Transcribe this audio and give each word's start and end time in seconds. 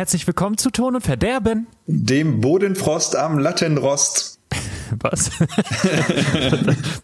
Herzlich 0.00 0.26
willkommen 0.26 0.56
zu 0.56 0.70
Ton 0.70 0.94
und 0.94 1.02
Verderben. 1.02 1.66
Dem 1.86 2.40
Bodenfrost 2.40 3.16
am 3.16 3.38
Lattenrost. 3.38 4.38
Was? 4.98 5.30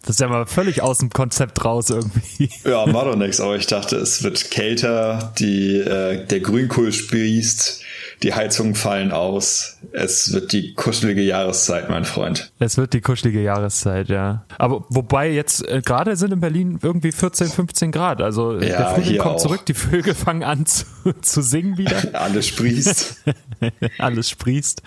das 0.00 0.08
ist 0.08 0.20
ja 0.20 0.28
mal 0.28 0.46
völlig 0.46 0.80
aus 0.80 0.96
dem 0.96 1.10
Konzept 1.10 1.62
raus 1.62 1.90
irgendwie. 1.90 2.48
Ja, 2.64 2.90
war 2.94 3.04
doch 3.04 3.16
nichts, 3.16 3.38
aber 3.38 3.54
ich 3.56 3.66
dachte, 3.66 3.96
es 3.96 4.22
wird 4.22 4.50
kälter, 4.50 5.34
die, 5.38 5.76
äh, 5.76 6.24
der 6.24 6.40
Grünkohl 6.40 6.90
sprießt, 6.90 7.82
die 8.22 8.34
Heizungen 8.34 8.74
fallen 8.74 9.12
aus. 9.12 9.78
Es 9.92 10.32
wird 10.32 10.52
die 10.52 10.74
kuschelige 10.74 11.22
Jahreszeit, 11.22 11.88
mein 11.90 12.04
Freund. 12.04 12.50
Es 12.58 12.76
wird 12.76 12.92
die 12.94 13.00
kuschelige 13.00 13.42
Jahreszeit, 13.42 14.08
ja. 14.08 14.44
Aber 14.58 14.84
wobei 14.88 15.30
jetzt 15.30 15.66
äh, 15.68 15.82
gerade 15.84 16.16
sind 16.16 16.32
in 16.32 16.40
Berlin 16.40 16.78
irgendwie 16.82 17.12
14, 17.12 17.48
15 17.48 17.92
Grad. 17.92 18.22
Also 18.22 18.54
ja, 18.54 18.58
der 18.58 18.86
Frühling 18.94 19.18
kommt 19.18 19.36
auch. 19.36 19.40
zurück, 19.40 19.66
die 19.66 19.74
Vögel 19.74 20.14
fangen 20.14 20.42
an 20.42 20.66
zu, 20.66 20.86
zu 21.20 21.42
singen 21.42 21.76
wieder. 21.78 21.96
Alles 22.14 22.48
sprießt. 22.48 23.24
Alles 23.98 24.30
sprießt. 24.30 24.82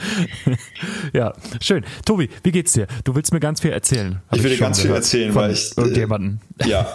ja, 1.14 1.33
schön. 1.61 1.86
Tobi, 2.05 2.30
wie 2.43 2.52
geht's 2.52 2.73
dir? 2.73 2.88
Du 3.03 3.16
willst 3.16 3.31
mir 3.31 3.39
ganz 3.39 3.61
viel 3.61 3.71
erzählen. 3.71 4.21
Ich 4.31 4.43
will 4.43 4.52
dir 4.52 4.58
ganz 4.58 4.81
viel 4.81 4.91
erzählen, 4.91 5.33
weil 5.36 5.52
ich. 5.52 5.77
Äh, 5.77 5.81
irgendjemanden. 5.81 6.41
Ja, 6.66 6.88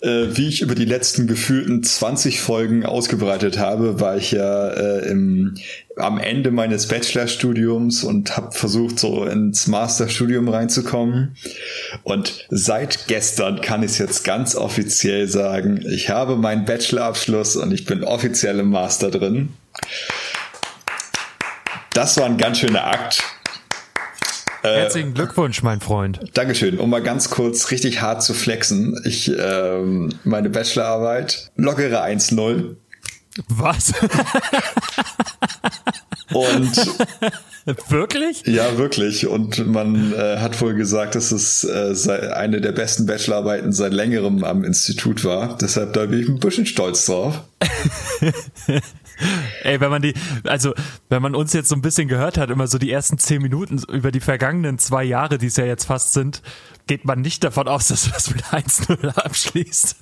äh, 0.00 0.36
wie 0.36 0.48
ich 0.48 0.62
über 0.62 0.74
die 0.74 0.84
letzten 0.84 1.26
gefühlten 1.26 1.82
20 1.82 2.40
Folgen 2.40 2.86
ausgebreitet 2.86 3.58
habe, 3.58 4.00
war 4.00 4.16
ich 4.16 4.30
ja 4.30 4.68
äh, 4.68 5.08
im, 5.08 5.56
am 5.96 6.18
Ende 6.18 6.50
meines 6.50 6.86
Bachelorstudiums 6.86 8.04
und 8.04 8.36
habe 8.36 8.52
versucht, 8.52 8.98
so 8.98 9.24
ins 9.24 9.66
Masterstudium 9.66 10.48
reinzukommen. 10.48 11.36
Und 12.04 12.46
seit 12.50 13.06
gestern 13.08 13.60
kann 13.60 13.82
ich 13.82 13.92
es 13.92 13.98
jetzt 13.98 14.24
ganz 14.24 14.54
offiziell 14.54 15.26
sagen, 15.26 15.84
ich 15.84 16.10
habe 16.10 16.36
meinen 16.36 16.64
Bachelorabschluss 16.64 17.56
und 17.56 17.72
ich 17.72 17.84
bin 17.84 18.04
offiziell 18.04 18.60
im 18.60 18.70
Master 18.70 19.10
drin. 19.10 19.50
Das 21.92 22.16
war 22.16 22.26
ein 22.26 22.38
ganz 22.38 22.58
schöner 22.58 22.86
Akt. 22.86 23.24
Äh, 24.68 24.80
Herzlichen 24.80 25.14
Glückwunsch, 25.14 25.62
mein 25.62 25.80
Freund. 25.80 26.20
Dankeschön. 26.34 26.78
Um 26.78 26.90
mal 26.90 27.02
ganz 27.02 27.30
kurz 27.30 27.70
richtig 27.70 28.02
hart 28.02 28.22
zu 28.22 28.34
flexen. 28.34 29.00
Ich, 29.04 29.32
ähm, 29.38 30.10
meine 30.24 30.50
Bachelorarbeit, 30.50 31.50
lockere 31.56 32.02
1-0. 32.02 32.76
Was? 33.48 33.94
Und 36.32 36.76
wirklich? 37.88 38.42
Ja, 38.46 38.76
wirklich. 38.76 39.26
Und 39.26 39.66
man 39.66 40.12
äh, 40.12 40.38
hat 40.38 40.60
wohl 40.60 40.74
gesagt, 40.74 41.14
dass 41.14 41.32
es 41.32 41.64
äh, 41.64 42.32
eine 42.32 42.60
der 42.60 42.72
besten 42.72 43.06
Bachelorarbeiten 43.06 43.72
seit 43.72 43.92
längerem 43.92 44.44
am 44.44 44.64
Institut 44.64 45.24
war. 45.24 45.56
Deshalb 45.58 45.92
da 45.94 46.06
bin 46.06 46.20
ich 46.20 46.28
ein 46.28 46.40
bisschen 46.40 46.66
stolz 46.66 47.06
drauf. 47.06 47.42
Ey, 49.62 49.80
wenn 49.80 49.90
man 49.90 50.02
die, 50.02 50.14
also 50.44 50.74
wenn 51.08 51.22
man 51.22 51.34
uns 51.34 51.52
jetzt 51.52 51.68
so 51.68 51.74
ein 51.74 51.82
bisschen 51.82 52.08
gehört 52.08 52.38
hat, 52.38 52.50
immer 52.50 52.66
so 52.66 52.78
die 52.78 52.90
ersten 52.90 53.18
zehn 53.18 53.42
Minuten 53.42 53.82
über 53.90 54.12
die 54.12 54.20
vergangenen 54.20 54.78
zwei 54.78 55.04
Jahre, 55.04 55.38
die 55.38 55.46
es 55.46 55.56
ja 55.56 55.64
jetzt 55.64 55.84
fast 55.84 56.12
sind, 56.12 56.42
geht 56.88 57.04
man 57.04 57.20
nicht 57.20 57.44
davon 57.44 57.68
aus, 57.68 57.88
dass 57.88 58.04
du 58.04 58.10
das 58.10 58.30
mit 58.30 58.42
1-0 58.44 59.06
abschließt. 59.14 59.96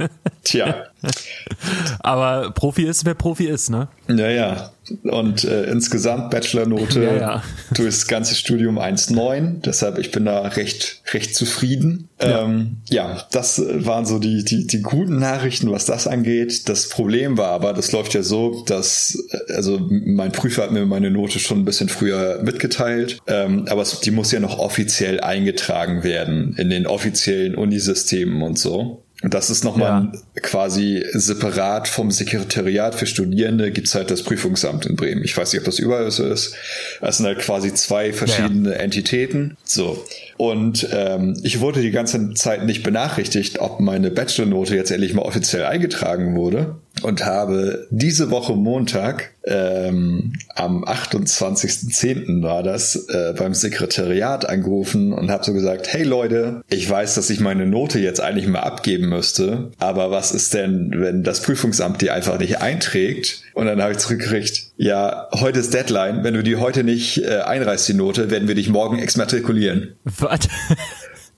Tja. 0.45 0.87
Aber 1.99 2.53
Profi 2.53 2.85
ist, 2.85 3.05
wer 3.05 3.15
Profi 3.15 3.47
ist, 3.47 3.69
ne? 3.69 3.89
Ja, 4.09 4.31
ja. 4.31 4.71
Und 5.03 5.45
äh, 5.45 5.65
insgesamt 5.65 6.31
Bachelornote 6.31 7.03
ja, 7.03 7.17
ja. 7.17 7.43
durchs 7.75 8.07
ganze 8.07 8.35
Studium 8.37 8.79
1,9. 8.79 9.61
Deshalb, 9.63 9.99
ich 9.99 10.13
bin 10.13 10.25
da 10.27 10.43
recht, 10.43 11.03
recht 11.13 11.35
zufrieden. 11.35 12.09
Ja. 12.23 12.45
Ähm, 12.45 12.77
ja, 12.89 13.27
das 13.33 13.61
waren 13.67 14.07
so 14.07 14.19
die, 14.19 14.45
die, 14.45 14.67
die 14.67 14.83
guten 14.83 15.19
Nachrichten, 15.19 15.71
was 15.73 15.87
das 15.87 16.07
angeht. 16.07 16.69
Das 16.69 16.89
Problem 16.89 17.37
war 17.37 17.51
aber, 17.51 17.73
das 17.73 17.91
läuft 17.93 18.15
ja 18.15 18.23
so, 18.23 18.65
dass, 18.65 19.19
also 19.49 19.81
mein 19.91 20.31
Prüfer 20.33 20.63
hat 20.63 20.71
mir 20.73 20.87
meine 20.87 21.11
Note 21.11 21.41
schon 21.41 21.61
ein 21.61 21.65
bisschen 21.65 21.89
früher 21.89 22.41
mitgeteilt, 22.43 23.19
ähm, 23.27 23.67
aber 23.69 23.83
es, 23.83 24.01
die 24.01 24.13
muss 24.13 24.31
ja 24.31 24.41
noch 24.41 24.59
offiziell 24.59 25.21
eingetragen 25.21 26.05
werden 26.05 26.55
in 26.57 26.71
den 26.71 26.76
offiziellen 26.85 27.55
Unisystemen 27.55 28.43
und 28.43 28.59
so. 28.59 29.03
Und 29.23 29.33
das 29.33 29.49
ist 29.49 29.65
nochmal 29.65 30.11
ja. 30.13 30.41
quasi 30.43 31.03
separat 31.13 31.89
vom 31.89 32.11
Sekretariat 32.11 32.95
für 32.95 33.07
Studierende 33.07 33.71
gibt's 33.71 33.95
halt 33.95 34.11
das 34.11 34.23
Prüfungsamt 34.23 34.85
in 34.85 34.95
Bremen. 34.95 35.25
Ich 35.25 35.35
weiß 35.35 35.53
nicht, 35.53 35.61
ob 35.61 35.65
das 35.65 35.79
überall 35.79 36.11
so 36.11 36.27
ist. 36.27 36.55
Das 37.01 37.17
sind 37.17 37.27
halt 37.27 37.39
quasi 37.39 37.73
zwei 37.73 38.13
verschiedene 38.13 38.73
ja. 38.73 38.77
Entitäten. 38.77 39.57
So. 39.65 40.05
Und 40.37 40.87
ähm, 40.93 41.41
ich 41.43 41.61
wurde 41.61 41.81
die 41.81 41.93
ganze 41.93 42.35
Zeit 42.35 42.67
nicht 42.67 42.83
benachrichtigt, 42.83 43.59
ob 43.59 43.81
meine 43.81 44.11
Bachelornote 44.11 44.77
jetzt 44.77 44.91
endlich 44.91 45.15
mal 45.15 45.23
offiziell 45.23 45.65
eingetragen 45.65 46.37
wurde 46.37 46.77
und 47.07 47.25
habe 47.25 47.87
diese 47.91 48.33
Woche 48.33 48.57
Montag 48.57 49.31
ähm, 49.45 50.33
am 50.57 50.85
28.10. 50.85 52.43
war 52.43 52.65
das 52.65 52.97
äh, 53.09 53.33
beim 53.39 53.55
Sekretariat 53.55 54.49
angerufen 54.49 55.13
und 55.13 55.31
habe 55.31 55.45
so 55.45 55.53
gesagt, 55.53 55.87
hey 55.93 56.03
Leute, 56.03 56.65
ich 56.69 56.91
weiß, 56.91 57.15
dass 57.15 57.31
ich 57.31 57.39
meine 57.39 57.65
Note 57.65 58.01
jetzt 58.01 58.21
eigentlich 58.21 58.49
mal 58.49 58.65
abgeben 58.65 59.09
müsste, 59.09 59.71
aber 59.79 60.11
was 60.11 60.33
ist 60.33 60.53
denn, 60.55 60.95
wenn 60.97 61.23
das 61.23 61.43
Prüfungsamt 61.43 62.03
die 62.03 62.11
einfach 62.11 62.41
nicht 62.41 62.61
einträgt? 62.61 63.43
Und 63.55 63.67
dann 63.67 63.81
habe 63.81 63.93
ich 63.93 63.99
zurückgekriegt, 63.99 64.73
ja, 64.77 65.29
heute 65.33 65.61
ist 65.61 65.73
Deadline, 65.73 66.25
wenn 66.25 66.35
du 66.35 66.43
die 66.43 66.57
heute 66.57 66.83
nicht 66.83 67.23
äh, 67.23 67.39
einreißt, 67.39 67.87
die 67.87 67.95
Note, 67.95 68.33
werden 68.33 68.49
wir 68.49 68.57
dich 68.57 68.69
morgen 68.69 68.99
exmatrikulieren. 68.99 69.95
Was? 70.03 70.41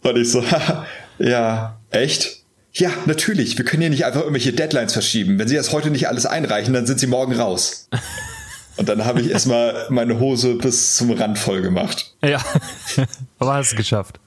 Und 0.03 0.17
ich 0.17 0.31
so, 0.31 0.43
ja, 1.19 1.79
echt? 1.91 2.38
Ja, 2.79 2.91
natürlich. 3.07 3.59
Wir 3.59 3.65
können 3.65 3.81
hier 3.83 3.91
nicht 3.91 4.05
einfach 4.05 4.21
irgendwelche 4.21 4.53
Deadlines 4.53 4.93
verschieben. 4.93 5.39
Wenn 5.39 5.49
Sie 5.49 5.57
das 5.57 5.73
heute 5.73 5.91
nicht 5.91 6.09
alles 6.09 6.27
einreichen, 6.27 6.73
dann 6.73 6.87
sind 6.87 7.01
Sie 7.01 7.09
morgen 7.09 7.35
raus. 7.35 7.89
Und 8.77 8.89
dann 8.89 9.05
habe 9.05 9.21
ich 9.21 9.31
erstmal 9.31 9.87
meine 9.89 10.21
Hose 10.21 10.55
bis 10.55 10.95
zum 10.95 11.11
Rand 11.11 11.37
voll 11.37 11.63
gemacht. 11.63 12.15
Ja, 12.23 12.41
aber 13.41 13.55
hast 13.55 13.73
es 13.73 13.77
geschafft. 13.77 14.21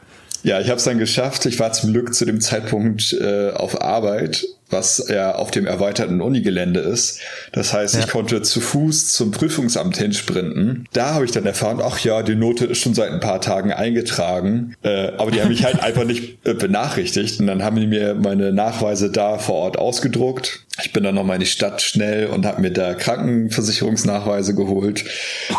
Ja, 0.43 0.59
ich 0.59 0.67
habe 0.67 0.77
es 0.77 0.83
dann 0.83 0.97
geschafft. 0.97 1.45
Ich 1.45 1.59
war 1.59 1.71
zum 1.71 1.93
Glück 1.93 2.13
zu 2.13 2.25
dem 2.25 2.41
Zeitpunkt 2.41 3.13
äh, 3.13 3.51
auf 3.51 3.81
Arbeit 3.81 4.45
was 4.71 5.07
ja 5.09 5.35
auf 5.35 5.51
dem 5.51 5.65
erweiterten 5.67 6.21
Unigelände 6.21 6.79
ist. 6.79 7.19
Das 7.51 7.73
heißt, 7.73 7.95
ja. 7.95 8.01
ich 8.01 8.07
konnte 8.07 8.41
zu 8.41 8.61
Fuß 8.61 9.13
zum 9.13 9.31
Prüfungsamt 9.31 9.97
hinsprinten. 9.97 10.87
Da 10.93 11.13
habe 11.13 11.25
ich 11.25 11.31
dann 11.31 11.45
erfahren, 11.45 11.79
ach 11.83 11.99
ja, 11.99 12.23
die 12.23 12.35
Note 12.35 12.65
ist 12.65 12.79
schon 12.79 12.93
seit 12.93 13.11
ein 13.11 13.19
paar 13.19 13.41
Tagen 13.41 13.71
eingetragen, 13.71 14.75
äh, 14.83 15.11
aber 15.17 15.31
die 15.31 15.41
haben 15.41 15.49
mich 15.49 15.63
halt 15.63 15.79
einfach 15.83 16.05
nicht 16.05 16.45
äh, 16.45 16.53
benachrichtigt 16.53 17.39
und 17.39 17.47
dann 17.47 17.63
haben 17.63 17.77
die 17.77 17.87
mir 17.87 18.15
meine 18.15 18.51
Nachweise 18.51 19.11
da 19.11 19.37
vor 19.37 19.55
Ort 19.55 19.77
ausgedruckt. 19.77 20.65
Ich 20.79 20.93
bin 20.93 21.03
dann 21.03 21.15
nochmal 21.15 21.35
in 21.35 21.41
die 21.41 21.47
Stadt 21.47 21.81
schnell 21.81 22.27
und 22.27 22.45
habe 22.45 22.61
mir 22.61 22.71
da 22.71 22.93
Krankenversicherungsnachweise 22.93 24.55
geholt, 24.55 25.03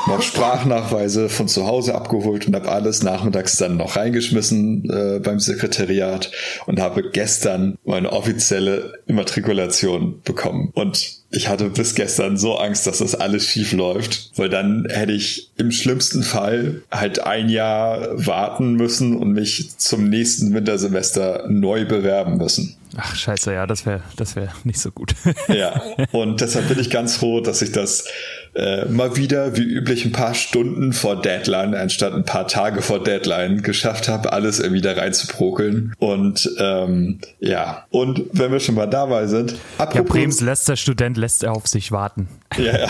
noch 0.06 0.23
Sprachnachweise 0.23 1.28
von 1.28 1.49
zu 1.49 1.67
Hause 1.67 1.95
abgeholt 1.95 2.47
und 2.47 2.55
habe 2.55 2.73
alles 2.73 3.03
nachmittags 3.03 3.59
dann 3.59 3.77
noch 3.77 3.97
reingeschmissen 3.97 4.89
äh, 4.91 5.19
beim 5.21 5.39
Sekretariat 5.39 6.31
und 6.66 6.81
habe 6.81 7.10
gestern 7.10 7.77
meine 7.84 8.10
offizielle 8.10 9.01
Immatrikulation 9.07 10.22
bekommen. 10.25 10.71
Und 10.75 11.21
ich 11.31 11.48
hatte 11.48 11.69
bis 11.69 11.95
gestern 11.95 12.39
so 12.39 12.57
Angst, 12.57 12.86
dass 12.86 12.98
das 12.98 13.15
alles 13.15 13.47
schief 13.47 13.72
läuft, 13.72 14.31
weil 14.36 14.48
dann 14.48 14.86
hätte 14.89 15.13
ich 15.13 15.51
im 15.57 15.72
schlimmsten 15.72 16.22
Fall 16.22 16.83
halt 16.91 17.21
ein 17.21 17.48
Jahr 17.48 18.09
warten 18.15 18.75
müssen 18.75 19.16
und 19.16 19.33
mich 19.33 19.77
zum 19.77 20.09
nächsten 20.09 20.54
Wintersemester 20.54 21.47
neu 21.48 21.84
bewerben 21.84 22.39
müssen. 22.39 22.77
Ach 22.97 23.16
scheiße, 23.16 23.54
ja, 23.54 23.66
das 23.66 23.86
wäre 23.86 24.03
das 24.16 24.36
wäre 24.36 24.50
nicht 24.65 24.78
so 24.78 24.91
gut. 24.91 25.15
ja, 25.48 25.80
und 26.12 26.41
deshalb 26.41 26.68
bin 26.68 26.78
ich 26.78 26.91
ganz 26.91 27.16
froh, 27.16 27.41
dass 27.41 27.62
ich 27.62 27.72
das 27.72 28.06
äh, 28.54 28.84
mal 28.86 29.16
wieder 29.16 29.56
wie 29.56 29.62
üblich 29.62 30.04
ein 30.04 30.12
paar 30.12 30.34
Stunden 30.34 30.92
vor 30.92 31.21
Deadline 31.21 31.74
anstatt 31.74 32.12
ein 32.12 32.24
paar 32.24 32.47
Tage 32.47 32.83
vor 32.83 33.03
Deadline 33.03 33.62
geschafft 33.62 34.09
habe, 34.09 34.33
alles 34.33 34.60
irgendwie 34.60 34.83
da 34.83 34.92
reinzuprokeln. 34.92 35.94
Und 35.98 36.50
ähm, 36.59 37.21
ja, 37.41 37.86
und 37.91 38.24
wenn 38.33 38.53
wir 38.53 38.60
schon 38.60 38.74
mal 38.74 38.86
dabei 38.86 39.27
sind, 39.27 39.54
apropos, 39.78 39.97
ja, 39.97 40.03
Brems 40.03 40.41
letzter 40.41 40.77
Student 40.77 41.16
lässt 41.16 41.42
er 41.45 41.53
auf 41.53 41.66
sich 41.66 41.92
warten. 41.92 42.28
Ja, 42.59 42.80
ja. 42.80 42.88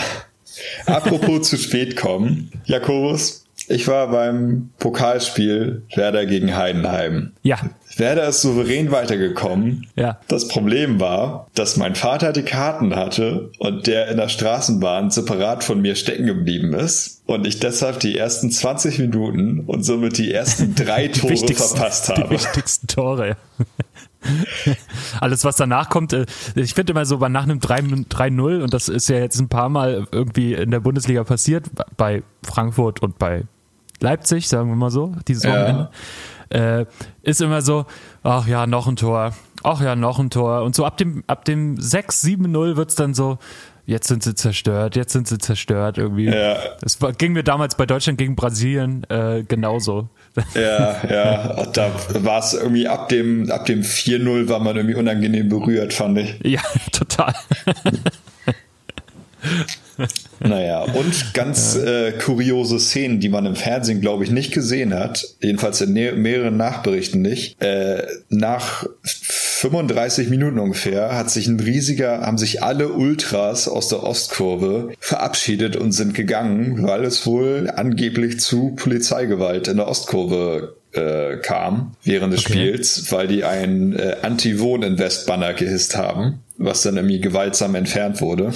Apropos 0.85 1.49
zu 1.49 1.57
spät 1.57 1.95
kommen, 1.95 2.51
Jakobus, 2.65 3.42
ich 3.67 3.87
war 3.87 4.07
beim 4.09 4.69
Pokalspiel 4.79 5.83
Werder 5.95 6.25
gegen 6.25 6.55
Heidenheim. 6.55 7.33
Ja. 7.41 7.57
Werder 7.97 8.27
ist 8.27 8.41
souverän 8.41 8.91
weitergekommen. 8.91 9.87
Ja. 9.95 10.19
Das 10.27 10.47
Problem 10.47 10.99
war, 10.99 11.47
dass 11.53 11.77
mein 11.77 11.95
Vater 11.95 12.33
die 12.33 12.43
Karten 12.43 12.95
hatte 12.95 13.51
und 13.59 13.87
der 13.87 14.07
in 14.07 14.17
der 14.17 14.29
Straßenbahn 14.29 15.11
separat 15.11 15.63
von 15.63 15.81
mir 15.81 15.95
stecken 15.95 16.25
geblieben 16.25 16.73
ist 16.73 17.21
und 17.25 17.45
ich 17.45 17.59
deshalb 17.59 17.99
die 17.99 18.17
ersten 18.17 18.51
20 18.51 18.99
Minuten 18.99 19.61
und 19.61 19.83
somit 19.83 20.17
die 20.17 20.31
ersten 20.33 20.75
drei 20.75 21.07
Tore 21.09 21.35
verpasst 21.53 22.09
habe. 22.09 22.23
Die 22.23 22.29
wichtigsten 22.31 22.87
Tore. 22.87 23.37
Alles, 25.19 25.43
was 25.43 25.55
danach 25.55 25.89
kommt, 25.89 26.13
äh, 26.13 26.25
ich 26.55 26.73
finde 26.73 26.91
immer 26.93 27.05
so, 27.05 27.17
nach 27.17 27.43
einem 27.43 27.59
3-0, 27.59 28.61
und 28.61 28.73
das 28.73 28.89
ist 28.89 29.09
ja 29.09 29.17
jetzt 29.17 29.39
ein 29.39 29.49
paar 29.49 29.69
Mal 29.69 30.07
irgendwie 30.11 30.53
in 30.53 30.71
der 30.71 30.79
Bundesliga 30.79 31.23
passiert, 31.23 31.69
bei 31.97 32.23
Frankfurt 32.43 33.01
und 33.01 33.17
bei 33.19 33.43
Leipzig, 33.99 34.47
sagen 34.47 34.69
wir 34.69 34.75
mal 34.75 34.91
so, 34.91 35.15
dieses 35.27 35.45
Wochenende. 35.45 35.83
Ja 35.83 35.91
äh, 36.53 36.85
ist 37.23 37.41
immer 37.41 37.61
so, 37.61 37.85
ach 38.21 38.47
ja, 38.47 38.67
noch 38.67 38.87
ein 38.87 38.95
Tor, 38.95 39.33
ach 39.63 39.81
ja, 39.81 39.95
noch 39.95 40.19
ein 40.19 40.29
Tor. 40.29 40.63
Und 40.63 40.75
so 40.75 40.85
ab 40.85 40.97
dem, 40.97 41.23
ab 41.27 41.45
dem 41.45 41.77
6, 41.77 42.23
7-0 42.23 42.75
wird 42.75 42.89
es 42.89 42.95
dann 42.95 43.13
so, 43.13 43.39
jetzt 43.85 44.07
sind 44.07 44.23
sie 44.23 44.35
zerstört, 44.35 44.95
jetzt 44.95 45.13
sind 45.13 45.27
sie 45.27 45.37
zerstört 45.39 45.97
irgendwie. 45.97 46.25
Ja. 46.25 46.57
Das 46.79 47.01
war, 47.01 47.11
ging 47.11 47.33
mir 47.33 47.43
damals 47.43 47.75
bei 47.75 47.85
Deutschland 47.85 48.17
gegen 48.17 48.35
Brasilien 48.35 49.03
äh, 49.09 49.43
genauso. 49.47 50.09
Ja, 50.55 51.01
ja, 51.09 51.65
da 51.73 51.91
war 52.09 52.39
es 52.39 52.53
irgendwie 52.53 52.87
ab 52.87 53.09
dem, 53.09 53.51
ab 53.51 53.65
dem 53.65 53.81
4-0 53.81 54.49
war 54.49 54.59
man 54.59 54.75
irgendwie 54.75 54.95
unangenehm 54.95 55.47
berührt, 55.47 55.93
fand 55.93 56.17
ich. 56.17 56.35
Ja, 56.43 56.61
total. 56.91 57.35
Naja, 60.39 60.81
und 60.81 61.33
ganz 61.33 61.75
äh, 61.75 62.11
kuriose 62.13 62.79
Szenen, 62.79 63.19
die 63.19 63.29
man 63.29 63.45
im 63.45 63.55
Fernsehen, 63.55 64.01
glaube 64.01 64.23
ich, 64.23 64.31
nicht 64.31 64.53
gesehen 64.53 64.93
hat, 64.93 65.25
jedenfalls 65.41 65.81
in 65.81 65.93
mehreren 65.93 66.57
Nachberichten 66.57 67.21
nicht. 67.21 67.61
Äh, 67.61 68.05
nach 68.29 68.85
35 69.03 70.29
Minuten 70.29 70.59
ungefähr 70.59 71.15
hat 71.15 71.29
sich 71.29 71.47
ein 71.47 71.59
riesiger, 71.59 72.21
haben 72.21 72.37
sich 72.37 72.63
alle 72.63 72.89
Ultras 72.89 73.67
aus 73.67 73.87
der 73.87 74.03
Ostkurve 74.03 74.93
verabschiedet 74.99 75.75
und 75.75 75.93
sind 75.93 76.13
gegangen, 76.13 76.85
weil 76.85 77.05
es 77.05 77.25
wohl 77.25 77.71
angeblich 77.73 78.39
zu 78.39 78.75
Polizeigewalt 78.75 79.67
in 79.67 79.77
der 79.77 79.87
Ostkurve 79.87 80.75
äh, 80.93 81.37
kam 81.37 81.95
während 82.03 82.33
des 82.33 82.45
okay. 82.45 82.53
Spiels, 82.53 83.11
weil 83.11 83.27
die 83.27 83.43
ein 83.43 83.93
äh, 83.93 84.17
Anti-Wohninvest-Banner 84.21 85.53
gehisst 85.53 85.97
haben, 85.97 86.42
was 86.57 86.83
dann 86.83 86.97
irgendwie 86.97 87.19
gewaltsam 87.19 87.75
entfernt 87.75 88.21
wurde. 88.21 88.53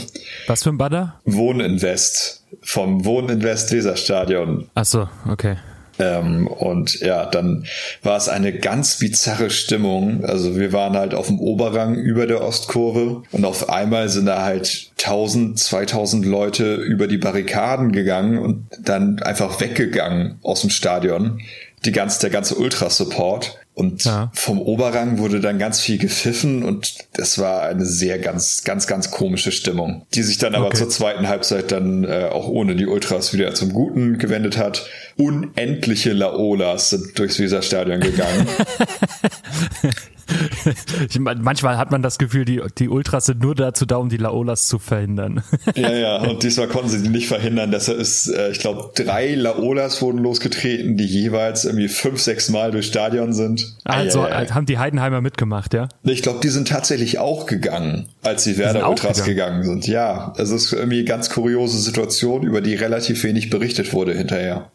Was 0.47 0.63
für 0.63 0.69
ein 0.69 0.77
Banner? 0.77 1.19
Wohninvest 1.25 2.43
vom 2.61 3.05
Wohninvest 3.05 3.71
Weserstadion. 3.71 4.69
Ach 4.75 4.85
so, 4.85 5.09
okay. 5.29 5.57
Ähm, 5.99 6.47
und 6.47 6.99
ja, 6.99 7.25
dann 7.25 7.65
war 8.03 8.17
es 8.17 8.29
eine 8.29 8.53
ganz 8.53 8.99
bizarre 8.99 9.49
Stimmung. 9.49 10.23
Also 10.25 10.55
wir 10.55 10.73
waren 10.73 10.95
halt 10.95 11.13
auf 11.13 11.27
dem 11.27 11.39
Oberrang 11.39 11.95
über 11.95 12.27
der 12.27 12.41
Ostkurve 12.41 13.23
und 13.31 13.45
auf 13.45 13.69
einmal 13.69 14.09
sind 14.09 14.27
da 14.27 14.43
halt 14.43 14.91
1000, 14.99 15.57
2000 15.57 16.25
Leute 16.25 16.75
über 16.75 17.07
die 17.07 17.17
Barrikaden 17.17 17.91
gegangen 17.91 18.37
und 18.37 18.67
dann 18.79 19.19
einfach 19.19 19.59
weggegangen 19.59 20.39
aus 20.43 20.61
dem 20.61 20.69
Stadion 20.69 21.41
die 21.85 21.91
ganze, 21.91 22.21
der 22.21 22.29
ganze 22.29 22.55
Ultra-Support. 22.55 23.59
Und 23.77 24.05
ja. 24.05 24.31
vom 24.33 24.59
Oberrang 24.59 25.19
wurde 25.19 25.39
dann 25.39 25.59
ganz 25.59 25.79
viel 25.79 25.99
gepfiffen 25.99 26.63
und 26.63 26.95
das 27.13 27.37
war 27.37 27.61
eine 27.61 27.85
sehr 27.85 28.17
ganz, 28.17 28.63
ganz, 28.63 28.87
ganz 28.87 29.11
komische 29.11 29.51
Stimmung, 29.51 30.03
die 30.15 30.23
sich 30.23 30.39
dann 30.39 30.55
aber 30.55 30.65
okay. 30.65 30.77
zur 30.77 30.89
zweiten 30.89 31.27
Halbzeit 31.27 31.71
dann 31.71 32.03
äh, 32.03 32.23
auch 32.31 32.47
ohne 32.47 32.75
die 32.75 32.87
Ultras 32.87 33.33
wieder 33.33 33.53
zum 33.53 33.73
Guten 33.73 34.17
gewendet 34.17 34.57
hat. 34.57 34.87
Unendliche 35.15 36.13
Laolas 36.13 36.89
sind 36.89 37.19
durchs 37.19 37.37
Weserstadion 37.37 37.99
gegangen. 37.99 38.47
ich 41.09 41.19
mein, 41.19 41.41
manchmal 41.41 41.77
hat 41.77 41.91
man 41.91 42.01
das 42.01 42.17
Gefühl, 42.17 42.45
die, 42.45 42.61
die 42.77 42.89
Ultras 42.89 43.25
sind 43.25 43.41
nur 43.41 43.55
dazu 43.55 43.85
da, 43.85 43.97
um 43.97 44.09
die 44.09 44.17
Laolas 44.17 44.67
zu 44.67 44.79
verhindern. 44.79 45.43
ja, 45.75 45.91
ja, 45.91 46.17
und 46.17 46.43
diesmal 46.43 46.67
konnten 46.67 46.89
sie 46.89 47.01
die 47.01 47.09
nicht 47.09 47.27
verhindern. 47.27 47.71
Deshalb 47.71 47.99
ist, 47.99 48.27
äh, 48.27 48.51
ich 48.51 48.59
glaube, 48.59 48.91
drei 48.95 49.35
Laolas 49.35 50.01
wurden 50.01 50.19
losgetreten, 50.19 50.97
die 50.97 51.05
jeweils 51.05 51.65
irgendwie 51.65 51.87
fünf, 51.87 52.21
sechs 52.21 52.49
Mal 52.49 52.71
durchs 52.71 52.87
Stadion 52.87 53.33
sind. 53.33 53.75
Also 53.83 54.21
ah, 54.21 54.41
äh, 54.41 54.47
haben 54.47 54.65
die 54.65 54.77
Heidenheimer 54.77 55.21
mitgemacht, 55.21 55.73
ja? 55.73 55.89
Ich 56.03 56.21
glaube, 56.21 56.39
die 56.41 56.49
sind 56.49 56.67
tatsächlich 56.67 57.19
auch 57.19 57.45
gegangen, 57.45 58.09
als 58.23 58.43
die 58.43 58.57
Werder 58.57 58.89
Ultras 58.89 59.23
gegangen. 59.23 59.61
gegangen 59.61 59.63
sind. 59.63 59.87
Ja, 59.87 60.33
es 60.37 60.49
ist 60.51 60.73
irgendwie 60.73 60.99
eine 60.99 61.05
ganz 61.05 61.29
kuriose 61.29 61.79
Situation, 61.79 62.43
über 62.43 62.61
die 62.61 62.75
relativ 62.75 63.23
wenig 63.23 63.49
berichtet 63.49 63.93
wurde 63.93 64.13
hinterher. 64.13 64.71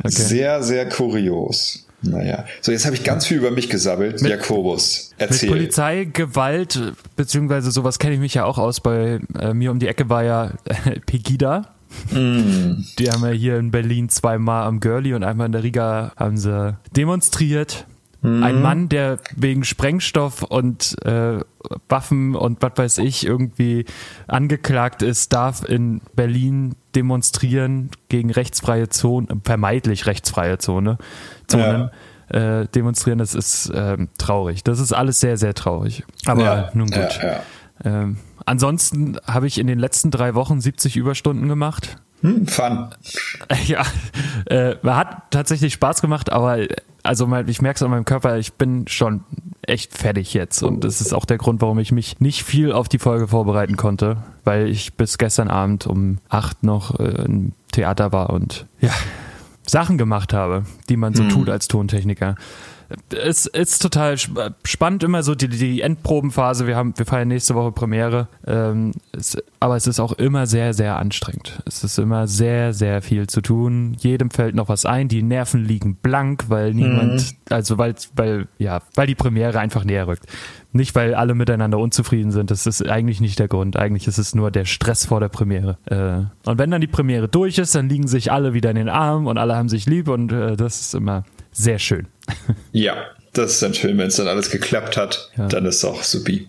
Okay. 0.00 0.10
Sehr, 0.10 0.62
sehr 0.62 0.88
kurios. 0.88 1.86
Naja, 2.02 2.46
so 2.60 2.72
jetzt 2.72 2.86
habe 2.86 2.96
ich 2.96 3.04
ganz 3.04 3.26
viel 3.26 3.38
über 3.38 3.50
mich 3.50 3.68
gesammelt. 3.68 4.22
Mit, 4.22 4.30
Jakobus, 4.30 5.12
erzähl. 5.18 5.50
Mit 5.50 5.58
Polizeigewalt, 5.58 6.94
beziehungsweise 7.16 7.70
sowas 7.70 7.98
kenne 7.98 8.14
ich 8.14 8.20
mich 8.20 8.34
ja 8.34 8.44
auch 8.44 8.58
aus. 8.58 8.80
Bei 8.80 9.20
äh, 9.38 9.52
mir 9.52 9.70
um 9.70 9.78
die 9.78 9.88
Ecke 9.88 10.08
war 10.08 10.24
ja 10.24 10.52
äh, 10.64 11.00
Pegida. 11.00 11.74
Mm. 12.12 12.84
Die 12.98 13.10
haben 13.10 13.24
ja 13.24 13.30
hier 13.30 13.58
in 13.58 13.70
Berlin 13.70 14.08
zweimal 14.08 14.66
am 14.66 14.80
Girlie 14.80 15.14
und 15.14 15.24
einmal 15.24 15.46
in 15.46 15.52
der 15.52 15.62
Riga 15.62 16.12
haben 16.16 16.38
sie 16.38 16.76
demonstriert. 16.96 17.86
Mm. 18.22 18.42
Ein 18.42 18.62
Mann, 18.62 18.88
der 18.88 19.18
wegen 19.34 19.64
Sprengstoff 19.64 20.42
und 20.42 20.96
äh, 21.04 21.40
Waffen 21.88 22.34
und 22.34 22.62
was 22.62 22.72
weiß 22.76 22.98
ich 22.98 23.26
irgendwie 23.26 23.86
angeklagt 24.26 25.02
ist, 25.02 25.32
darf 25.32 25.64
in 25.64 26.00
Berlin 26.14 26.74
demonstrieren 26.94 27.90
gegen 28.08 28.30
rechtsfreie 28.30 28.88
Zonen, 28.88 29.42
vermeintlich 29.44 30.06
rechtsfreie 30.06 30.58
Zone. 30.58 30.98
Zonen 31.46 31.90
ja. 32.32 32.60
äh, 32.60 32.66
demonstrieren, 32.68 33.18
das 33.18 33.34
ist 33.34 33.72
ähm, 33.74 34.08
traurig. 34.18 34.64
Das 34.64 34.80
ist 34.80 34.92
alles 34.92 35.20
sehr, 35.20 35.36
sehr 35.36 35.54
traurig. 35.54 36.04
Aber 36.26 36.42
ja, 36.42 36.70
nun 36.74 36.88
gut. 36.88 37.20
Ja, 37.22 37.42
ähm, 37.84 38.18
ansonsten 38.44 39.18
habe 39.26 39.46
ich 39.46 39.58
in 39.58 39.66
den 39.66 39.78
letzten 39.78 40.10
drei 40.10 40.34
Wochen 40.34 40.60
70 40.60 40.96
Überstunden 40.96 41.48
gemacht. 41.48 41.96
Hm, 42.22 42.46
fun. 42.46 42.88
Ja, 43.66 43.84
äh, 44.46 44.76
hat 44.84 45.30
tatsächlich 45.30 45.72
Spaß 45.74 46.00
gemacht, 46.00 46.30
aber 46.30 46.66
also 47.02 47.24
ich 47.46 47.62
merke 47.62 47.76
es 47.76 47.82
an 47.82 47.90
meinem 47.90 48.04
Körper, 48.04 48.38
ich 48.38 48.54
bin 48.54 48.86
schon 48.88 49.24
echt 49.62 49.96
fertig 49.96 50.34
jetzt 50.34 50.62
und 50.62 50.84
das 50.84 51.00
ist 51.00 51.12
auch 51.12 51.24
der 51.24 51.38
Grund, 51.38 51.60
warum 51.62 51.78
ich 51.78 51.92
mich 51.92 52.20
nicht 52.20 52.42
viel 52.42 52.72
auf 52.72 52.88
die 52.88 52.98
Folge 52.98 53.28
vorbereiten 53.28 53.76
konnte, 53.76 54.18
weil 54.44 54.68
ich 54.68 54.94
bis 54.94 55.18
gestern 55.18 55.48
Abend 55.48 55.86
um 55.86 56.18
acht 56.28 56.62
noch 56.62 56.98
äh, 56.98 57.24
im 57.24 57.52
Theater 57.72 58.12
war 58.12 58.30
und 58.30 58.66
ja, 58.80 58.92
Sachen 59.66 59.98
gemacht 59.98 60.32
habe, 60.32 60.64
die 60.88 60.96
man 60.96 61.14
so 61.14 61.22
mhm. 61.22 61.28
tut 61.30 61.48
als 61.48 61.68
Tontechniker. 61.68 62.34
Es 63.10 63.46
ist 63.46 63.80
total 63.80 64.16
spannend, 64.64 65.02
immer 65.02 65.22
so 65.22 65.34
die, 65.34 65.48
die 65.48 65.80
Endprobenphase. 65.80 66.66
Wir 66.66 66.76
haben, 66.76 66.94
wir 66.96 67.06
feiern 67.06 67.28
nächste 67.28 67.54
Woche 67.54 67.72
Premiere. 67.72 68.28
Ähm, 68.46 68.92
es, 69.12 69.36
aber 69.60 69.76
es 69.76 69.86
ist 69.86 70.00
auch 70.00 70.12
immer 70.12 70.46
sehr, 70.46 70.74
sehr 70.74 70.96
anstrengend. 70.96 71.62
Es 71.66 71.84
ist 71.84 71.98
immer 71.98 72.26
sehr, 72.26 72.72
sehr 72.72 73.02
viel 73.02 73.28
zu 73.28 73.40
tun. 73.42 73.96
Jedem 73.98 74.30
fällt 74.30 74.54
noch 74.54 74.68
was 74.68 74.86
ein. 74.86 75.08
Die 75.08 75.22
Nerven 75.22 75.64
liegen 75.64 75.96
blank, 75.96 76.46
weil 76.48 76.74
niemand, 76.74 77.14
mhm. 77.14 77.36
also 77.50 77.78
weil, 77.78 77.94
weil, 78.16 78.48
ja, 78.58 78.80
weil 78.94 79.06
die 79.06 79.14
Premiere 79.14 79.60
einfach 79.60 79.84
näher 79.84 80.08
rückt. 80.08 80.26
Nicht, 80.72 80.94
weil 80.94 81.14
alle 81.14 81.34
miteinander 81.34 81.78
unzufrieden 81.78 82.30
sind. 82.30 82.50
Das 82.50 82.66
ist 82.66 82.88
eigentlich 82.88 83.20
nicht 83.20 83.38
der 83.38 83.48
Grund. 83.48 83.76
Eigentlich 83.76 84.06
ist 84.06 84.18
es 84.18 84.34
nur 84.34 84.50
der 84.50 84.64
Stress 84.64 85.06
vor 85.06 85.20
der 85.20 85.28
Premiere. 85.28 85.78
Äh, 85.86 86.48
und 86.48 86.58
wenn 86.58 86.70
dann 86.70 86.80
die 86.80 86.86
Premiere 86.86 87.28
durch 87.28 87.58
ist, 87.58 87.74
dann 87.74 87.88
liegen 87.88 88.06
sich 88.06 88.30
alle 88.30 88.54
wieder 88.54 88.70
in 88.70 88.76
den 88.76 88.88
Armen 88.88 89.26
und 89.26 89.36
alle 89.36 89.56
haben 89.56 89.68
sich 89.68 89.86
lieb 89.86 90.08
und 90.08 90.32
äh, 90.32 90.56
das 90.56 90.80
ist 90.80 90.94
immer 90.94 91.24
sehr 91.62 91.78
schön. 91.78 92.08
Ja, 92.72 92.94
das 93.32 93.52
ist 93.52 93.62
dann 93.62 93.74
schön, 93.74 93.98
wenn 93.98 94.08
es 94.08 94.16
dann 94.16 94.28
alles 94.28 94.50
geklappt 94.50 94.96
hat. 94.96 95.30
Ja. 95.36 95.48
Dann 95.48 95.66
ist 95.66 95.76
es 95.76 95.84
auch 95.84 96.02
supi. 96.02 96.48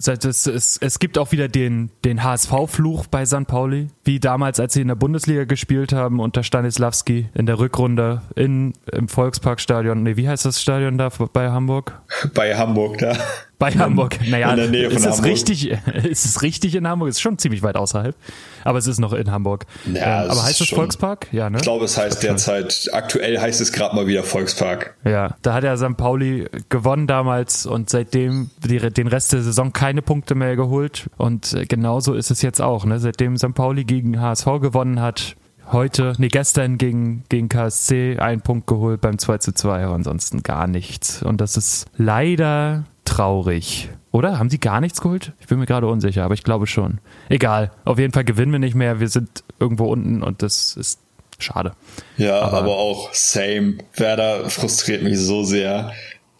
Es, 0.00 0.46
es, 0.46 0.78
es 0.78 0.98
gibt 0.98 1.18
auch 1.18 1.30
wieder 1.32 1.48
den, 1.48 1.90
den 2.04 2.22
HSV-Fluch 2.22 3.06
bei 3.06 3.26
St. 3.26 3.46
Pauli, 3.46 3.88
wie 4.04 4.18
damals, 4.18 4.60
als 4.60 4.72
sie 4.72 4.80
in 4.80 4.88
der 4.88 4.94
Bundesliga 4.94 5.44
gespielt 5.44 5.92
haben 5.92 6.20
unter 6.20 6.42
Stanislawski 6.42 7.28
in 7.34 7.44
der 7.44 7.58
Rückrunde 7.58 8.22
in, 8.34 8.72
im 8.92 9.08
Volksparkstadion. 9.08 10.02
Nee, 10.02 10.16
wie 10.16 10.28
heißt 10.28 10.46
das 10.46 10.62
Stadion 10.62 10.96
da 10.96 11.10
bei 11.32 11.50
Hamburg? 11.50 12.00
Bei 12.32 12.56
Hamburg, 12.56 12.98
da. 12.98 13.14
Bei 13.58 13.72
Hamburg. 13.72 14.18
Naja, 14.28 14.50
in 14.50 14.56
der 14.56 14.68
Nähe 14.68 14.90
von 14.90 14.98
ist 14.98 15.04
Hamburg. 15.04 15.18
Es 15.18 15.24
richtig, 15.24 15.70
ist 16.04 16.24
es 16.24 16.42
richtig 16.42 16.74
in 16.76 16.86
Hamburg? 16.86 17.08
Ist 17.08 17.20
schon 17.20 17.38
ziemlich 17.38 17.62
weit 17.62 17.76
außerhalb. 17.76 18.14
Aber 18.62 18.78
es 18.78 18.86
ist 18.86 18.98
noch 19.00 19.12
in 19.12 19.30
Hamburg. 19.30 19.66
Ja, 19.92 20.24
ähm, 20.24 20.30
aber 20.30 20.44
heißt 20.44 20.60
es 20.60 20.68
Volkspark? 20.68 21.26
Ja, 21.32 21.50
ne? 21.50 21.56
Ich 21.58 21.62
glaube, 21.62 21.84
es 21.84 21.98
heißt 21.98 22.22
derzeit, 22.22 22.88
aktuell 22.92 23.40
heißt 23.40 23.60
es 23.60 23.72
gerade 23.72 23.96
mal 23.96 24.06
wieder 24.06 24.22
Volkspark. 24.22 24.94
Ja, 25.04 25.36
da 25.42 25.54
hat 25.54 25.64
ja 25.64 25.76
St. 25.76 25.96
Pauli 25.96 26.46
gewonnen 26.68 27.06
damals 27.06 27.66
und 27.66 27.90
seitdem 27.90 28.50
die, 28.64 28.78
den 28.78 29.08
Rest 29.08 29.32
der 29.32 29.42
Saison 29.42 29.72
keine 29.72 30.02
Punkte 30.02 30.34
mehr 30.34 30.54
geholt. 30.54 31.10
Und 31.16 31.52
äh, 31.54 31.66
genauso 31.66 32.14
ist 32.14 32.30
es 32.30 32.42
jetzt 32.42 32.60
auch. 32.60 32.84
Ne? 32.84 33.00
Seitdem 33.00 33.36
St. 33.36 33.54
Pauli 33.54 33.84
gegen 33.84 34.20
HSV 34.20 34.46
gewonnen 34.60 35.00
hat, 35.00 35.34
heute, 35.72 36.14
nee, 36.18 36.28
gestern 36.28 36.78
gegen, 36.78 37.24
gegen 37.28 37.48
KSC 37.48 38.18
einen 38.18 38.40
Punkt 38.40 38.66
geholt 38.66 39.00
beim 39.00 39.18
2 39.18 39.38
zu 39.38 39.52
2, 39.52 39.84
aber 39.84 39.94
ansonsten 39.94 40.42
gar 40.42 40.66
nichts. 40.66 41.22
Und 41.22 41.40
das 41.40 41.56
ist 41.56 41.86
leider 41.96 42.84
traurig. 43.08 43.88
Oder? 44.10 44.38
Haben 44.38 44.50
sie 44.50 44.58
gar 44.58 44.80
nichts 44.80 45.00
geholt? 45.00 45.32
Ich 45.40 45.46
bin 45.46 45.58
mir 45.58 45.66
gerade 45.66 45.86
unsicher, 45.86 46.24
aber 46.24 46.34
ich 46.34 46.44
glaube 46.44 46.66
schon. 46.66 46.98
Egal. 47.28 47.70
Auf 47.84 47.98
jeden 47.98 48.12
Fall 48.12 48.24
gewinnen 48.24 48.52
wir 48.52 48.58
nicht 48.58 48.74
mehr. 48.74 49.00
Wir 49.00 49.08
sind 49.08 49.44
irgendwo 49.58 49.86
unten 49.86 50.22
und 50.22 50.42
das 50.42 50.76
ist 50.76 51.00
schade. 51.38 51.72
Ja, 52.16 52.40
aber, 52.40 52.58
aber 52.58 52.76
auch 52.76 53.12
same. 53.12 53.78
Werder 53.94 54.48
frustriert 54.50 55.02
mich 55.02 55.18
so 55.18 55.44
sehr. 55.44 55.92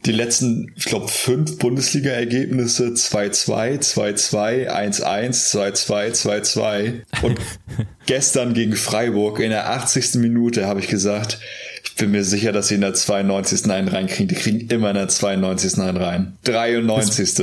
Die 0.07 0.13
letzten, 0.13 0.73
ich 0.77 0.85
glaube, 0.85 1.09
fünf 1.09 1.59
Bundesliga-Ergebnisse 1.59 2.89
2-2, 2.89 3.81
2-2, 3.95 4.71
1-1, 4.71 5.03
2-2, 5.53 6.13
2-2. 6.13 7.03
Und 7.23 7.39
gestern 8.07 8.55
gegen 8.55 8.77
Freiburg 8.77 9.41
in 9.41 9.51
der 9.51 9.71
80. 9.71 10.15
Minute 10.15 10.67
habe 10.67 10.81
ich 10.81 10.89
gesagt, 10.89 11.41
bin 11.99 12.11
mir 12.11 12.25
sicher, 12.25 12.53
dass 12.53 12.69
sie 12.69 12.77
in 12.77 12.81
der 12.81 12.95
92. 12.95 13.71
einen 13.71 13.89
reinkriegen. 13.89 14.29
Die 14.29 14.35
kriegen 14.35 14.69
immer 14.71 14.91
in 14.91 14.97
der 14.97 15.09
92. 15.09 15.79
einen 15.79 15.97
rein. 15.97 16.39
93. 16.45 17.39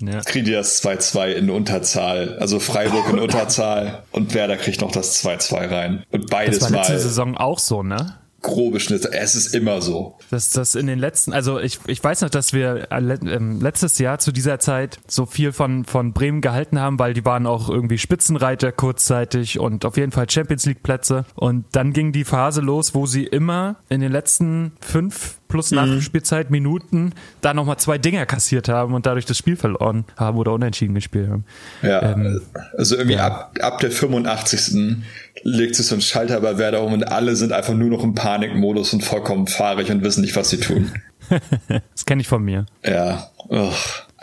ja. 0.00 0.20
kriegen 0.20 0.44
die 0.44 0.52
das 0.52 0.84
2-2 0.84 1.32
in 1.32 1.50
Unterzahl. 1.50 2.36
Also 2.38 2.60
Freiburg 2.60 3.08
in 3.10 3.18
Unterzahl 3.20 4.02
und 4.10 4.34
Werder 4.34 4.56
kriegt 4.56 4.80
noch 4.80 4.92
das 4.92 5.24
2-2 5.24 5.70
rein. 5.70 6.02
Und 6.10 6.28
beides 6.28 6.58
das 6.58 6.70
war 6.72 6.78
letzte 6.78 6.92
Mal. 6.92 6.98
Saison 6.98 7.36
auch 7.36 7.58
so, 7.58 7.82
ne? 7.82 8.19
Grobe 8.40 8.80
Schnitte. 8.80 9.12
Es 9.12 9.34
ist 9.34 9.54
immer 9.54 9.80
so. 9.80 10.16
Dass 10.30 10.50
das 10.50 10.74
in 10.74 10.86
den 10.86 10.98
letzten, 10.98 11.32
also 11.32 11.58
ich, 11.58 11.78
ich 11.86 12.02
weiß 12.02 12.22
noch, 12.22 12.30
dass 12.30 12.52
wir 12.52 12.88
ähm, 12.90 13.60
letztes 13.60 13.98
Jahr 13.98 14.18
zu 14.18 14.32
dieser 14.32 14.58
Zeit 14.58 14.98
so 15.06 15.26
viel 15.26 15.52
von, 15.52 15.84
von 15.84 16.12
Bremen 16.12 16.40
gehalten 16.40 16.80
haben, 16.80 16.98
weil 16.98 17.14
die 17.14 17.24
waren 17.24 17.46
auch 17.46 17.68
irgendwie 17.68 17.98
Spitzenreiter 17.98 18.72
kurzzeitig 18.72 19.58
und 19.58 19.84
auf 19.84 19.96
jeden 19.96 20.12
Fall 20.12 20.28
Champions 20.28 20.66
League 20.66 20.82
Plätze. 20.82 21.24
Und 21.34 21.64
dann 21.72 21.92
ging 21.92 22.12
die 22.12 22.24
Phase 22.24 22.60
los, 22.60 22.94
wo 22.94 23.06
sie 23.06 23.24
immer 23.24 23.76
in 23.88 24.00
den 24.00 24.12
letzten 24.12 24.72
fünf 24.80 25.39
plus 25.50 25.70
mhm. 25.70 25.76
Nachspielzeit 25.76 26.50
Minuten 26.50 27.12
da 27.42 27.52
nochmal 27.52 27.76
zwei 27.76 27.98
Dinger 27.98 28.24
kassiert 28.24 28.68
haben 28.68 28.94
und 28.94 29.04
dadurch 29.04 29.26
das 29.26 29.36
Spiel 29.36 29.56
verloren 29.56 30.04
haben 30.16 30.38
oder 30.38 30.52
unentschieden 30.52 30.94
gespielt 30.94 31.28
haben. 31.28 31.44
Ja, 31.82 32.12
ähm, 32.12 32.40
also 32.78 32.96
irgendwie 32.96 33.16
ja. 33.16 33.26
ab, 33.26 33.58
ab 33.60 33.78
der 33.80 33.90
85 33.90 35.02
legt 35.42 35.74
sich 35.76 35.86
so 35.86 35.94
ein 35.94 36.00
Schalter 36.00 36.40
bei 36.40 36.56
Werder 36.56 36.82
um 36.82 36.94
und 36.94 37.04
alle 37.04 37.36
sind 37.36 37.52
einfach 37.52 37.74
nur 37.74 37.90
noch 37.90 38.02
im 38.02 38.14
Panikmodus 38.14 38.94
und 38.94 39.04
vollkommen 39.04 39.46
fahrig 39.46 39.90
und 39.90 40.02
wissen 40.02 40.22
nicht, 40.22 40.36
was 40.36 40.50
sie 40.50 40.58
tun. 40.58 40.90
das 41.68 42.06
kenne 42.06 42.22
ich 42.22 42.28
von 42.28 42.42
mir. 42.42 42.66
Ja. 42.84 43.30
Ugh. 43.48 43.72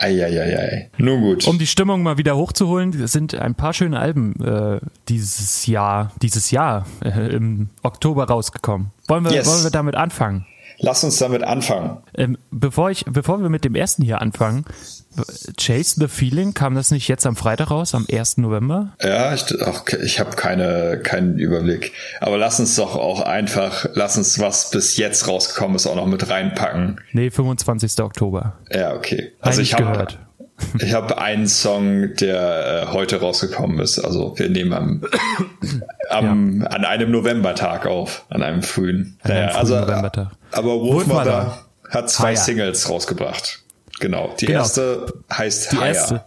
Eieiei. 0.00 0.90
Nun 0.96 1.20
gut. 1.20 1.46
Um 1.48 1.58
die 1.58 1.66
Stimmung 1.66 2.02
mal 2.02 2.18
wieder 2.18 2.36
hochzuholen, 2.36 3.06
sind 3.08 3.34
ein 3.34 3.56
paar 3.56 3.72
schöne 3.72 3.98
Alben 3.98 4.40
äh, 4.40 4.78
dieses 5.08 5.66
Jahr, 5.66 6.12
dieses 6.22 6.52
Jahr 6.52 6.86
äh, 7.04 7.34
im 7.34 7.68
Oktober 7.82 8.24
rausgekommen. 8.24 8.92
Wollen 9.08 9.24
wir, 9.24 9.32
yes. 9.32 9.46
wollen 9.48 9.64
wir 9.64 9.70
damit 9.70 9.96
anfangen? 9.96 10.46
Lass 10.80 11.02
uns 11.02 11.16
damit 11.18 11.42
anfangen. 11.42 11.98
Ähm, 12.14 12.38
bevor 12.50 12.90
ich, 12.90 13.04
bevor 13.06 13.40
wir 13.42 13.48
mit 13.48 13.64
dem 13.64 13.74
ersten 13.74 14.02
hier 14.02 14.20
anfangen, 14.20 14.64
Chase 15.58 15.98
the 15.98 16.08
Feeling, 16.08 16.54
kam 16.54 16.74
das 16.74 16.90
nicht 16.90 17.08
jetzt 17.08 17.26
am 17.26 17.34
Freitag 17.34 17.70
raus, 17.70 17.94
am 17.94 18.06
1. 18.10 18.38
November? 18.38 18.94
Ja, 19.02 19.34
ich, 19.34 19.44
ich 20.02 20.20
habe 20.20 20.36
keine, 20.36 21.00
keinen 21.02 21.38
Überblick. 21.38 21.92
Aber 22.20 22.38
lass 22.38 22.60
uns 22.60 22.76
doch 22.76 22.94
auch 22.94 23.22
einfach, 23.22 23.86
lass 23.94 24.16
uns, 24.16 24.38
was 24.38 24.70
bis 24.70 24.96
jetzt 24.96 25.26
rausgekommen 25.26 25.74
ist, 25.74 25.86
auch 25.86 25.96
noch 25.96 26.06
mit 26.06 26.28
reinpacken. 26.28 27.00
Nee, 27.12 27.30
25. 27.30 28.00
Oktober. 28.00 28.58
Ja, 28.70 28.94
okay. 28.94 29.32
Also 29.40 29.60
ich 29.62 29.74
habe 29.74 30.06
ich 30.80 30.92
habe 30.92 31.18
einen 31.18 31.46
Song, 31.46 32.14
der 32.14 32.86
äh, 32.88 32.92
heute 32.92 33.20
rausgekommen 33.20 33.78
ist. 33.80 33.98
Also 33.98 34.38
wir 34.38 34.48
nehmen 34.48 34.72
am, 34.72 35.02
am 36.10 36.60
ja. 36.62 36.66
an 36.68 36.84
einem 36.84 37.10
Novembertag 37.10 37.86
auf, 37.86 38.24
an 38.30 38.42
einem 38.42 38.62
frühen. 38.62 39.18
An 39.22 39.30
einem 39.32 39.48
frühen 39.50 39.56
also, 39.56 39.80
Novembertag. 39.80 40.28
Aber 40.52 40.80
Wolfmother 40.80 41.58
hat 41.90 42.10
zwei 42.10 42.28
Haya. 42.28 42.36
Singles 42.36 42.88
rausgebracht. 42.88 43.62
Genau. 44.00 44.34
Die 44.40 44.46
genau. 44.46 44.60
erste 44.60 45.06
heißt 45.32 45.72
die 45.72 45.78
Haya. 45.78 45.86
Erste. 45.86 46.24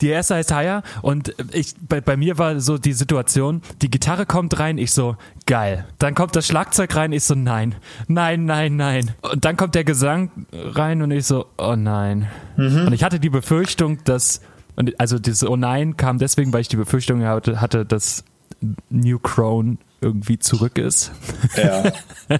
Die 0.00 0.08
erste 0.08 0.36
heißt 0.36 0.52
Haya 0.52 0.82
und 1.02 1.34
ich 1.52 1.74
bei, 1.88 2.00
bei 2.00 2.16
mir 2.16 2.38
war 2.38 2.60
so 2.60 2.78
die 2.78 2.92
Situation, 2.92 3.62
die 3.82 3.90
Gitarre 3.90 4.26
kommt 4.26 4.58
rein, 4.58 4.78
ich 4.78 4.92
so 4.92 5.16
geil. 5.46 5.86
Dann 5.98 6.14
kommt 6.14 6.36
das 6.36 6.46
Schlagzeug 6.46 6.94
rein, 6.94 7.12
ich 7.12 7.24
so 7.24 7.34
nein. 7.34 7.74
Nein, 8.06 8.44
nein, 8.44 8.76
nein. 8.76 9.12
Und 9.22 9.44
dann 9.44 9.56
kommt 9.56 9.74
der 9.74 9.84
Gesang 9.84 10.30
rein 10.52 11.02
und 11.02 11.10
ich 11.10 11.26
so 11.26 11.46
oh 11.58 11.74
nein. 11.76 12.28
Mhm. 12.56 12.86
Und 12.86 12.92
ich 12.92 13.02
hatte 13.02 13.20
die 13.20 13.30
Befürchtung, 13.30 13.98
dass 14.04 14.40
und 14.76 14.98
also 15.00 15.18
dieses 15.18 15.44
oh 15.44 15.56
nein 15.56 15.96
kam 15.96 16.18
deswegen, 16.18 16.52
weil 16.52 16.60
ich 16.60 16.68
die 16.68 16.76
Befürchtung 16.76 17.24
hatte, 17.24 17.84
dass 17.84 18.24
New 18.90 19.18
Crone 19.18 19.78
irgendwie 20.00 20.38
zurück 20.38 20.78
ist. 20.78 21.10
Ja. 21.56 21.92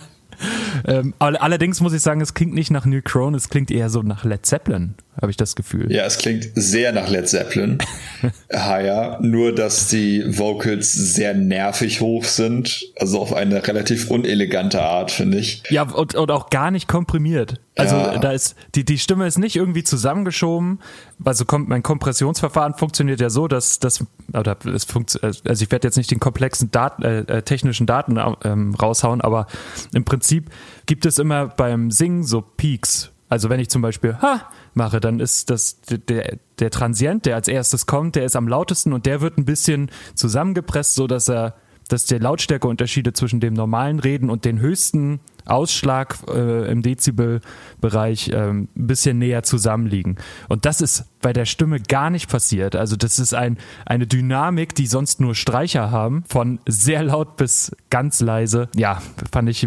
ähm, 0.87 1.15
allerdings 1.19 1.81
muss 1.81 1.93
ich 1.93 2.03
sagen, 2.03 2.21
es 2.21 2.35
klingt 2.35 2.55
nicht 2.55 2.71
nach 2.71 2.85
New 2.85 3.03
Crone, 3.03 3.37
es 3.37 3.49
klingt 3.49 3.71
eher 3.71 3.91
so 3.91 4.03
nach 4.03 4.25
Led 4.25 4.47
Zeppelin 4.47 4.95
habe 5.21 5.31
ich 5.31 5.37
das 5.37 5.57
Gefühl. 5.57 5.91
Ja, 5.91 6.05
es 6.05 6.19
klingt 6.19 6.51
sehr 6.55 6.93
nach 6.93 7.09
Led 7.09 7.29
Zeppelin. 7.29 7.79
Haya, 8.53 9.19
nur 9.21 9.53
dass 9.55 9.89
die 9.89 10.25
Vocals 10.39 10.93
sehr 10.93 11.35
nervig 11.35 12.01
hoch 12.01 12.25
sind, 12.25 12.87
also 12.99 13.21
auf 13.21 13.33
eine 13.33 13.67
relativ 13.67 14.11
unelegante 14.11 14.81
Art, 14.81 15.11
finde 15.11 15.39
ich. 15.39 15.65
Ja, 15.71 15.83
und, 15.83 16.15
und 16.15 16.31
auch 16.31 16.51
gar 16.51 16.71
nicht 16.71 16.87
komprimiert. 16.89 17.61
Also 17.75 17.97
ja. 17.97 18.19
da 18.19 18.33
ist 18.33 18.57
die 18.75 18.85
die 18.85 18.99
Stimme 18.99 19.27
ist 19.27 19.39
nicht 19.39 19.55
irgendwie 19.55 19.85
zusammengeschoben. 19.85 20.81
Also 21.25 21.45
kommt 21.45 21.69
mein 21.69 21.85
Kompressionsverfahren 21.85 22.75
funktioniert 22.75 23.21
ja 23.21 23.31
so, 23.31 23.47
dass 23.47 23.79
das 23.79 24.05
oder 24.33 24.57
es 24.75 24.85
funktioniert. 24.85 25.43
Also 25.49 25.63
ich 25.63 25.71
werde 25.71 25.87
jetzt 25.87 25.97
nicht 25.97 26.11
den 26.11 26.19
komplexen 26.19 26.73
Daten, 26.73 27.03
äh, 27.03 27.19
äh, 27.21 27.43
technischen 27.43 27.87
Daten 27.87 28.19
ähm, 28.45 28.75
raushauen, 28.75 29.21
aber 29.21 29.47
im 29.95 30.05
Prinzip 30.05 30.51
gibt 30.87 31.07
es 31.07 31.19
immer 31.19 31.47
beim 31.47 31.93
Singen 31.93 32.25
so 32.25 32.41
Peaks 32.41 33.13
also 33.29 33.51
wenn 33.51 33.61
ich 33.61 33.69
zum 33.69 33.83
Beispiel 33.83 34.17
ha 34.21 34.51
mache, 34.75 35.01
dann 35.01 35.21
ist 35.21 35.51
das 35.51 35.81
der, 35.83 36.39
der 36.59 36.71
Transient, 36.71 37.27
der 37.27 37.37
als 37.37 37.49
erstes 37.49 37.87
kommt, 37.87 38.17
der 38.17 38.25
ist 38.25 38.37
am 38.37 38.49
lautesten 38.49 38.93
und 38.93 39.07
der 39.07 39.21
wird 39.21 39.39
ein 39.39 39.45
bisschen 39.45 39.91
zusammengepresst, 40.15 40.95
so 40.95 41.07
dass 41.07 41.29
er, 41.29 41.55
dass 41.89 42.07
der 42.07 42.21
Lautstärkeunterschiede 42.21 43.13
zwischen 43.13 43.41
dem 43.41 43.55
normalen 43.55 43.99
Reden 43.99 44.31
und 44.31 44.45
den 44.45 44.61
höchsten 44.61 45.21
Ausschlag 45.49 46.19
äh, 46.29 46.71
im 46.71 46.83
Dezibelbereich 46.83 48.29
äh, 48.29 48.51
ein 48.51 48.69
bisschen 48.75 49.19
näher 49.19 49.43
zusammenliegen. 49.43 50.17
Und 50.49 50.67
das 50.67 50.81
ist 50.81 51.07
bei 51.21 51.33
der 51.33 51.47
Stimme 51.47 51.81
gar 51.81 52.11
nicht 52.11 52.29
passiert. 52.29 52.77
Also 52.77 52.97
das 52.97 53.19
ist 53.19 53.35
ein, 53.35 53.59
eine 53.87 54.07
Dynamik, 54.07 54.75
die 54.75 54.87
sonst 54.87 55.21
nur 55.21 55.35
Streicher 55.35 55.91
haben, 55.91 56.25
von 56.29 56.61
sehr 56.67 57.03
laut 57.03 57.37
bis 57.37 57.75
ganz 57.91 58.21
leise. 58.21 58.69
Ja, 58.75 59.03
fand 59.33 59.49
ich 59.49 59.67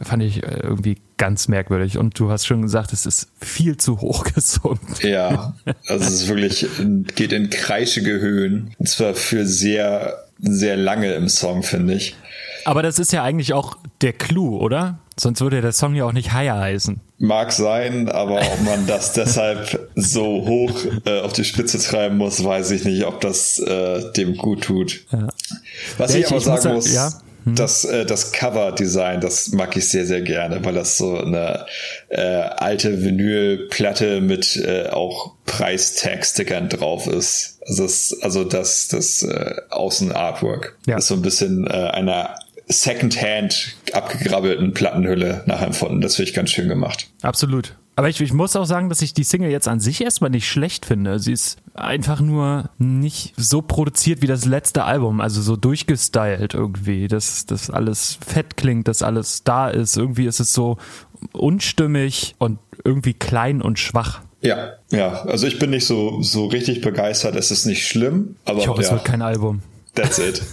fand 0.00 0.22
ich 0.22 0.42
äh, 0.42 0.60
irgendwie 0.62 0.98
ganz 1.20 1.48
merkwürdig. 1.48 1.98
Und 1.98 2.18
du 2.18 2.30
hast 2.30 2.46
schon 2.46 2.62
gesagt, 2.62 2.94
es 2.94 3.04
ist 3.04 3.28
viel 3.40 3.76
zu 3.76 4.00
hoch 4.00 4.24
gesungen. 4.34 4.80
Ja, 5.02 5.54
also 5.86 6.04
es 6.04 6.12
ist 6.14 6.28
wirklich, 6.28 6.66
geht 7.14 7.32
in 7.32 7.50
kreischige 7.50 8.20
Höhen. 8.20 8.74
Und 8.78 8.88
zwar 8.88 9.14
für 9.14 9.46
sehr, 9.46 10.24
sehr 10.40 10.78
lange 10.78 11.12
im 11.12 11.28
Song, 11.28 11.62
finde 11.62 11.94
ich. 11.94 12.16
Aber 12.64 12.82
das 12.82 12.98
ist 12.98 13.12
ja 13.12 13.22
eigentlich 13.22 13.52
auch 13.52 13.76
der 14.00 14.14
Clou, 14.14 14.58
oder? 14.58 14.98
Sonst 15.18 15.42
würde 15.42 15.60
der 15.60 15.72
Song 15.72 15.94
ja 15.94 16.06
auch 16.06 16.12
nicht 16.12 16.32
Higher 16.32 16.58
heißen. 16.58 17.00
Mag 17.18 17.52
sein, 17.52 18.08
aber 18.08 18.40
ob 18.40 18.62
man 18.64 18.86
das 18.86 19.12
deshalb 19.14 19.90
so 19.94 20.24
hoch 20.24 20.72
äh, 21.04 21.20
auf 21.20 21.34
die 21.34 21.44
Spitze 21.44 21.78
treiben 21.78 22.16
muss, 22.16 22.42
weiß 22.42 22.70
ich 22.70 22.84
nicht, 22.84 23.04
ob 23.04 23.20
das 23.20 23.58
äh, 23.58 24.10
dem 24.12 24.36
gut 24.38 24.62
tut. 24.62 25.04
Ja. 25.12 25.28
Was 25.98 26.14
ja, 26.14 26.20
ich, 26.20 26.24
ich, 26.24 26.30
aber 26.30 26.40
sagen 26.40 26.74
muss, 26.76 26.86
muss 26.86 26.94
ja? 26.94 27.12
Mhm. 27.44 27.54
Das, 27.54 27.84
äh, 27.84 28.04
das 28.06 28.32
Cover-Design, 28.32 29.20
das 29.20 29.52
mag 29.52 29.76
ich 29.76 29.88
sehr, 29.88 30.06
sehr 30.06 30.22
gerne, 30.22 30.64
weil 30.64 30.74
das 30.74 30.96
so 30.96 31.18
eine 31.18 31.66
äh, 32.08 32.20
alte 32.20 33.02
Vinylplatte 33.02 34.20
mit 34.20 34.56
äh, 34.56 34.88
auch 34.88 35.34
Preistag-Stickern 35.46 36.68
drauf 36.68 37.06
ist. 37.06 37.58
Also 37.66 37.82
das, 37.82 38.16
also 38.22 38.44
das, 38.44 38.88
das 38.88 39.22
äh, 39.22 39.54
Außen-Artwork 39.70 40.76
ja. 40.86 40.98
ist 40.98 41.08
so 41.08 41.14
ein 41.14 41.22
bisschen 41.22 41.66
äh, 41.66 41.70
einer 41.70 42.36
Secondhand 42.68 43.74
abgegrabbelten 43.92 44.72
Plattenhülle 44.72 45.42
nachempfunden. 45.46 46.00
Das 46.00 46.16
finde 46.16 46.30
ich 46.30 46.36
ganz 46.36 46.50
schön 46.50 46.68
gemacht. 46.68 47.08
Absolut. 47.22 47.74
Aber 47.96 48.08
ich, 48.08 48.20
ich 48.20 48.32
muss 48.32 48.56
auch 48.56 48.64
sagen, 48.64 48.88
dass 48.88 49.02
ich 49.02 49.12
die 49.12 49.24
Single 49.24 49.50
jetzt 49.50 49.68
an 49.68 49.80
sich 49.80 50.00
erstmal 50.00 50.30
nicht 50.30 50.48
schlecht 50.48 50.86
finde. 50.86 51.18
Sie 51.18 51.32
ist 51.32 51.58
einfach 51.80 52.20
nur 52.20 52.70
nicht 52.78 53.34
so 53.36 53.62
produziert 53.62 54.22
wie 54.22 54.26
das 54.26 54.44
letzte 54.44 54.84
Album, 54.84 55.20
also 55.20 55.42
so 55.42 55.56
durchgestylt 55.56 56.54
irgendwie, 56.54 57.08
dass 57.08 57.46
das 57.46 57.70
alles 57.70 58.18
fett 58.26 58.56
klingt, 58.56 58.88
dass 58.88 59.02
alles 59.02 59.44
da 59.44 59.68
ist. 59.68 59.96
Irgendwie 59.96 60.26
ist 60.26 60.40
es 60.40 60.52
so 60.52 60.78
unstimmig 61.32 62.34
und 62.38 62.58
irgendwie 62.84 63.14
klein 63.14 63.62
und 63.62 63.78
schwach. 63.78 64.20
Ja, 64.42 64.74
ja. 64.90 65.22
Also 65.24 65.46
ich 65.46 65.58
bin 65.58 65.70
nicht 65.70 65.86
so, 65.86 66.22
so 66.22 66.46
richtig 66.46 66.80
begeistert. 66.80 67.36
Es 67.36 67.50
ist 67.50 67.66
nicht 67.66 67.86
schlimm, 67.86 68.36
aber. 68.44 68.60
Ich 68.60 68.68
hoffe, 68.68 68.82
ja, 68.82 68.88
es 68.88 68.92
wird 68.92 69.04
kein 69.04 69.22
Album. 69.22 69.62
That's 69.94 70.18
it. 70.18 70.42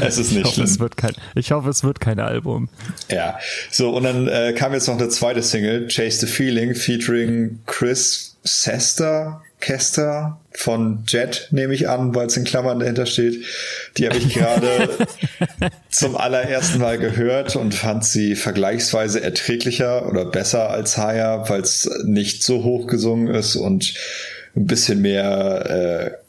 Es 0.00 0.18
ist 0.18 0.30
nicht 0.30 0.40
ich 0.40 0.44
hoffe, 0.44 0.54
schlimm. 0.54 0.66
Es 0.66 0.78
wird 0.78 0.96
kein, 0.96 1.12
ich 1.34 1.50
hoffe, 1.50 1.68
es 1.68 1.82
wird 1.82 1.98
kein 1.98 2.20
Album. 2.20 2.68
Ja, 3.10 3.40
so 3.72 3.90
und 3.90 4.04
dann 4.04 4.28
äh, 4.28 4.52
kam 4.52 4.72
jetzt 4.72 4.86
noch 4.86 4.96
eine 4.96 5.08
zweite 5.08 5.42
Single, 5.42 5.88
Chase 5.88 6.24
the 6.24 6.26
Feeling, 6.26 6.76
featuring 6.76 7.58
Chris 7.66 8.36
Sester, 8.44 9.42
Kester 9.60 10.40
von 10.52 11.04
Jet, 11.06 11.48
nehme 11.50 11.74
ich 11.74 11.88
an, 11.88 12.14
weil 12.14 12.26
es 12.26 12.36
in 12.36 12.44
Klammern 12.44 12.80
dahinter 12.80 13.06
steht. 13.06 13.44
Die 13.96 14.06
habe 14.06 14.18
ich 14.18 14.34
gerade 14.34 14.88
zum 15.90 16.16
allerersten 16.16 16.80
Mal 16.80 16.98
gehört 16.98 17.56
und 17.56 17.74
fand 17.74 18.04
sie 18.04 18.34
vergleichsweise 18.34 19.22
erträglicher 19.22 20.08
oder 20.08 20.24
besser 20.24 20.70
als 20.70 20.96
Haya, 20.96 21.48
weil 21.48 21.60
es 21.60 21.88
nicht 22.04 22.42
so 22.42 22.64
hoch 22.64 22.86
gesungen 22.86 23.28
ist 23.28 23.56
und 23.56 23.94
ein 24.56 24.66
bisschen 24.66 25.00
mehr, 25.02 25.70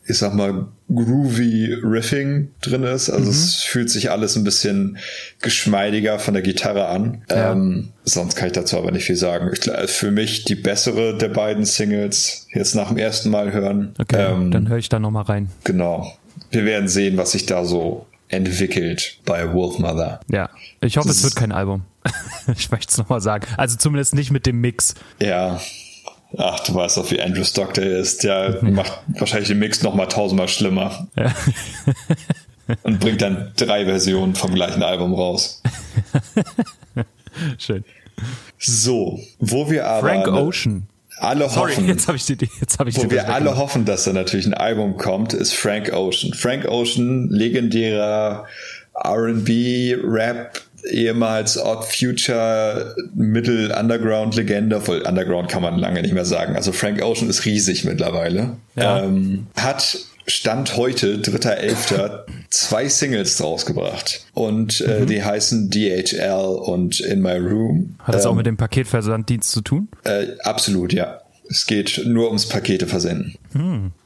äh, 0.08 0.12
ich 0.12 0.18
sag 0.18 0.34
mal, 0.34 0.68
groovy 0.96 1.74
Riffing 1.84 2.52
drin 2.62 2.84
ist. 2.84 3.10
Also 3.10 3.26
mhm. 3.26 3.32
es 3.32 3.64
fühlt 3.64 3.90
sich 3.90 4.12
alles 4.12 4.36
ein 4.36 4.44
bisschen 4.44 4.98
geschmeidiger 5.42 6.20
von 6.20 6.34
der 6.34 6.44
Gitarre 6.44 6.88
an. 6.88 7.24
Ja. 7.30 7.52
Ähm, 7.52 7.90
sonst 8.04 8.36
kann 8.36 8.48
ich 8.48 8.54
dazu 8.54 8.78
aber 8.78 8.92
nicht 8.92 9.06
viel 9.06 9.16
sagen. 9.16 9.52
Ich, 9.54 9.92
für 9.92 10.12
mich 10.12 10.44
die 10.44 10.56
bessere 10.56 11.18
der 11.18 11.30
beiden 11.30 11.66
Singles 11.66 12.48
jetzt 12.54 12.76
nach 12.76 12.90
dem 12.90 12.98
ersten 12.98 13.30
Mal 13.30 13.54
hören. 13.54 13.94
Okay, 14.00 14.32
ähm, 14.32 14.52
dann 14.52 14.70
höre 14.70 14.78
ich 14.78 14.90
da 14.90 15.00
nochmal 15.00 15.24
rein. 15.24 15.50
Genau. 15.64 16.12
Wir 16.52 16.66
werden 16.66 16.88
sehen, 16.88 17.18
was 17.18 17.32
sich 17.32 17.46
da 17.46 17.66
so 17.66 18.06
entwickelt 18.28 19.20
bei 19.26 19.54
Wolfmother. 19.54 20.22
Ja, 20.30 20.50
ich 20.82 20.98
hoffe, 20.98 21.08
das 21.08 21.18
es 21.18 21.24
wird 21.24 21.36
kein 21.36 21.52
Album. 21.52 21.84
ich 22.58 22.72
möchte 22.72 22.92
es 22.92 22.98
nochmal 22.98 23.22
sagen. 23.22 23.46
Also 23.58 23.78
zumindest 23.78 24.16
nicht 24.16 24.32
mit 24.32 24.46
dem 24.46 24.60
Mix. 24.62 24.96
Ja, 25.22 25.60
Ach, 26.38 26.60
du 26.62 26.74
weißt 26.74 26.98
doch, 26.98 27.12
wie 27.12 27.22
Andrew 27.22 27.44
Stockdale 27.44 27.98
ist. 27.98 28.24
Der 28.24 28.60
macht 28.62 29.00
wahrscheinlich 29.08 29.50
den 29.50 29.60
Mix 29.60 29.84
noch 29.84 29.94
mal 29.94 30.06
tausendmal 30.06 30.48
schlimmer. 30.48 31.08
Ja. 31.16 31.34
und 32.84 33.00
bringt 33.00 33.22
dann 33.22 33.52
drei 33.58 33.86
Versionen 33.86 34.36
vom 34.36 34.54
gleichen 34.54 34.84
Album 34.84 35.14
raus. 35.14 35.62
Schön. 37.58 37.84
So, 38.58 39.20
wo 39.40 39.70
wir 39.70 39.88
aber 39.88 40.08
Frank 40.08 40.28
Ocean. 40.28 40.88
alle 41.18 41.50
Sorry, 41.50 41.72
hoffen, 41.74 41.88
jetzt 41.88 42.08
habe 42.08 42.18
ich 42.18 42.26
die, 42.26 42.38
jetzt 42.60 42.78
habe 42.80 42.90
ich 42.90 42.98
wo 42.98 43.10
wir 43.10 43.30
alle 43.30 43.58
hoffen, 43.58 43.86
dass 43.86 44.04
da 44.04 44.14
natürlich 44.14 44.46
ein 44.46 44.54
Album 44.54 44.98
kommt, 44.98 45.34
ist 45.34 45.54
Frank 45.54 45.92
Ocean. 45.92 46.34
Frank 46.34 46.66
Ocean, 46.66 47.30
legendärer 47.30 48.46
R&B, 48.94 49.96
Rap, 50.04 50.62
ehemals 50.90 51.58
Odd 51.58 51.86
Future, 51.86 52.96
Mittel 53.14 53.72
Underground 53.72 54.36
Legende, 54.36 54.82
voll 54.82 55.02
Underground 55.02 55.50
kann 55.50 55.62
man 55.62 55.78
lange 55.78 56.02
nicht 56.02 56.14
mehr 56.14 56.26
sagen. 56.26 56.56
Also 56.56 56.72
Frank 56.72 57.02
Ocean 57.02 57.30
ist 57.30 57.46
riesig 57.46 57.84
mittlerweile. 57.86 58.58
Ja. 58.76 59.04
Ähm, 59.04 59.48
hat 59.56 59.98
Stand 60.28 60.78
heute, 60.78 61.18
3.11., 61.18 62.22
zwei 62.50 62.88
Singles 62.88 63.42
rausgebracht. 63.44 64.26
Und 64.34 64.82
äh, 64.82 65.06
die 65.06 65.24
heißen 65.24 65.70
DHL 65.70 66.60
und 66.64 67.00
In 67.00 67.22
My 67.22 67.38
Room. 67.38 67.96
Hat 68.00 68.16
das 68.16 68.26
auch 68.26 68.36
mit 68.36 68.46
dem 68.46 68.58
Paketversanddienst 68.58 69.52
zu 69.52 69.62
tun? 69.62 69.90
Äh, 70.04 70.28
absolut, 70.44 70.94
ja. 70.94 71.21
Es 71.52 71.66
geht 71.66 72.04
nur 72.06 72.28
ums 72.28 72.48
Pakete 72.48 72.88
versenden. 72.88 73.36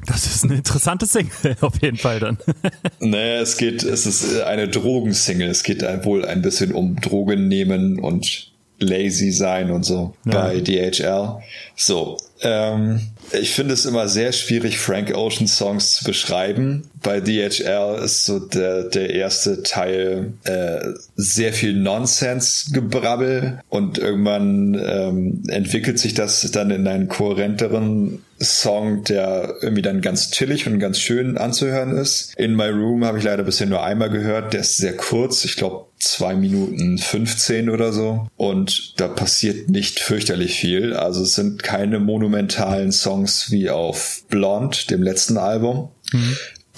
Das 0.07 0.25
ist 0.25 0.43
eine 0.43 0.55
interessante 0.55 1.05
Single, 1.05 1.55
auf 1.61 1.79
jeden 1.81 1.97
Fall 1.97 2.19
dann. 2.19 2.37
Naja, 2.99 3.41
es 3.41 3.57
geht, 3.57 3.83
es 3.83 4.07
ist 4.07 4.41
eine 4.41 4.67
Drogensingle. 4.67 5.47
Es 5.47 5.61
geht 5.61 5.83
wohl 6.03 6.25
ein 6.25 6.41
bisschen 6.41 6.73
um 6.73 6.95
Drogen 6.95 7.47
nehmen 7.47 7.99
und 7.99 8.51
lazy 8.79 9.31
sein 9.31 9.71
und 9.71 9.83
so 9.85 10.13
Ja. 10.25 10.43
bei 10.47 10.59
DHL. 10.59 11.37
So, 11.75 12.17
ähm, 12.41 12.99
ich 13.31 13.51
finde 13.51 13.73
es 13.73 13.85
immer 13.85 14.07
sehr 14.07 14.31
schwierig, 14.33 14.77
Frank 14.77 15.15
Ocean 15.15 15.47
Songs 15.47 15.95
zu 15.95 16.03
beschreiben. 16.05 16.89
Bei 17.01 17.19
DHL 17.21 17.99
ist 18.03 18.25
so 18.25 18.39
der, 18.39 18.83
der 18.83 19.09
erste 19.11 19.63
Teil 19.63 20.33
äh, 20.43 20.79
sehr 21.15 21.53
viel 21.53 21.73
Nonsense-Gebrabbel 21.73 23.59
und 23.69 23.97
irgendwann 23.97 24.75
ähm, 24.85 25.43
entwickelt 25.47 25.99
sich 25.99 26.13
das 26.13 26.41
dann 26.51 26.71
in 26.71 26.87
einen 26.87 27.07
kohärenteren 27.07 28.21
Song, 28.39 29.03
der 29.05 29.55
irgendwie 29.61 29.81
dann 29.81 30.01
ganz 30.01 30.31
chillig 30.31 30.67
und 30.67 30.79
ganz 30.79 30.99
schön 30.99 31.37
anzuhören 31.37 31.97
ist. 31.97 32.33
In 32.37 32.55
My 32.55 32.67
Room 32.67 33.05
habe 33.05 33.17
ich 33.17 33.23
leider 33.23 33.43
bisher 33.43 33.67
nur 33.67 33.83
einmal 33.83 34.09
gehört. 34.09 34.53
Der 34.53 34.59
ist 34.61 34.77
sehr 34.77 34.95
kurz. 34.97 35.45
Ich 35.45 35.55
glaube, 35.55 35.85
zwei 36.05 36.35
Minuten 36.35 36.97
15 36.97 37.69
oder 37.69 37.91
so. 37.91 38.27
Und 38.37 38.99
da 38.99 39.07
passiert 39.07 39.69
nicht 39.69 39.99
fürchterlich 39.99 40.55
viel. 40.59 40.93
Also 40.93 41.23
es 41.23 41.33
sind 41.33 41.63
keine 41.63 41.99
monumentalen 41.99 42.91
Songs 42.91 43.51
wie 43.51 43.69
auf 43.69 44.23
Blonde, 44.29 44.77
dem 44.89 45.03
letzten 45.03 45.37
Album. 45.37 45.89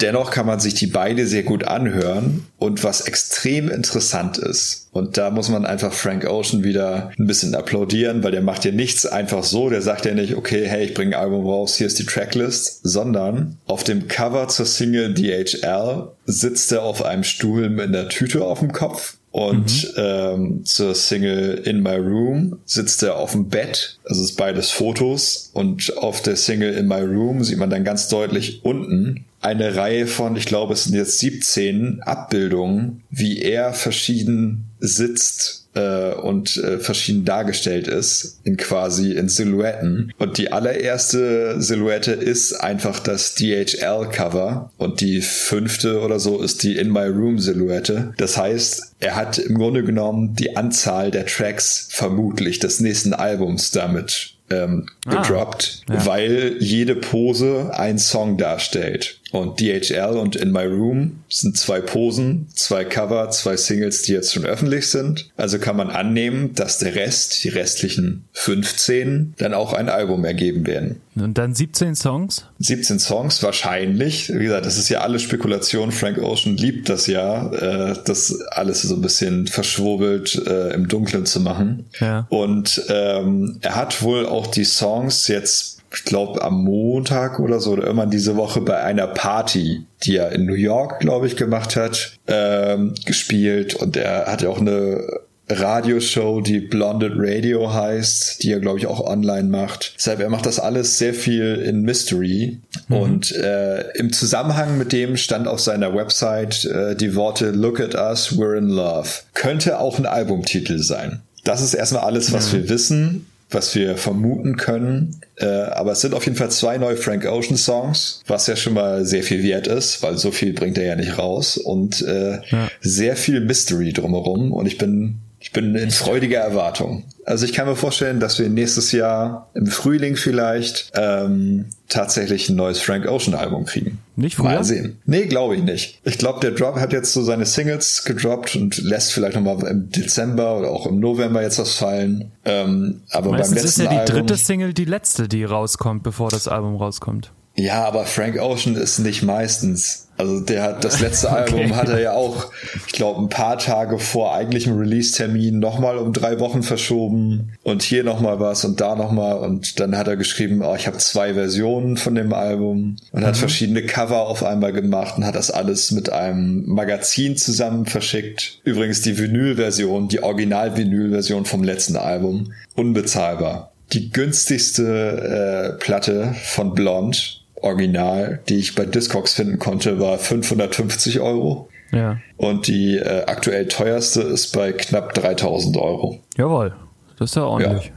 Dennoch 0.00 0.30
kann 0.30 0.46
man 0.46 0.60
sich 0.60 0.74
die 0.74 0.86
beide 0.86 1.26
sehr 1.26 1.42
gut 1.42 1.64
anhören 1.64 2.46
und 2.56 2.84
was 2.84 3.00
extrem 3.00 3.68
interessant 3.68 4.38
ist. 4.38 4.88
Und 4.92 5.16
da 5.16 5.30
muss 5.30 5.48
man 5.48 5.66
einfach 5.66 5.92
Frank 5.92 6.24
Ocean 6.24 6.62
wieder 6.62 7.10
ein 7.18 7.26
bisschen 7.26 7.54
applaudieren, 7.54 8.22
weil 8.22 8.30
der 8.30 8.42
macht 8.42 8.64
ja 8.64 8.70
nichts 8.70 9.06
einfach 9.06 9.42
so. 9.42 9.68
Der 9.70 9.82
sagt 9.82 10.06
ja 10.06 10.14
nicht, 10.14 10.36
okay, 10.36 10.66
hey, 10.66 10.84
ich 10.84 10.94
bringe 10.94 11.16
ein 11.16 11.22
Album 11.22 11.46
raus, 11.46 11.76
hier 11.76 11.88
ist 11.88 11.98
die 11.98 12.06
Tracklist, 12.06 12.80
sondern 12.84 13.58
auf 13.66 13.82
dem 13.82 14.06
Cover 14.06 14.46
zur 14.46 14.66
Single 14.66 15.14
DHL 15.14 16.08
sitzt 16.26 16.70
er 16.70 16.82
auf 16.82 17.04
einem 17.04 17.24
Stuhl 17.24 17.68
mit 17.68 17.88
einer 17.88 18.08
Tüte 18.08 18.44
auf 18.44 18.60
dem 18.60 18.72
Kopf 18.72 19.17
und 19.30 19.92
ähm, 19.96 20.64
zur 20.64 20.94
Single 20.94 21.62
In 21.64 21.82
My 21.82 21.96
Room 21.96 22.58
sitzt 22.64 23.02
er 23.02 23.16
auf 23.16 23.32
dem 23.32 23.48
Bett. 23.48 23.98
Also 24.04 24.22
es 24.22 24.30
ist 24.30 24.36
beides 24.36 24.70
Fotos. 24.70 25.50
Und 25.52 25.96
auf 25.98 26.22
der 26.22 26.36
Single 26.36 26.74
In 26.74 26.88
My 26.88 27.00
Room 27.00 27.44
sieht 27.44 27.58
man 27.58 27.70
dann 27.70 27.84
ganz 27.84 28.08
deutlich 28.08 28.64
unten 28.64 29.24
eine 29.40 29.76
Reihe 29.76 30.06
von, 30.06 30.34
ich 30.36 30.46
glaube, 30.46 30.72
es 30.72 30.84
sind 30.84 30.96
jetzt 30.96 31.18
17 31.20 32.02
Abbildungen, 32.02 33.04
wie 33.10 33.40
er 33.40 33.72
verschieden 33.72 34.64
sitzt 34.80 35.57
äh, 35.78 36.14
und 36.14 36.56
äh, 36.56 36.78
verschieden 36.78 37.24
dargestellt 37.24 37.86
ist, 37.86 38.40
in 38.44 38.56
quasi 38.56 39.12
in 39.12 39.28
Silhouetten. 39.28 40.12
Und 40.18 40.38
die 40.38 40.50
allererste 40.50 41.60
Silhouette 41.60 42.12
ist 42.12 42.52
einfach 42.54 42.98
das 42.98 43.34
DHL-Cover 43.36 44.70
und 44.76 45.00
die 45.00 45.20
fünfte 45.20 46.00
oder 46.00 46.18
so 46.18 46.42
ist 46.42 46.62
die 46.62 46.76
In 46.76 46.90
My 46.92 47.06
Room-Silhouette. 47.06 48.14
Das 48.16 48.36
heißt, 48.36 48.94
er 49.00 49.16
hat 49.16 49.38
im 49.38 49.56
Grunde 49.56 49.84
genommen 49.84 50.34
die 50.34 50.56
Anzahl 50.56 51.10
der 51.10 51.26
Tracks 51.26 51.88
vermutlich 51.90 52.58
des 52.58 52.80
nächsten 52.80 53.12
Albums 53.12 53.70
damit 53.70 54.34
ähm, 54.50 54.86
Ah, 55.06 55.22
gedroppt, 55.22 55.82
ja. 55.88 56.06
weil 56.06 56.56
jede 56.58 56.94
Pose 56.96 57.70
ein 57.74 57.98
Song 57.98 58.38
darstellt. 58.38 59.17
Und 59.30 59.60
DHL 59.60 60.16
und 60.16 60.36
In 60.36 60.52
My 60.52 60.64
Room 60.64 61.20
sind 61.28 61.56
zwei 61.56 61.80
Posen, 61.80 62.46
zwei 62.54 62.84
Cover, 62.84 63.30
zwei 63.30 63.56
Singles, 63.56 64.02
die 64.02 64.12
jetzt 64.12 64.32
schon 64.32 64.46
öffentlich 64.46 64.88
sind. 64.88 65.30
Also 65.36 65.58
kann 65.58 65.76
man 65.76 65.90
annehmen, 65.90 66.54
dass 66.54 66.78
der 66.78 66.94
Rest, 66.94 67.44
die 67.44 67.50
restlichen 67.50 68.24
15, 68.32 69.34
dann 69.36 69.52
auch 69.52 69.74
ein 69.74 69.88
Album 69.88 70.24
ergeben 70.24 70.66
werden. 70.66 71.00
Und 71.14 71.36
dann 71.36 71.54
17 71.54 71.94
Songs. 71.94 72.46
17 72.60 72.98
Songs 72.98 73.42
wahrscheinlich. 73.42 74.32
Wie 74.32 74.44
gesagt, 74.44 74.66
das 74.66 74.78
ist 74.78 74.88
ja 74.88 75.00
alles 75.00 75.22
Spekulation. 75.22 75.92
Frank 75.92 76.18
Ocean 76.18 76.56
liebt 76.56 76.88
das 76.88 77.06
ja, 77.06 77.52
äh, 77.52 77.96
das 78.04 78.40
alles 78.50 78.82
so 78.82 78.94
ein 78.94 79.02
bisschen 79.02 79.46
verschwurbelt 79.46 80.40
äh, 80.46 80.72
im 80.74 80.88
Dunkeln 80.88 81.26
zu 81.26 81.40
machen. 81.40 81.86
Ja. 82.00 82.26
Und 82.30 82.82
ähm, 82.88 83.58
er 83.60 83.76
hat 83.76 84.02
wohl 84.02 84.26
auch 84.26 84.46
die 84.46 84.64
Songs 84.64 85.28
jetzt, 85.28 85.77
ich 85.92 86.04
glaube, 86.04 86.42
am 86.42 86.64
Montag 86.64 87.40
oder 87.40 87.60
so 87.60 87.72
oder 87.72 87.84
irgendwann 87.84 88.10
diese 88.10 88.36
Woche 88.36 88.60
bei 88.60 88.82
einer 88.82 89.06
Party, 89.06 89.84
die 90.02 90.16
er 90.16 90.32
in 90.32 90.44
New 90.44 90.54
York, 90.54 91.00
glaube 91.00 91.26
ich, 91.26 91.36
gemacht 91.36 91.76
hat, 91.76 92.18
ähm, 92.26 92.94
gespielt. 93.06 93.74
Und 93.74 93.96
er 93.96 94.26
hat 94.26 94.42
ja 94.42 94.50
auch 94.50 94.60
eine 94.60 95.20
Radioshow, 95.50 96.40
die 96.40 96.60
Blonded 96.60 97.12
Radio 97.16 97.72
heißt, 97.72 98.42
die 98.42 98.52
er, 98.52 98.60
glaube 98.60 98.78
ich, 98.78 98.86
auch 98.86 99.00
online 99.00 99.48
macht. 99.48 99.94
Deshalb, 99.96 100.20
er 100.20 100.28
macht 100.28 100.46
das 100.46 100.60
alles 100.60 100.98
sehr 100.98 101.14
viel 101.14 101.54
in 101.54 101.82
Mystery. 101.82 102.58
Und 102.88 103.34
äh, 103.34 103.90
im 103.92 104.12
Zusammenhang 104.12 104.76
mit 104.76 104.92
dem 104.92 105.16
stand 105.16 105.48
auf 105.48 105.60
seiner 105.60 105.94
Website 105.94 106.64
äh, 106.66 106.94
die 106.96 107.14
Worte 107.14 107.50
Look 107.50 107.80
at 107.80 107.94
us, 107.94 108.32
we're 108.32 108.58
in 108.58 108.68
love. 108.68 109.08
Könnte 109.34 109.78
auch 109.80 109.98
ein 109.98 110.06
Albumtitel 110.06 110.78
sein. 110.78 111.22
Das 111.44 111.62
ist 111.62 111.72
erstmal 111.72 112.02
alles, 112.02 112.32
was 112.32 112.52
wir 112.52 112.68
wissen, 112.68 113.26
was 113.50 113.74
wir 113.74 113.96
vermuten 113.96 114.56
können. 114.56 115.20
Äh, 115.36 115.46
aber 115.46 115.92
es 115.92 116.00
sind 116.00 116.14
auf 116.14 116.24
jeden 116.24 116.36
Fall 116.36 116.50
zwei 116.50 116.78
neue 116.78 116.96
Frank 116.96 117.24
Ocean 117.26 117.56
Songs, 117.56 118.22
was 118.26 118.46
ja 118.46 118.56
schon 118.56 118.74
mal 118.74 119.04
sehr 119.04 119.22
viel 119.22 119.42
wert 119.42 119.66
ist, 119.66 120.02
weil 120.02 120.18
so 120.18 120.30
viel 120.30 120.52
bringt 120.52 120.76
er 120.78 120.84
ja 120.84 120.96
nicht 120.96 121.18
raus. 121.18 121.56
Und 121.56 122.02
äh, 122.02 122.40
sehr 122.80 123.16
viel 123.16 123.40
Mystery 123.40 123.92
drumherum. 123.92 124.52
Und 124.52 124.66
ich 124.66 124.78
bin 124.78 125.20
ich 125.40 125.52
bin 125.52 125.74
in 125.76 125.90
freudiger 125.90 126.40
Erwartung. 126.40 127.04
Also 127.24 127.44
ich 127.44 127.52
kann 127.52 127.68
mir 127.68 127.76
vorstellen, 127.76 128.18
dass 128.18 128.38
wir 128.38 128.48
nächstes 128.48 128.90
Jahr 128.90 129.50
im 129.54 129.66
Frühling 129.66 130.16
vielleicht 130.16 130.90
ähm, 130.94 131.66
tatsächlich 131.88 132.48
ein 132.48 132.56
neues 132.56 132.80
Frank 132.80 133.06
Ocean 133.06 133.34
Album 133.34 133.64
kriegen. 133.64 133.98
Nicht 134.16 134.36
früher? 134.36 134.46
Mal 134.46 134.64
sehen. 134.64 134.98
Nee, 135.06 135.26
glaube 135.26 135.54
ich 135.54 135.62
nicht. 135.62 136.00
Ich 136.02 136.18
glaube, 136.18 136.40
der 136.40 136.50
Drop 136.52 136.76
hat 136.76 136.92
jetzt 136.92 137.12
so 137.12 137.22
seine 137.22 137.46
Singles 137.46 138.02
gedroppt 138.04 138.56
und 138.56 138.78
lässt 138.78 139.12
vielleicht 139.12 139.36
nochmal 139.36 139.62
im 139.68 139.90
Dezember 139.90 140.58
oder 140.58 140.70
auch 140.70 140.86
im 140.86 140.98
November 140.98 141.42
jetzt 141.42 141.58
was 141.58 141.74
fallen. 141.74 142.32
Ähm, 142.44 143.02
aber 143.10 143.30
beim 143.30 143.38
Meistens 143.38 143.62
letzten 143.62 143.68
ist 143.68 143.78
ja 143.78 143.90
die 143.90 143.98
Album, 143.98 144.26
dritte 144.26 144.36
Single 144.36 144.74
die 144.74 144.86
letzte, 144.86 145.28
die 145.28 145.44
rauskommt, 145.44 146.02
bevor 146.02 146.30
das 146.30 146.48
Album 146.48 146.76
rauskommt. 146.76 147.30
Ja, 147.58 147.84
aber 147.84 148.04
Frank 148.04 148.40
Ocean 148.40 148.76
ist 148.76 149.00
nicht 149.00 149.24
meistens. 149.24 150.06
Also 150.16 150.38
der 150.38 150.62
hat 150.62 150.84
das 150.84 151.00
letzte 151.00 151.30
Album 151.32 151.74
hat 151.74 151.88
er 151.88 152.00
ja 152.00 152.12
auch, 152.12 152.52
ich 152.86 152.92
glaube, 152.92 153.20
ein 153.20 153.28
paar 153.28 153.58
Tage 153.58 153.98
vor 153.98 154.32
eigentlichem 154.32 154.78
Release-Termin 154.78 155.58
nochmal 155.58 155.98
um 155.98 156.12
drei 156.12 156.38
Wochen 156.38 156.62
verschoben. 156.62 157.54
Und 157.64 157.82
hier 157.82 158.04
nochmal 158.04 158.38
was 158.38 158.64
und 158.64 158.80
da 158.80 158.94
nochmal. 158.94 159.38
Und 159.38 159.80
dann 159.80 159.98
hat 159.98 160.06
er 160.06 160.16
geschrieben, 160.16 160.62
oh, 160.62 160.76
ich 160.76 160.86
habe 160.86 160.98
zwei 160.98 161.34
Versionen 161.34 161.96
von 161.96 162.14
dem 162.14 162.32
Album. 162.32 162.94
Und 163.10 163.26
hat 163.26 163.36
verschiedene 163.36 163.82
Cover 163.82 164.28
auf 164.28 164.44
einmal 164.44 164.72
gemacht 164.72 165.16
und 165.16 165.26
hat 165.26 165.34
das 165.34 165.50
alles 165.50 165.90
mit 165.90 166.12
einem 166.12 166.62
Magazin 166.66 167.36
zusammen 167.36 167.86
verschickt. 167.86 168.60
Übrigens 168.62 169.02
die 169.02 169.18
Vinyl-Version, 169.18 170.06
die 170.06 170.22
Original-Vinyl-Version 170.22 171.44
vom 171.44 171.64
letzten 171.64 171.96
Album, 171.96 172.52
unbezahlbar. 172.76 173.72
Die 173.92 174.10
günstigste 174.12 175.74
äh, 175.74 175.78
Platte 175.78 176.36
von 176.44 176.74
Blonde 176.74 177.18
Original, 177.62 178.40
die 178.48 178.56
ich 178.56 178.74
bei 178.74 178.84
Discogs 178.84 179.34
finden 179.34 179.58
konnte, 179.58 180.00
war 180.00 180.18
550 180.18 181.20
Euro. 181.20 181.68
Ja. 181.92 182.18
Und 182.36 182.66
die 182.66 182.96
äh, 182.96 183.24
aktuell 183.26 183.66
teuerste 183.66 184.20
ist 184.22 184.52
bei 184.52 184.72
knapp 184.72 185.14
3000 185.14 185.76
Euro. 185.76 186.20
Jawohl. 186.36 186.74
Das 187.18 187.30
ist 187.30 187.36
ja 187.36 187.44
ordentlich. 187.44 187.92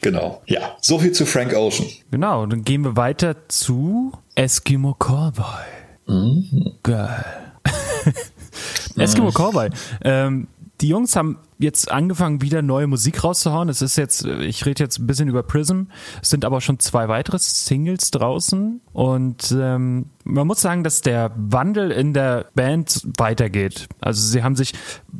Genau. 0.00 0.42
Ja, 0.46 0.76
so 0.80 0.98
viel 0.98 1.12
zu 1.12 1.26
Frank 1.26 1.54
Ocean. 1.54 1.88
Genau, 2.10 2.46
dann 2.46 2.64
gehen 2.64 2.82
wir 2.82 2.96
weiter 2.96 3.36
zu 3.48 4.12
Eskimo 4.34 4.94
Callboy. 4.94 5.44
Mhm. 6.06 6.72
Geil. 6.82 7.24
Eskimo 8.96 9.30
Callboy. 9.30 9.70
Ähm, 10.02 10.48
die 10.80 10.88
Jungs 10.88 11.14
haben 11.16 11.38
jetzt 11.58 11.90
angefangen, 11.90 12.42
wieder 12.42 12.62
neue 12.62 12.86
Musik 12.86 13.22
rauszuhauen. 13.22 13.68
Es 13.68 13.82
ist 13.82 13.96
jetzt, 13.96 14.24
ich 14.24 14.66
rede 14.66 14.82
jetzt 14.82 14.98
ein 14.98 15.06
bisschen 15.06 15.28
über 15.28 15.42
Prism. 15.42 15.84
Es 16.22 16.30
sind 16.30 16.44
aber 16.44 16.60
schon 16.60 16.78
zwei 16.78 17.08
weitere 17.08 17.38
Singles 17.38 18.10
draußen. 18.10 18.80
Und 18.92 19.54
ähm, 19.56 20.06
man 20.24 20.46
muss 20.46 20.60
sagen, 20.60 20.84
dass 20.84 21.00
der 21.00 21.32
Wandel 21.36 21.90
in 21.90 22.14
der 22.14 22.46
Band 22.54 23.06
weitergeht. 23.18 23.88
Also 24.00 24.22
sie 24.22 24.42
haben 24.42 24.56
sich 24.56 24.72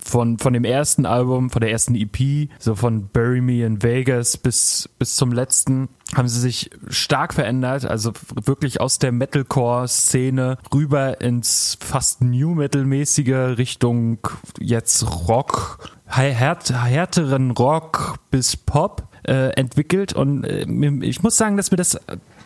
von, 0.03 0.39
von 0.39 0.53
dem 0.53 0.65
ersten 0.65 1.07
Album, 1.07 1.51
von 1.51 1.61
der 1.61 1.71
ersten 1.71 1.95
EP, 1.95 2.49
so 2.59 2.75
von 2.75 3.09
Bury 3.09 3.41
Me 3.41 3.65
in 3.65 3.83
Vegas 3.83 4.37
bis, 4.37 4.89
bis 4.99 5.17
zum 5.17 5.33
letzten, 5.33 5.89
haben 6.15 6.29
sie 6.29 6.41
sich 6.41 6.71
stark 6.89 7.35
verändert, 7.35 7.85
also 7.85 8.13
wirklich 8.45 8.81
aus 8.81 8.99
der 8.99 9.13
Metalcore-Szene 9.13 10.59
rüber 10.73 11.21
ins 11.21 11.77
fast 11.81 12.23
New 12.23 12.55
Metal-mäßige 12.55 13.59
Richtung 13.59 14.19
jetzt 14.59 15.29
Rock, 15.29 15.79
härteren 16.17 17.51
Rock 17.53 18.17
bis 18.31 18.57
Pop 18.57 19.05
äh, 19.27 19.51
entwickelt. 19.55 20.13
Und 20.13 20.45
äh, 20.45 20.65
ich 21.03 21.23
muss 21.23 21.37
sagen, 21.37 21.57
dass 21.57 21.71
mir 21.71 21.77
das 21.77 21.99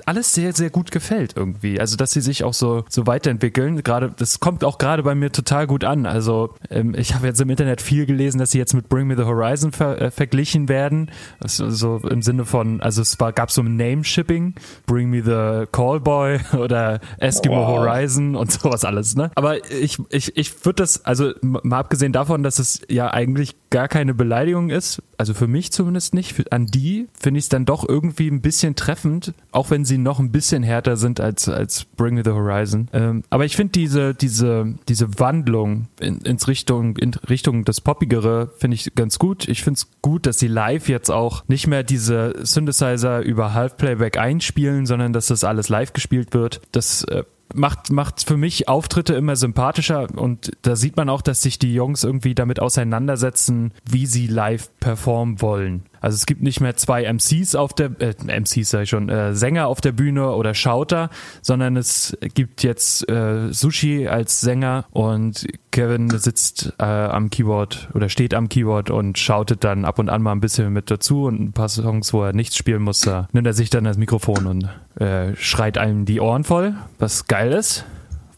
alles 0.08 0.32
sehr, 0.32 0.54
sehr 0.54 0.70
gut 0.70 0.90
gefällt 0.90 1.34
irgendwie. 1.36 1.78
Also, 1.78 1.96
dass 1.96 2.12
sie 2.12 2.22
sich 2.22 2.42
auch 2.42 2.54
so, 2.54 2.84
so 2.88 3.06
weiterentwickeln. 3.06 3.82
Gerade, 3.82 4.10
das 4.16 4.40
kommt 4.40 4.64
auch 4.64 4.78
gerade 4.78 5.02
bei 5.02 5.14
mir 5.14 5.30
total 5.30 5.66
gut 5.66 5.84
an. 5.84 6.06
Also, 6.06 6.54
ähm, 6.70 6.94
ich 6.96 7.14
habe 7.14 7.26
jetzt 7.26 7.38
im 7.42 7.50
Internet 7.50 7.82
viel 7.82 8.06
gelesen, 8.06 8.38
dass 8.38 8.52
sie 8.52 8.58
jetzt 8.58 8.72
mit 8.72 8.88
Bring 8.88 9.06
Me 9.06 9.16
the 9.16 9.24
Horizon 9.24 9.70
ver 9.70 10.00
äh, 10.00 10.10
verglichen 10.10 10.70
werden. 10.70 11.10
Also, 11.40 11.68
so 11.68 11.98
im 12.08 12.22
Sinne 12.22 12.46
von, 12.46 12.80
also 12.80 13.02
es 13.02 13.20
war, 13.20 13.34
gab 13.34 13.50
so 13.50 13.60
ein 13.60 13.76
Name-Shipping, 13.76 14.54
Bring 14.86 15.10
Me 15.10 15.22
the 15.22 15.66
Callboy 15.70 16.40
oder 16.58 17.00
Eskimo 17.18 17.56
wow. 17.56 17.78
Horizon 17.78 18.34
und 18.34 18.50
sowas 18.50 18.86
alles, 18.86 19.14
ne? 19.14 19.30
Aber 19.34 19.70
ich, 19.70 19.98
ich, 20.08 20.34
ich 20.38 20.64
würde 20.64 20.82
das, 20.82 21.04
also 21.04 21.32
mal 21.42 21.80
abgesehen 21.80 22.14
davon, 22.14 22.42
dass 22.42 22.58
es 22.58 22.80
ja 22.88 23.12
eigentlich 23.12 23.56
gar 23.68 23.88
keine 23.88 24.14
Beleidigung 24.14 24.70
ist, 24.70 25.02
also 25.18 25.34
für 25.34 25.48
mich 25.48 25.70
zumindest 25.72 26.14
nicht, 26.14 26.32
für, 26.32 26.44
an 26.50 26.66
die 26.66 27.08
finde 27.12 27.38
ich 27.38 27.44
es 27.44 27.48
dann 27.50 27.66
doch 27.66 27.86
irgendwie 27.86 28.28
ein 28.28 28.40
bisschen 28.40 28.74
treffend, 28.74 29.34
auch 29.52 29.70
wenn 29.70 29.84
sie 29.84 29.97
noch 30.02 30.18
ein 30.18 30.30
bisschen 30.30 30.62
härter 30.62 30.96
sind 30.96 31.20
als, 31.20 31.48
als 31.48 31.84
Bring 31.84 32.14
Me 32.14 32.22
the 32.24 32.30
Horizon. 32.30 32.88
Ähm, 32.92 33.22
aber 33.30 33.44
ich 33.44 33.56
finde 33.56 33.72
diese, 33.72 34.14
diese, 34.14 34.74
diese 34.88 35.18
Wandlung 35.18 35.88
in, 36.00 36.18
ins 36.18 36.48
Richtung, 36.48 36.96
in 36.96 37.14
Richtung 37.28 37.64
das 37.64 37.80
Poppigere 37.80 38.50
finde 38.58 38.76
ich 38.76 38.94
ganz 38.94 39.18
gut. 39.18 39.48
Ich 39.48 39.62
finde 39.62 39.78
es 39.78 39.88
gut, 40.02 40.26
dass 40.26 40.38
sie 40.38 40.48
live 40.48 40.88
jetzt 40.88 41.10
auch 41.10 41.44
nicht 41.48 41.66
mehr 41.66 41.82
diese 41.82 42.34
Synthesizer 42.42 43.20
über 43.22 43.54
Half-Playback 43.54 44.18
einspielen, 44.18 44.86
sondern 44.86 45.12
dass 45.12 45.26
das 45.26 45.44
alles 45.44 45.68
live 45.68 45.92
gespielt 45.92 46.34
wird. 46.34 46.60
Das 46.72 47.04
äh, 47.04 47.24
macht, 47.54 47.90
macht 47.90 48.22
für 48.24 48.36
mich 48.36 48.68
Auftritte 48.68 49.14
immer 49.14 49.36
sympathischer 49.36 50.08
und 50.14 50.52
da 50.62 50.76
sieht 50.76 50.96
man 50.96 51.08
auch, 51.08 51.22
dass 51.22 51.42
sich 51.42 51.58
die 51.58 51.74
Jungs 51.74 52.04
irgendwie 52.04 52.34
damit 52.34 52.60
auseinandersetzen, 52.60 53.72
wie 53.88 54.06
sie 54.06 54.26
live 54.26 54.70
performen 54.80 55.40
wollen. 55.40 55.82
Also 56.00 56.14
es 56.14 56.26
gibt 56.26 56.42
nicht 56.42 56.60
mehr 56.60 56.76
zwei 56.76 57.10
MCs 57.10 57.54
auf 57.54 57.72
der 57.72 57.90
äh, 58.00 58.14
MCs 58.40 58.70
sag 58.70 58.82
ich 58.82 58.90
schon 58.90 59.08
äh, 59.08 59.34
Sänger 59.34 59.66
auf 59.66 59.80
der 59.80 59.92
Bühne 59.92 60.32
oder 60.32 60.54
Schauter, 60.54 61.10
sondern 61.42 61.76
es 61.76 62.16
gibt 62.34 62.62
jetzt 62.62 63.08
äh, 63.08 63.52
Sushi 63.52 64.08
als 64.08 64.40
Sänger 64.40 64.84
und 64.90 65.46
Kevin 65.70 66.10
sitzt 66.10 66.74
äh, 66.78 66.84
am 66.84 67.30
Keyboard 67.30 67.88
oder 67.94 68.08
steht 68.08 68.34
am 68.34 68.48
Keyboard 68.48 68.90
und 68.90 69.18
schautet 69.18 69.64
dann 69.64 69.84
ab 69.84 69.98
und 69.98 70.08
an 70.08 70.22
mal 70.22 70.32
ein 70.32 70.40
bisschen 70.40 70.72
mit 70.72 70.90
dazu 70.90 71.24
und 71.24 71.40
ein 71.40 71.52
paar 71.52 71.68
Songs, 71.68 72.12
wo 72.12 72.24
er 72.24 72.32
nichts 72.32 72.56
spielen 72.56 72.82
muss, 72.82 73.00
da 73.00 73.28
nimmt 73.32 73.46
er 73.46 73.52
sich 73.52 73.70
dann 73.70 73.84
das 73.84 73.96
Mikrofon 73.96 74.46
und 74.46 74.68
äh, 75.00 75.34
schreit 75.36 75.78
einem 75.78 76.04
die 76.04 76.20
Ohren 76.20 76.44
voll, 76.44 76.74
was 76.98 77.26
geil 77.26 77.52
ist. 77.52 77.84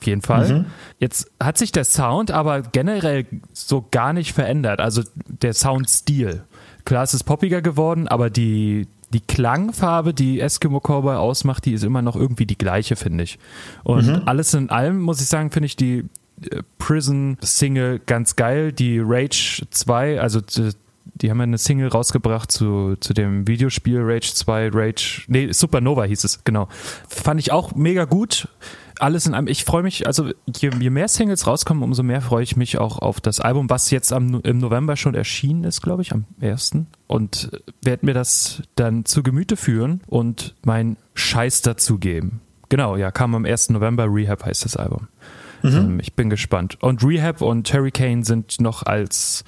Auf 0.00 0.06
jeden 0.06 0.22
Fall. 0.22 0.48
Mhm. 0.48 0.64
Jetzt 0.98 1.30
hat 1.38 1.58
sich 1.58 1.72
der 1.72 1.84
Sound 1.84 2.30
aber 2.30 2.62
generell 2.62 3.26
so 3.52 3.86
gar 3.90 4.14
nicht 4.14 4.32
verändert. 4.32 4.80
Also 4.80 5.02
der 5.26 5.52
Soundstil. 5.52 6.42
Klar, 6.84 7.04
es 7.04 7.14
ist 7.14 7.24
poppiger 7.24 7.62
geworden, 7.62 8.08
aber 8.08 8.30
die, 8.30 8.86
die 9.12 9.20
Klangfarbe, 9.20 10.14
die 10.14 10.40
Eskimo 10.40 10.80
Cowboy 10.80 11.16
ausmacht, 11.16 11.64
die 11.64 11.72
ist 11.72 11.84
immer 11.84 12.02
noch 12.02 12.16
irgendwie 12.16 12.46
die 12.46 12.58
gleiche, 12.58 12.96
finde 12.96 13.24
ich. 13.24 13.38
Und 13.82 14.06
mhm. 14.06 14.22
alles 14.26 14.54
in 14.54 14.70
allem, 14.70 15.00
muss 15.00 15.20
ich 15.20 15.28
sagen, 15.28 15.50
finde 15.50 15.66
ich 15.66 15.76
die 15.76 16.04
äh, 16.50 16.62
Prison 16.78 17.36
Single 17.40 18.00
ganz 18.04 18.36
geil. 18.36 18.72
Die 18.72 19.00
Rage 19.00 19.62
2, 19.70 20.20
also 20.20 20.40
die 21.14 21.30
haben 21.30 21.38
ja 21.38 21.44
eine 21.44 21.58
Single 21.58 21.88
rausgebracht 21.88 22.50
zu, 22.50 22.96
zu 23.00 23.12
dem 23.12 23.46
Videospiel 23.46 24.00
Rage 24.00 24.32
2, 24.34 24.70
Rage, 24.72 25.22
nee, 25.28 25.52
Supernova 25.52 26.04
hieß 26.04 26.24
es, 26.24 26.44
genau. 26.44 26.68
Fand 27.08 27.40
ich 27.40 27.52
auch 27.52 27.74
mega 27.74 28.04
gut 28.04 28.48
alles 29.00 29.26
in 29.26 29.34
einem. 29.34 29.46
Ich 29.46 29.64
freue 29.64 29.82
mich, 29.82 30.06
also 30.06 30.30
je, 30.46 30.70
je, 30.78 30.90
mehr 30.90 31.08
Singles 31.08 31.46
rauskommen, 31.46 31.82
umso 31.82 32.02
mehr 32.02 32.20
freue 32.20 32.42
ich 32.42 32.56
mich 32.56 32.78
auch 32.78 32.98
auf 32.98 33.20
das 33.20 33.40
Album, 33.40 33.70
was 33.70 33.90
jetzt 33.90 34.12
am, 34.12 34.40
im 34.42 34.58
November 34.58 34.96
schon 34.96 35.14
erschienen 35.14 35.64
ist, 35.64 35.82
glaube 35.82 36.02
ich, 36.02 36.12
am 36.12 36.24
1. 36.40 36.72
Und 37.06 37.50
werde 37.82 38.06
mir 38.06 38.14
das 38.14 38.62
dann 38.76 39.04
zu 39.04 39.22
Gemüte 39.22 39.56
führen 39.56 40.02
und 40.06 40.54
mein 40.64 40.96
Scheiß 41.14 41.62
dazugeben. 41.62 42.40
Genau, 42.68 42.96
ja, 42.96 43.10
kam 43.10 43.34
am 43.34 43.44
1. 43.44 43.70
November. 43.70 44.06
Rehab 44.08 44.44
heißt 44.44 44.64
das 44.64 44.76
Album. 44.76 45.08
Mhm. 45.62 45.76
Ähm, 45.76 46.00
ich 46.00 46.14
bin 46.14 46.30
gespannt. 46.30 46.78
Und 46.80 47.04
Rehab 47.04 47.42
und 47.42 47.72
Hurricane 47.72 48.22
sind 48.22 48.60
noch 48.60 48.84
als 48.84 49.44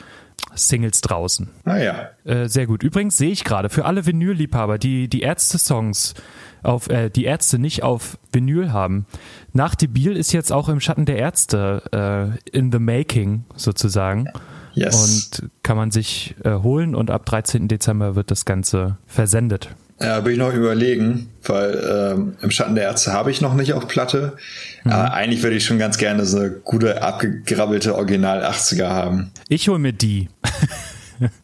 Singles 0.55 1.01
draußen. 1.01 1.49
Ah 1.65 1.79
ja. 1.79 2.11
Äh, 2.25 2.49
sehr 2.49 2.67
gut. 2.67 2.83
Übrigens 2.83 3.17
sehe 3.17 3.31
ich 3.31 3.45
gerade, 3.45 3.69
für 3.69 3.85
alle 3.85 4.07
Vinyl-Liebhaber, 4.07 4.79
die 4.79 5.09
die 5.09 5.23
Ärzte-Songs 5.23 6.15
auf, 6.63 6.89
äh, 6.89 7.11
die 7.11 7.25
Ärzte 7.25 7.59
nicht 7.59 7.83
auf 7.83 8.19
Vinyl 8.33 8.73
haben. 8.73 9.07
Nach 9.53 9.75
Debil 9.75 10.17
ist 10.17 10.33
jetzt 10.33 10.53
auch 10.53 10.69
im 10.69 10.81
Schatten 10.81 11.05
der 11.05 11.19
Ärzte 11.19 11.83
äh, 11.93 12.57
in 12.57 12.73
the 12.73 12.79
making 12.79 13.45
sozusagen. 13.57 14.29
Yes. 14.75 15.41
Und 15.41 15.51
kann 15.63 15.77
man 15.77 15.91
sich 15.91 16.35
äh, 16.45 16.55
holen 16.55 16.95
und 16.95 17.11
ab 17.11 17.27
13. 17.27 17.69
Dezember 17.69 18.17
wird 18.17 18.31
das 18.31 18.47
Ganze 18.47 18.97
versendet. 19.07 19.69
Ja, 20.01 20.21
bin 20.21 20.33
ich 20.33 20.39
noch 20.39 20.53
überlegen, 20.53 21.29
weil 21.45 22.13
ähm, 22.15 22.37
im 22.41 22.51
Schatten 22.51 22.75
der 22.75 22.85
Ärzte 22.85 23.13
habe 23.13 23.31
ich 23.31 23.41
noch 23.41 23.55
nicht 23.55 23.75
auf 23.75 23.87
Platte. 23.87 24.37
Mhm. 24.83 24.93
Aber 24.93 25.13
eigentlich 25.13 25.43
würde 25.43 25.57
ich 25.57 25.65
schon 25.65 25.79
ganz 25.79 25.99
gerne 25.99 26.25
so 26.25 26.39
eine 26.39 26.51
gute, 26.51 27.03
abgegrabbelte 27.03 27.95
Original 27.95 28.45
80er 28.45 28.89
haben. 28.89 29.31
Ich 29.49 29.69
hole 29.69 29.79
mir 29.79 29.93
die. 29.93 30.29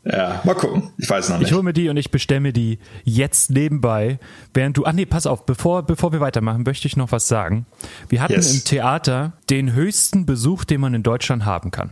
Ja, 0.05 0.41
mal 0.45 0.55
gucken. 0.55 0.91
Ich 0.99 1.09
weiß 1.09 1.29
noch 1.31 1.39
nicht. 1.39 1.49
Ich 1.49 1.55
hole 1.55 1.63
mir 1.63 1.73
die 1.73 1.89
und 1.89 1.97
ich 1.97 2.11
bestelle 2.11 2.41
mir 2.41 2.53
die 2.53 2.79
jetzt 3.05 3.51
nebenbei, 3.51 4.19
während 4.55 4.77
du. 4.77 4.85
Ach 4.85 4.93
nee, 4.93 5.07
pass 5.07 5.27
auf, 5.27 5.47
bevor, 5.47 5.83
bevor 5.83 6.13
wir 6.13 6.21
weitermachen, 6.21 6.63
möchte 6.65 6.87
ich 6.87 6.97
noch 6.97 7.13
was 7.13 7.29
sagen. 7.29 7.67
Wir 8.09 8.21
hatten 8.21 8.35
yes. 8.35 8.55
im 8.55 8.65
Theater 8.65 9.33
den 9.51 9.75
höchsten 9.75 10.27
Besuch, 10.27 10.65
den 10.65 10.81
man 10.81 10.95
in 10.95 11.03
Deutschland 11.03 11.45
haben 11.45 11.71
kann. 11.71 11.91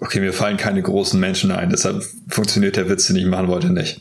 Okay, 0.00 0.20
mir 0.20 0.32
fallen 0.32 0.56
keine 0.56 0.80
großen 0.80 1.20
Menschen 1.20 1.50
ein, 1.50 1.68
deshalb 1.68 2.02
funktioniert 2.28 2.76
der 2.76 2.88
Witz, 2.88 3.06
den 3.08 3.16
ich 3.16 3.26
machen 3.26 3.48
wollte, 3.48 3.70
nicht. 3.70 4.00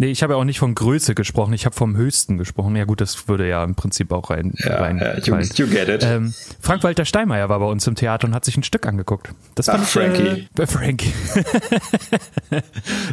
Nee, 0.00 0.06
ich 0.06 0.22
habe 0.22 0.32
ja 0.32 0.38
auch 0.38 0.44
nicht 0.44 0.58
von 0.58 0.74
Größe 0.74 1.14
gesprochen, 1.14 1.52
ich 1.52 1.66
habe 1.66 1.76
vom 1.76 1.94
Höchsten 1.94 2.38
gesprochen. 2.38 2.74
Ja 2.74 2.86
gut, 2.86 3.02
das 3.02 3.28
würde 3.28 3.46
ja 3.46 3.62
im 3.62 3.74
Prinzip 3.74 4.12
auch 4.12 4.30
rein. 4.30 4.54
Ja, 4.56 4.76
rein 4.76 4.98
you, 5.22 5.36
you, 5.56 5.66
get 5.66 5.90
it. 5.90 6.02
Ähm, 6.02 6.32
Frank-Walter 6.58 7.04
Steinmeier 7.04 7.50
war 7.50 7.58
bei 7.58 7.66
uns 7.66 7.86
im 7.86 7.96
Theater 7.96 8.26
und 8.26 8.34
hat 8.34 8.46
sich 8.46 8.56
ein 8.56 8.62
Stück 8.62 8.86
angeguckt. 8.86 9.34
Das 9.56 9.66
fand 9.66 9.80
Ach, 9.80 9.84
ich, 9.84 9.90
Frankie. 9.90 10.48
Äh, 10.58 10.66
Frankie. 10.66 11.12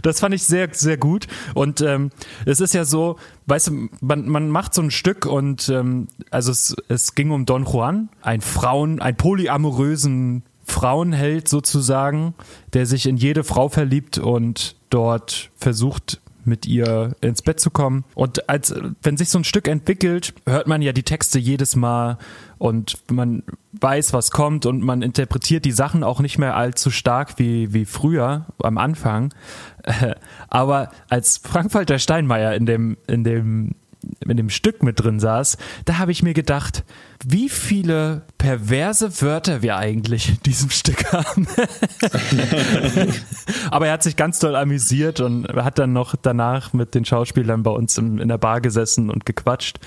das 0.02 0.22
fand 0.22 0.34
ich 0.34 0.46
sehr, 0.46 0.70
sehr 0.72 0.96
gut. 0.96 1.28
Und 1.56 1.82
ähm, 1.82 2.10
es 2.46 2.62
ist 2.62 2.74
ja 2.74 2.86
so, 2.86 3.18
weißt 3.48 3.68
du, 3.68 3.90
man, 4.00 4.30
man 4.30 4.50
macht 4.50 4.74
so 4.74 4.82
ein 4.82 4.90
Stück 4.90 5.26
und 5.26 5.68
ähm, 5.68 6.08
also 6.32 6.54
es, 6.54 6.74
es 6.88 7.16
ging 7.16 7.32
um 7.32 7.46
Don 7.46 7.66
Juan, 7.66 8.08
ein 8.22 8.40
Frauen, 8.40 9.02
ein 9.02 9.18
polyamorösen 9.18 10.44
Frauenheld 10.64 11.50
sozusagen, 11.50 12.34
der 12.72 12.86
sich 12.86 13.08
in 13.08 13.18
jede 13.18 13.44
Frau 13.44 13.68
verliebt 13.68 14.20
und 14.20 14.78
dort 14.90 15.50
versucht, 15.58 16.22
mit 16.48 16.66
ihr 16.66 17.16
ins 17.22 17.42
Bett 17.42 17.60
zu 17.60 17.70
kommen. 17.70 18.06
Und 18.16 18.50
als 18.50 18.74
wenn 19.04 19.18
sich 19.18 19.30
so 19.30 19.38
ein 19.38 19.44
Stück 19.44 19.68
entwickelt, 19.68 20.34
hört 20.46 20.68
man 20.68 20.82
ja 20.82 20.94
die 20.94 21.04
Texte 21.04 21.38
jedes 21.38 21.76
Mal 21.76 22.18
und 22.58 22.98
man 23.12 23.44
weiß, 23.74 24.14
was 24.14 24.32
kommt 24.32 24.66
und 24.66 24.84
man 24.84 25.02
interpretiert 25.02 25.66
die 25.66 25.72
Sachen 25.72 26.04
auch 26.04 26.20
nicht 26.20 26.38
mehr 26.38 26.56
allzu 26.56 26.90
stark 26.90 27.38
wie, 27.38 27.74
wie 27.74 27.86
früher 27.86 28.48
am 28.64 28.78
Anfang. 28.78 29.34
Aber 30.48 30.92
als 31.10 31.38
Frank-Walter 31.38 32.00
Steinmeier 32.00 32.56
in 32.56 32.66
dem, 32.66 32.98
in 33.08 33.24
dem 33.24 33.76
in 34.26 34.38
dem 34.38 34.50
Stück 34.50 34.84
mit 34.84 35.04
drin 35.04 35.20
saß, 35.20 35.58
da 35.86 35.98
habe 35.98 36.12
ich 36.12 36.24
mir 36.24 36.34
gedacht, 36.34 36.84
wie 37.26 37.50
viele 37.50 38.24
perverse 38.38 39.22
Wörter 39.22 39.62
wir 39.62 39.78
eigentlich 39.78 40.30
in 40.30 40.40
diesem 40.46 40.70
Stück 40.70 41.12
haben. 41.12 41.48
Aber 43.72 43.88
er 43.88 43.94
hat 43.94 44.04
sich 44.04 44.16
ganz 44.16 44.40
toll 44.40 44.56
amüsiert 44.56 45.20
und 45.20 45.48
hat 45.48 45.80
dann 45.80 45.94
noch 45.94 46.16
danach 46.16 46.74
mit 46.74 46.96
den 46.96 47.06
Schauspielern 47.06 47.64
bei 47.64 47.72
uns 47.72 47.98
in, 47.98 48.20
in 48.20 48.28
der 48.28 48.38
Bar 48.38 48.62
gesessen 48.62 49.10
und 49.10 49.26
gequatscht. 49.26 49.80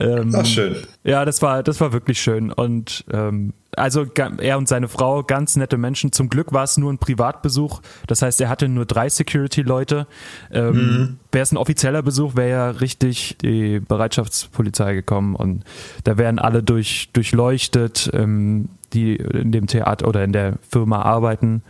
Ähm, 0.00 0.32
Ach, 0.34 0.46
schön. 0.46 0.76
Ja, 1.04 1.24
das 1.24 1.42
war, 1.42 1.62
das 1.62 1.80
war 1.80 1.92
wirklich 1.92 2.20
schön. 2.20 2.52
Und 2.52 3.04
ähm, 3.12 3.52
also 3.76 4.06
er 4.38 4.58
und 4.58 4.68
seine 4.68 4.88
Frau, 4.88 5.22
ganz 5.22 5.56
nette 5.56 5.76
Menschen. 5.76 6.12
Zum 6.12 6.28
Glück 6.28 6.52
war 6.52 6.64
es 6.64 6.76
nur 6.76 6.92
ein 6.92 6.98
Privatbesuch. 6.98 7.80
Das 8.06 8.22
heißt, 8.22 8.40
er 8.40 8.48
hatte 8.48 8.68
nur 8.68 8.86
drei 8.86 9.08
Security-Leute. 9.08 10.06
Ähm, 10.50 10.74
mhm. 10.74 11.18
Wäre 11.30 11.42
es 11.42 11.52
ein 11.52 11.58
offizieller 11.58 12.02
Besuch, 12.02 12.36
wäre 12.36 12.50
ja 12.50 12.70
richtig 12.70 13.36
die 13.42 13.80
Bereitschaftspolizei 13.80 14.94
gekommen 14.94 15.34
und 15.34 15.64
da 16.04 16.16
wären 16.16 16.38
alle 16.38 16.62
durch, 16.62 16.77
durchleuchtet, 17.12 18.10
ähm, 18.12 18.68
die 18.92 19.16
in 19.16 19.52
dem 19.52 19.66
Theater 19.66 20.08
oder 20.08 20.24
in 20.24 20.32
der 20.32 20.54
Firma 20.68 21.02
arbeiten 21.02 21.62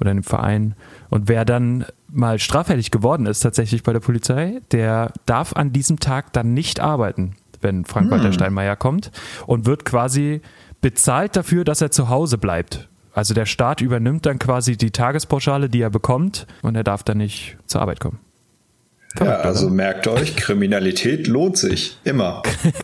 oder 0.00 0.10
in 0.10 0.18
dem 0.18 0.24
Verein. 0.24 0.74
Und 1.10 1.28
wer 1.28 1.44
dann 1.44 1.84
mal 2.08 2.38
straffällig 2.38 2.90
geworden 2.90 3.26
ist, 3.26 3.40
tatsächlich 3.40 3.82
bei 3.82 3.92
der 3.92 4.00
Polizei, 4.00 4.60
der 4.70 5.12
darf 5.26 5.54
an 5.54 5.72
diesem 5.72 5.98
Tag 6.00 6.32
dann 6.32 6.54
nicht 6.54 6.80
arbeiten, 6.80 7.36
wenn 7.60 7.84
Frank-Walter 7.84 8.26
hm. 8.26 8.32
Steinmeier 8.32 8.76
kommt 8.76 9.10
und 9.46 9.66
wird 9.66 9.84
quasi 9.84 10.40
bezahlt 10.80 11.36
dafür, 11.36 11.64
dass 11.64 11.80
er 11.80 11.90
zu 11.90 12.08
Hause 12.08 12.38
bleibt. 12.38 12.88
Also 13.14 13.34
der 13.34 13.46
Staat 13.46 13.80
übernimmt 13.80 14.26
dann 14.26 14.38
quasi 14.38 14.76
die 14.76 14.90
Tagespauschale, 14.90 15.68
die 15.68 15.80
er 15.80 15.90
bekommt 15.90 16.46
und 16.62 16.74
er 16.74 16.84
darf 16.84 17.02
dann 17.02 17.18
nicht 17.18 17.56
zur 17.66 17.82
Arbeit 17.82 18.00
kommen. 18.00 18.18
Verrückt, 19.14 19.38
ja, 19.38 19.40
also 19.40 19.66
oder? 19.66 19.74
merkt 19.74 20.08
euch, 20.08 20.36
Kriminalität 20.36 21.26
lohnt 21.26 21.58
sich 21.58 21.98
immer. 22.04 22.42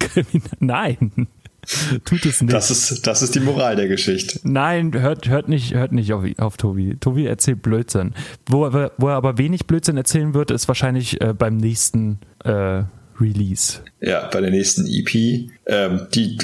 Nein. 0.59 1.27
Tut 2.04 2.24
es 2.26 2.40
nicht. 2.40 2.52
Das 2.52 2.70
ist, 2.70 3.07
das 3.07 3.22
ist 3.22 3.35
die 3.35 3.40
Moral 3.40 3.76
der 3.76 3.88
Geschichte. 3.88 4.40
Nein, 4.42 4.92
hört, 4.92 5.28
hört 5.28 5.48
nicht, 5.48 5.74
hört 5.74 5.92
nicht 5.92 6.12
auf, 6.12 6.24
auf 6.38 6.57
Tobi. 6.57 6.96
Tobi 6.98 7.26
erzählt 7.26 7.62
Blödsinn. 7.62 8.14
Wo 8.46 8.66
er, 8.66 8.92
wo 8.96 9.09
er 9.09 9.14
aber 9.14 9.38
wenig 9.38 9.66
Blödsinn 9.66 9.96
erzählen 9.96 10.35
wird, 10.35 10.50
ist 10.50 10.68
wahrscheinlich 10.68 11.20
äh, 11.20 11.35
beim 11.35 11.57
nächsten 11.57 12.20
äh, 12.44 12.83
Release. 13.20 13.81
Ja, 14.00 14.28
bei 14.28 14.40
der 14.40 14.50
nächsten 14.50 14.87
EP. 14.87 15.50
Ähm, 15.66 16.07
die 16.14 16.38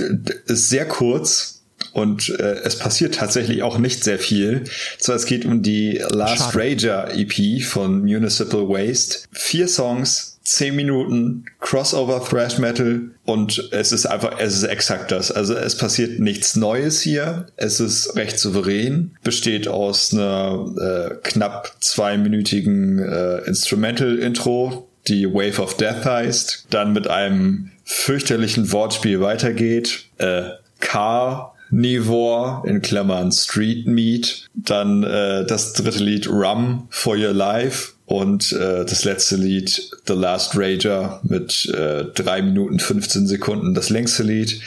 ist 0.47 0.69
sehr 0.69 0.87
kurz 0.87 1.63
und 1.93 2.29
äh, 2.41 2.57
es 2.65 2.79
passiert 2.79 3.15
tatsächlich 3.15 3.63
auch 3.63 3.79
nicht 3.79 4.03
sehr 4.05 4.19
viel. 4.19 4.65
So, 4.99 5.13
es 5.13 5.27
geht 5.27 5.45
um 5.45 5.63
die 5.63 6.03
Last 6.11 6.53
Schade. 6.53 6.59
Rager 6.59 7.15
EP 7.15 7.63
von 7.63 8.01
Municipal 8.01 8.69
Waste. 8.69 9.29
Vier 9.31 9.69
Songs, 9.69 10.34
10 10.45 10.77
Minuten 10.77 11.47
Crossover 11.61 12.23
Thrash 12.23 12.59
Metal 12.59 13.11
und 13.25 13.71
es 13.73 13.93
ist 13.93 14.07
einfach, 14.07 14.39
es 14.39 14.55
ist 14.55 14.65
exakt 14.65 15.11
das. 15.11 15.33
Also 15.33 15.55
es 15.55 15.77
passiert 15.77 16.21
nichts 16.21 16.55
Neues 16.55 17.01
hier. 17.01 17.47
Es 17.57 17.81
ist 17.81 18.15
recht 18.17 18.39
souverän, 18.39 19.17
besteht 19.23 19.69
aus 19.69 20.13
einer 20.13 20.75
äh, 20.79 21.15
knapp 21.23 21.73
zweiminütigen 21.81 22.99
äh, 22.99 23.39
Instrumental 23.47 24.19
Intro, 24.19 24.89
die 25.09 25.27
Wave 25.27 25.63
of 25.63 25.77
Death 25.77 26.05
heißt, 26.05 26.67
dann 26.71 26.93
mit 26.93 27.09
einem 27.09 27.71
fürchterlichen 27.85 28.71
Wortspiel 28.73 29.21
weitergeht. 29.21 30.07
Äh, 30.19 30.51
Car 30.81 31.55
Nivore 31.71 32.63
in 32.69 32.83
Klammern 32.83 33.33
Street 33.33 33.87
Meat, 33.87 34.49
dann 34.55 35.03
äh, 35.03 35.45
das 35.47 35.73
dritte 35.73 36.05
Lied 36.05 36.29
Rum 36.29 36.87
for 36.91 37.17
Your 37.17 37.33
Life 37.33 37.94
und 38.07 38.53
äh, 38.53 38.85
das 38.85 39.05
letzte 39.05 39.37
Lied 39.37 39.91
The 40.07 40.13
Last 40.13 40.53
Rager 40.57 41.21
mit 41.23 41.67
äh, 41.71 42.05
drei 42.15 42.43
Minuten 42.43 42.79
15 42.79 43.27
Sekunden, 43.27 43.75
das 43.75 43.89
längste 43.91 44.23
Lied. 44.23 44.61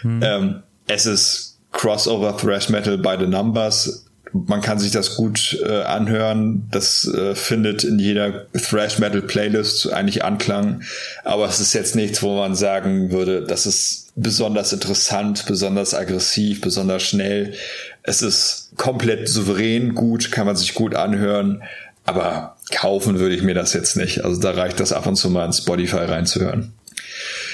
Hm. 0.00 0.20
Ähm, 0.22 0.62
es 0.86 1.04
ist 1.04 1.58
Crossover 1.72 2.36
Thrash 2.36 2.70
Metal 2.70 2.96
by 2.96 3.16
the 3.18 3.26
Numbers. 3.26 4.06
Man 4.32 4.60
kann 4.60 4.78
sich 4.78 4.90
das 4.90 5.16
gut 5.16 5.58
äh, 5.64 5.82
anhören. 5.82 6.66
Das 6.70 7.06
äh, 7.06 7.34
findet 7.34 7.84
in 7.84 7.98
jeder 7.98 8.46
Thrash 8.52 8.98
Metal 8.98 9.22
Playlist 9.22 9.92
eigentlich 9.92 10.24
Anklang. 10.24 10.82
Aber 11.24 11.46
es 11.46 11.60
ist 11.60 11.74
jetzt 11.74 11.94
nichts, 11.94 12.22
wo 12.22 12.36
man 12.36 12.54
sagen 12.54 13.10
würde, 13.10 13.42
das 13.42 13.66
ist 13.66 14.12
besonders 14.16 14.72
interessant, 14.72 15.44
besonders 15.46 15.94
aggressiv, 15.94 16.60
besonders 16.60 17.02
schnell. 17.02 17.54
Es 18.02 18.22
ist 18.22 18.70
komplett 18.76 19.28
souverän 19.28 19.94
gut, 19.94 20.30
kann 20.30 20.46
man 20.46 20.56
sich 20.56 20.74
gut 20.74 20.94
anhören. 20.94 21.62
Aber 22.04 22.56
kaufen 22.70 23.18
würde 23.18 23.34
ich 23.34 23.42
mir 23.42 23.54
das 23.54 23.72
jetzt 23.72 23.96
nicht. 23.96 24.24
Also 24.24 24.40
da 24.40 24.50
reicht 24.50 24.80
das 24.80 24.92
ab 24.92 25.06
und 25.06 25.16
zu 25.16 25.30
mal 25.30 25.46
in 25.46 25.52
Spotify 25.52 26.04
reinzuhören. 26.04 26.72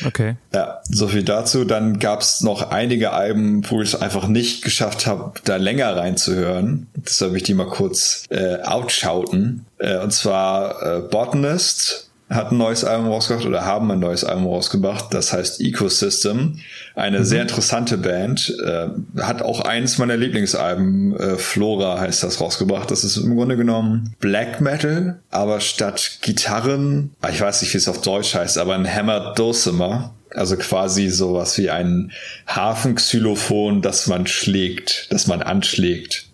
Okay. 0.05 0.37
Ja, 0.53 0.81
so 0.85 1.09
viel 1.09 1.22
dazu. 1.22 1.64
Dann 1.64 1.98
gab 1.98 2.20
es 2.20 2.40
noch 2.40 2.70
einige 2.70 3.12
Alben, 3.12 3.68
wo 3.70 3.81
ich 3.81 3.94
es 3.94 4.00
einfach 4.00 4.29
nicht 4.29 4.62
geschafft 4.62 5.07
habe, 5.07 5.33
da 5.44 5.57
länger 5.57 5.96
reinzuhören. 5.96 6.88
Deshalb 6.96 7.33
will 7.33 7.38
ich 7.38 7.44
die 7.44 7.55
mal 7.55 7.68
kurz 7.68 8.24
äh, 8.31 8.61
outschauten. 8.62 9.66
Äh, 9.79 9.98
und 9.98 10.12
zwar 10.12 10.83
äh, 10.83 11.00
Botanist 11.00 12.03
hat 12.30 12.52
ein 12.52 12.58
neues 12.58 12.84
Album 12.84 13.08
rausgebracht 13.08 13.46
oder 13.46 13.64
haben 13.64 13.90
ein 13.90 13.98
neues 13.98 14.24
Album 14.24 14.46
rausgebracht. 14.46 15.12
Das 15.12 15.32
heißt 15.32 15.60
Ecosystem. 15.60 16.58
Eine 16.94 17.20
mhm. 17.20 17.24
sehr 17.24 17.42
interessante 17.42 17.98
Band. 17.98 18.56
Äh, 18.64 18.88
hat 19.20 19.42
auch 19.42 19.60
eins 19.60 19.98
meiner 19.98 20.16
Lieblingsalben, 20.16 21.16
äh, 21.16 21.37
Flora 21.37 22.00
heißt 22.00 22.22
das, 22.22 22.40
rausgebracht. 22.40 22.90
Das 22.90 23.04
ist 23.04 23.18
im 23.18 23.37
Grunde 23.37 23.56
genommen 23.56 24.14
Black 24.20 24.60
Metal, 24.60 25.20
aber 25.30 25.60
statt 25.60 26.18
Gitarren, 26.22 27.10
ah, 27.20 27.28
ich 27.28 27.40
weiß 27.40 27.60
nicht, 27.62 27.74
wie 27.74 27.78
es 27.78 27.88
auf 27.88 28.00
Deutsch 28.00 28.34
heißt, 28.34 28.58
aber 28.58 28.74
ein 28.74 28.92
Hammer 28.92 29.34
Dulcimer. 29.34 30.14
Also 30.30 30.56
quasi 30.56 31.10
sowas 31.10 31.56
wie 31.58 31.70
ein 31.70 32.10
Hafenxylophon, 32.48 33.82
das 33.82 34.08
man 34.08 34.26
schlägt, 34.26 35.12
das 35.12 35.28
man 35.28 35.42
anschlägt. 35.42 36.26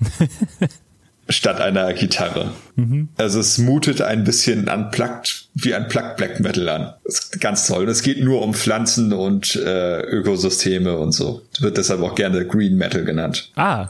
statt 1.28 1.60
einer 1.60 1.92
Gitarre. 1.94 2.52
Mhm. 2.76 3.08
Also 3.16 3.40
es 3.40 3.58
mutet 3.58 4.02
ein 4.02 4.24
bisschen 4.24 4.68
an 4.68 4.90
Plugged, 4.90 5.48
wie 5.54 5.74
ein 5.74 5.88
Plugged 5.88 6.16
Black 6.16 6.40
Metal 6.40 6.68
an. 6.68 6.94
Ganz 7.40 7.66
toll. 7.66 7.84
Und 7.84 7.88
es 7.88 8.02
geht 8.02 8.22
nur 8.22 8.42
um 8.42 8.54
Pflanzen 8.54 9.12
und 9.12 9.56
äh, 9.56 10.00
Ökosysteme 10.00 10.96
und 10.96 11.12
so. 11.12 11.42
Wird 11.60 11.76
deshalb 11.76 12.02
auch 12.02 12.14
gerne 12.14 12.46
Green 12.46 12.76
Metal 12.76 13.04
genannt. 13.04 13.50
Ah, 13.56 13.88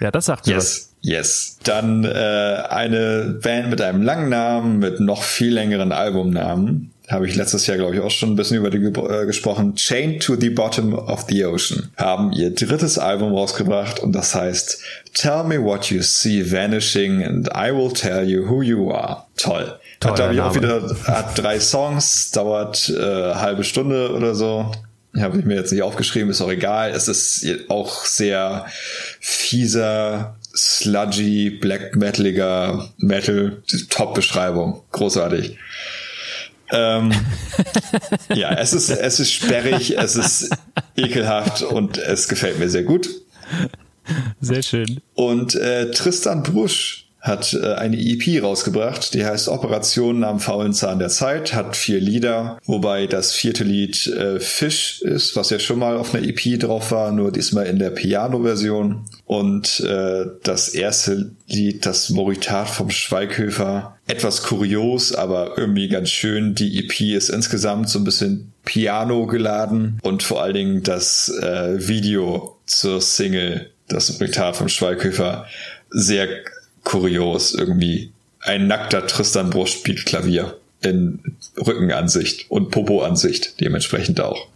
ja, 0.00 0.10
das 0.10 0.26
sagt 0.26 0.46
mir 0.46 0.54
yes. 0.54 0.64
was. 0.64 0.90
Yes. 1.02 1.58
Dann 1.64 2.04
äh, 2.04 2.08
eine 2.68 3.38
Band 3.42 3.70
mit 3.70 3.80
einem 3.80 4.02
langen 4.02 4.28
Namen, 4.28 4.78
mit 4.78 5.00
noch 5.00 5.22
viel 5.22 5.52
längeren 5.52 5.92
Albumnamen 5.92 6.92
habe 7.10 7.26
ich 7.26 7.34
letztes 7.34 7.66
Jahr, 7.66 7.76
glaube 7.76 7.94
ich, 7.94 8.00
auch 8.00 8.10
schon 8.10 8.30
ein 8.30 8.36
bisschen 8.36 8.58
über 8.58 8.70
die 8.70 8.78
äh, 8.78 9.26
gesprochen. 9.26 9.74
Chained 9.74 10.22
to 10.22 10.36
the 10.36 10.50
Bottom 10.50 10.94
of 10.94 11.26
the 11.28 11.44
Ocean 11.44 11.90
haben 11.96 12.32
ihr 12.32 12.54
drittes 12.54 12.98
Album 12.98 13.34
rausgebracht 13.34 14.00
und 14.00 14.12
das 14.12 14.34
heißt 14.34 14.82
Tell 15.14 15.44
me 15.44 15.62
what 15.62 15.86
you 15.86 16.02
see 16.02 16.50
vanishing 16.50 17.24
and 17.24 17.48
I 17.48 17.72
will 17.72 17.92
tell 17.92 18.24
you 18.24 18.48
who 18.48 18.62
you 18.62 18.92
are. 18.92 19.24
Toll. 19.36 19.78
Toll 20.00 20.10
hat, 20.10 20.16
glaube 20.16 20.34
ich, 20.34 20.40
auch 20.40 20.54
wieder 20.54 20.96
hat 21.04 21.36
drei 21.36 21.60
Songs, 21.60 22.30
dauert 22.30 22.88
äh, 22.88 23.34
halbe 23.34 23.64
Stunde 23.64 24.12
oder 24.14 24.34
so. 24.34 24.70
Habe 25.18 25.38
ich 25.40 25.44
mir 25.44 25.56
jetzt 25.56 25.72
nicht 25.72 25.82
aufgeschrieben, 25.82 26.30
ist 26.30 26.40
auch 26.40 26.50
egal. 26.50 26.92
Es 26.92 27.08
ist 27.08 27.44
auch 27.68 28.04
sehr 28.04 28.66
fieser, 29.18 30.36
sludgy, 30.54 31.50
black 31.50 31.96
metaliger 31.96 32.88
Metal. 32.98 33.60
Top-Beschreibung. 33.88 34.82
Großartig. 34.92 35.58
Ähm, 36.72 37.12
ja, 38.34 38.52
es 38.52 38.72
ist, 38.72 38.90
es 38.90 39.20
ist 39.20 39.32
sperrig, 39.32 39.98
es 39.98 40.16
ist 40.16 40.50
ekelhaft 40.96 41.62
und 41.62 41.98
es 41.98 42.28
gefällt 42.28 42.58
mir 42.58 42.68
sehr 42.68 42.84
gut. 42.84 43.08
Sehr 44.40 44.62
schön. 44.62 45.00
Und 45.14 45.54
äh, 45.54 45.90
Tristan 45.90 46.42
Brusch 46.42 47.09
hat 47.20 47.52
äh, 47.52 47.74
eine 47.74 47.98
EP 47.98 48.42
rausgebracht, 48.42 49.14
die 49.14 49.24
heißt 49.24 49.48
Operationen 49.48 50.24
am 50.24 50.40
faulen 50.40 50.72
Zahn 50.72 50.98
der 50.98 51.08
Zeit, 51.08 51.52
hat 51.52 51.76
vier 51.76 52.00
Lieder, 52.00 52.58
wobei 52.64 53.06
das 53.06 53.32
vierte 53.32 53.64
Lied 53.64 54.06
äh, 54.06 54.40
Fisch 54.40 55.02
ist, 55.02 55.36
was 55.36 55.50
ja 55.50 55.58
schon 55.58 55.78
mal 55.78 55.96
auf 55.96 56.14
einer 56.14 56.26
EP 56.26 56.58
drauf 56.58 56.90
war, 56.90 57.12
nur 57.12 57.30
diesmal 57.30 57.66
in 57.66 57.78
der 57.78 57.90
Piano-Version. 57.90 59.04
Und 59.26 59.80
äh, 59.80 60.26
das 60.42 60.70
erste 60.70 61.32
Lied, 61.46 61.84
das 61.84 62.10
Moritat 62.10 62.68
vom 62.68 62.90
Schweighöfer, 62.90 63.96
etwas 64.06 64.42
kurios, 64.42 65.14
aber 65.14 65.58
irgendwie 65.58 65.88
ganz 65.88 66.10
schön. 66.10 66.54
Die 66.54 66.78
EP 66.78 67.00
ist 67.00 67.28
insgesamt 67.28 67.88
so 67.88 67.98
ein 67.98 68.04
bisschen 68.04 68.52
Piano 68.64 69.26
geladen 69.26 69.98
und 70.02 70.22
vor 70.22 70.42
allen 70.42 70.54
Dingen 70.54 70.82
das 70.82 71.28
äh, 71.28 71.86
Video 71.86 72.58
zur 72.66 73.00
Single, 73.00 73.70
das 73.88 74.18
Moritat 74.18 74.56
vom 74.56 74.68
Schweighöfer, 74.68 75.46
sehr 75.90 76.28
kurios 76.90 77.54
irgendwie. 77.54 78.10
Ein 78.40 78.66
nackter 78.66 79.06
Tristan 79.06 79.50
Bruch 79.50 79.68
spielt 79.68 80.06
Klavier 80.06 80.56
in 80.82 81.20
Rückenansicht 81.56 82.50
und 82.50 82.70
Popo-Ansicht 82.70 83.60
dementsprechend 83.60 84.20
auch. 84.20 84.48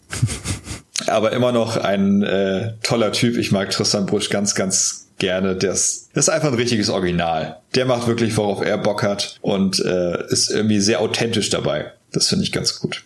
Aber 1.07 1.33
immer 1.33 1.53
noch 1.53 1.77
ein 1.77 2.23
äh, 2.23 2.73
toller 2.83 3.13
Typ. 3.13 3.37
Ich 3.37 3.53
mag 3.53 3.71
Tristan 3.71 4.07
Brusch 4.07 4.31
ganz, 4.31 4.55
ganz 4.55 5.09
gerne. 5.19 5.55
Der 5.55 5.73
ist, 5.73 6.11
das 6.15 6.27
ist 6.27 6.35
einfach 6.35 6.49
ein 6.49 6.55
richtiges 6.55 6.89
Original. 6.89 7.59
Der 7.75 7.85
macht 7.85 8.09
wirklich, 8.09 8.37
worauf 8.37 8.65
er 8.65 8.79
Bock 8.79 9.03
hat 9.03 9.39
und 9.41 9.79
äh, 9.85 10.27
ist 10.29 10.51
irgendwie 10.51 10.81
sehr 10.81 11.01
authentisch 11.01 11.51
dabei. 11.51 11.93
Das 12.11 12.29
finde 12.29 12.45
ich 12.45 12.53
ganz 12.53 12.81
gut. 12.81 13.05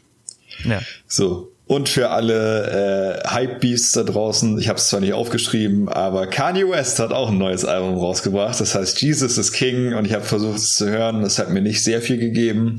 Ja. 0.64 0.81
So, 1.07 1.51
und 1.68 1.90
für 1.90 2.09
alle 2.09 3.20
äh, 3.22 3.28
Hype-Beasts 3.28 3.92
da 3.92 4.02
draußen, 4.02 4.59
ich 4.59 4.68
habe 4.68 4.78
es 4.78 4.88
zwar 4.88 5.00
nicht 5.00 5.12
aufgeschrieben, 5.12 5.90
aber 5.90 6.26
Kanye 6.26 6.66
West 6.66 6.98
hat 6.98 7.12
auch 7.12 7.28
ein 7.28 7.37
neues 7.37 7.66
Album 7.66 7.98
rausgebracht. 7.98 8.59
Das 8.59 8.74
heißt 8.74 9.00
Jesus 9.02 9.37
is 9.37 9.52
King 9.52 9.92
und 9.92 10.07
ich 10.07 10.14
habe 10.14 10.24
versucht 10.24 10.57
es 10.57 10.76
zu 10.76 10.88
hören. 10.88 11.20
Das 11.20 11.38
hat 11.38 11.50
mir 11.50 11.61
nicht 11.61 11.85
sehr 11.85 12.00
viel 12.00 12.16
gegeben. 12.16 12.78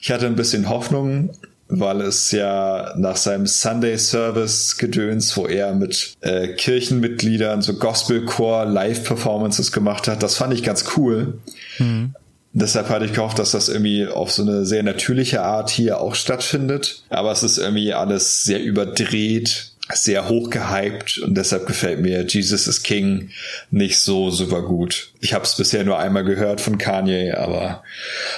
Ich 0.00 0.10
hatte 0.10 0.26
ein 0.26 0.34
bisschen 0.34 0.68
Hoffnung, 0.68 1.30
weil 1.68 2.00
es 2.00 2.32
ja 2.32 2.94
nach 2.96 3.16
seinem 3.16 3.46
Sunday 3.46 3.96
Service 3.98 4.78
Gedöns, 4.78 5.36
wo 5.36 5.46
er 5.46 5.72
mit 5.72 6.14
äh, 6.20 6.48
Kirchenmitgliedern 6.48 7.62
so 7.62 7.74
Gospelchor 7.74 8.64
Live 8.64 9.04
Performances 9.04 9.70
gemacht 9.70 10.08
hat, 10.08 10.24
das 10.24 10.34
fand 10.34 10.52
ich 10.52 10.64
ganz 10.64 10.84
cool. 10.96 11.38
Mhm. 11.78 12.16
Deshalb 12.56 12.88
hatte 12.88 13.04
ich 13.04 13.12
gehofft, 13.12 13.38
dass 13.38 13.50
das 13.50 13.68
irgendwie 13.68 14.06
auf 14.06 14.30
so 14.30 14.42
eine 14.42 14.64
sehr 14.64 14.84
natürliche 14.84 15.42
Art 15.42 15.70
hier 15.70 16.00
auch 16.00 16.14
stattfindet. 16.14 17.02
Aber 17.10 17.32
es 17.32 17.42
ist 17.42 17.58
irgendwie 17.58 17.92
alles 17.92 18.44
sehr 18.44 18.62
überdreht 18.62 19.74
sehr 19.92 20.28
hoch 20.28 20.48
gehypt 20.48 21.18
und 21.18 21.34
deshalb 21.36 21.66
gefällt 21.66 22.00
mir 22.00 22.24
Jesus 22.26 22.66
is 22.66 22.82
King 22.82 23.30
nicht 23.70 23.98
so 23.98 24.30
super 24.30 24.62
gut. 24.62 25.12
Ich 25.20 25.34
habe 25.34 25.44
es 25.44 25.56
bisher 25.56 25.84
nur 25.84 25.98
einmal 25.98 26.24
gehört 26.24 26.60
von 26.60 26.78
Kanye, 26.78 27.34
aber 27.34 27.82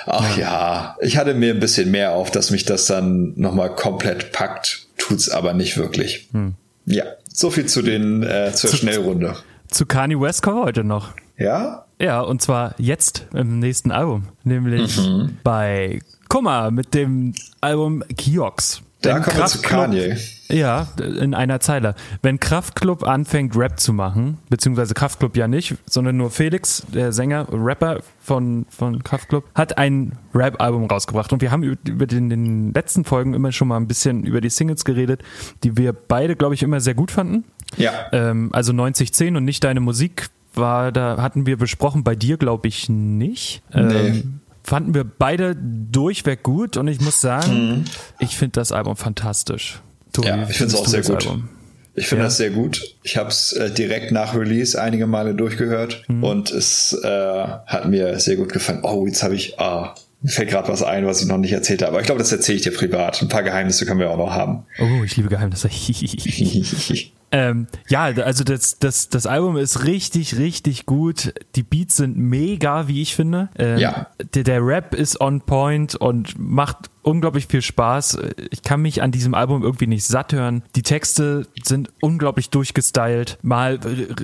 ach 0.06 0.36
ja. 0.36 0.96
ich 1.00 1.16
hatte 1.16 1.34
mir 1.34 1.54
ein 1.54 1.60
bisschen 1.60 1.90
mehr 1.90 2.12
auf, 2.12 2.32
dass 2.32 2.50
mich 2.50 2.64
das 2.64 2.86
dann 2.86 3.34
nochmal 3.36 3.74
komplett 3.74 4.32
packt, 4.32 4.86
tut's 4.98 5.28
aber 5.28 5.54
nicht 5.54 5.76
wirklich. 5.76 6.28
Hm. 6.32 6.54
Ja, 6.84 7.04
so 7.32 7.50
viel 7.50 7.66
zu 7.66 7.82
den 7.82 8.24
äh, 8.24 8.52
zur 8.52 8.70
zu, 8.70 8.76
Schnellrunde. 8.78 9.36
Zu 9.68 9.86
Kanye 9.86 10.20
West 10.20 10.42
kommen 10.42 10.58
wir 10.58 10.64
heute 10.64 10.84
noch. 10.84 11.12
Ja? 11.38 11.85
Ja, 11.98 12.20
und 12.20 12.42
zwar 12.42 12.74
jetzt 12.78 13.26
im 13.32 13.58
nächsten 13.58 13.90
Album, 13.90 14.24
nämlich 14.44 14.98
mhm. 14.98 15.38
bei 15.42 16.00
Kummer 16.28 16.70
mit 16.70 16.94
dem 16.94 17.34
Album 17.60 18.02
Kiox. 18.16 18.82
Da 19.02 19.20
kommen 19.20 19.36
wir 19.36 19.46
zu 19.46 19.62
Kanye. 19.62 20.16
Ja, 20.48 20.88
in 20.98 21.34
einer 21.34 21.60
Zeile. 21.60 21.94
Wenn 22.22 22.40
Kraftklub 22.40 23.04
anfängt, 23.04 23.56
Rap 23.56 23.78
zu 23.78 23.92
machen, 23.92 24.38
beziehungsweise 24.48 24.94
Kraftklub 24.94 25.36
ja 25.36 25.48
nicht, 25.48 25.76
sondern 25.86 26.16
nur 26.16 26.30
Felix, 26.30 26.84
der 26.92 27.12
Sänger, 27.12 27.46
Rapper 27.50 28.00
von, 28.20 28.66
von 28.68 29.02
Kraftklub, 29.02 29.44
hat 29.54 29.78
ein 29.78 30.12
Rap-Album 30.34 30.86
rausgebracht. 30.86 31.32
Und 31.32 31.40
wir 31.40 31.50
haben 31.50 31.62
über 31.62 32.06
den, 32.06 32.30
den 32.30 32.72
letzten 32.72 33.04
Folgen 33.04 33.34
immer 33.34 33.52
schon 33.52 33.68
mal 33.68 33.76
ein 33.76 33.86
bisschen 33.86 34.24
über 34.24 34.40
die 34.40 34.50
Singles 34.50 34.84
geredet, 34.84 35.22
die 35.62 35.76
wir 35.76 35.92
beide, 35.92 36.36
glaube 36.36 36.54
ich, 36.54 36.62
immer 36.62 36.80
sehr 36.80 36.94
gut 36.94 37.10
fanden. 37.10 37.44
Ja. 37.76 37.92
Ähm, 38.12 38.50
also 38.52 38.72
9010 38.72 39.36
und 39.36 39.44
nicht 39.44 39.62
deine 39.64 39.80
Musik 39.80 40.30
war, 40.56 40.92
da 40.92 41.20
hatten 41.20 41.46
wir 41.46 41.56
besprochen, 41.56 42.04
bei 42.04 42.14
dir 42.14 42.36
glaube 42.36 42.68
ich 42.68 42.88
nicht. 42.88 43.62
Nee. 43.72 43.80
Ähm, 43.80 44.40
fanden 44.62 44.94
wir 44.94 45.04
beide 45.04 45.56
durchweg 45.56 46.42
gut 46.42 46.76
und 46.76 46.88
ich 46.88 47.00
muss 47.00 47.20
sagen, 47.20 47.68
mhm. 47.68 47.84
ich 48.18 48.36
finde 48.36 48.52
das 48.52 48.72
Album 48.72 48.96
fantastisch. 48.96 49.80
Tobi, 50.12 50.28
ja, 50.28 50.48
ich 50.48 50.56
finde 50.56 50.74
es 50.74 50.80
auch 50.80 50.86
sehr 50.86 51.02
gut. 51.02 51.26
Album? 51.26 51.48
Ich 51.94 52.08
finde 52.08 52.24
ja. 52.24 52.26
das 52.26 52.36
sehr 52.36 52.50
gut. 52.50 52.82
Ich 53.02 53.16
habe 53.16 53.30
es 53.30 53.52
äh, 53.52 53.70
direkt 53.70 54.12
nach 54.12 54.34
Release 54.34 54.80
einige 54.80 55.06
Male 55.06 55.34
durchgehört 55.34 56.04
mhm. 56.08 56.24
und 56.24 56.50
es 56.50 56.92
äh, 56.92 57.08
hat 57.08 57.88
mir 57.88 58.18
sehr 58.20 58.36
gut 58.36 58.52
gefallen. 58.52 58.80
Oh, 58.82 59.06
jetzt 59.06 59.22
habe 59.22 59.34
ich, 59.34 59.58
ah, 59.58 59.94
mir 60.20 60.30
fällt 60.30 60.50
gerade 60.50 60.68
was 60.68 60.82
ein, 60.82 61.06
was 61.06 61.22
ich 61.22 61.26
noch 61.26 61.38
nicht 61.38 61.52
erzählt 61.52 61.82
habe. 61.82 61.92
Aber 61.92 62.00
ich 62.00 62.06
glaube, 62.06 62.18
das 62.18 62.32
erzähle 62.32 62.56
ich 62.56 62.62
dir 62.62 62.72
privat. 62.72 63.22
Ein 63.22 63.28
paar 63.28 63.42
Geheimnisse 63.42 63.86
können 63.86 64.00
wir 64.00 64.10
auch 64.10 64.18
noch 64.18 64.32
haben. 64.32 64.66
Oh, 64.78 65.04
ich 65.04 65.16
liebe 65.16 65.28
Geheimnisse. 65.30 65.70
Ähm, 67.36 67.66
ja, 67.86 68.04
also 68.04 68.44
das, 68.44 68.78
das, 68.78 69.10
das 69.10 69.26
Album 69.26 69.58
ist 69.58 69.84
richtig, 69.84 70.38
richtig 70.38 70.86
gut. 70.86 71.34
Die 71.54 71.62
Beats 71.62 71.96
sind 71.96 72.16
mega, 72.16 72.88
wie 72.88 73.02
ich 73.02 73.14
finde. 73.14 73.50
Ähm, 73.58 73.78
ja. 73.78 74.06
Der, 74.34 74.42
der 74.42 74.64
Rap 74.64 74.94
ist 74.94 75.20
on 75.20 75.42
point 75.42 75.96
und 75.96 76.38
macht 76.38 76.88
unglaublich 77.02 77.46
viel 77.46 77.60
Spaß. 77.60 78.18
Ich 78.50 78.62
kann 78.62 78.80
mich 78.80 79.02
an 79.02 79.12
diesem 79.12 79.34
Album 79.34 79.62
irgendwie 79.62 79.86
nicht 79.86 80.06
satt 80.06 80.32
hören. 80.32 80.62
Die 80.76 80.82
Texte 80.82 81.46
sind 81.62 81.90
unglaublich 82.00 82.48
durchgestylt. 82.48 83.38
Mal 83.42 83.80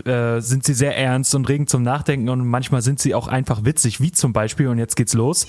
äh, 0.07 0.41
sind 0.41 0.65
sie 0.65 0.73
sehr 0.73 0.97
ernst 0.97 1.35
und 1.35 1.47
regen 1.51 1.67
zum 1.67 1.83
Nachdenken 1.83 2.31
und 2.31 2.47
manchmal 2.47 2.81
sind 2.81 2.99
sie 2.99 3.15
auch 3.15 3.29
einfach 3.29 3.67
witzig, 3.67 4.01
wie 4.01 4.13
zum 4.13 4.33
Beispiel, 4.33 4.69
und 4.69 4.79
jetzt 4.79 4.97
geht's 4.97 5.13
los, 5.13 5.47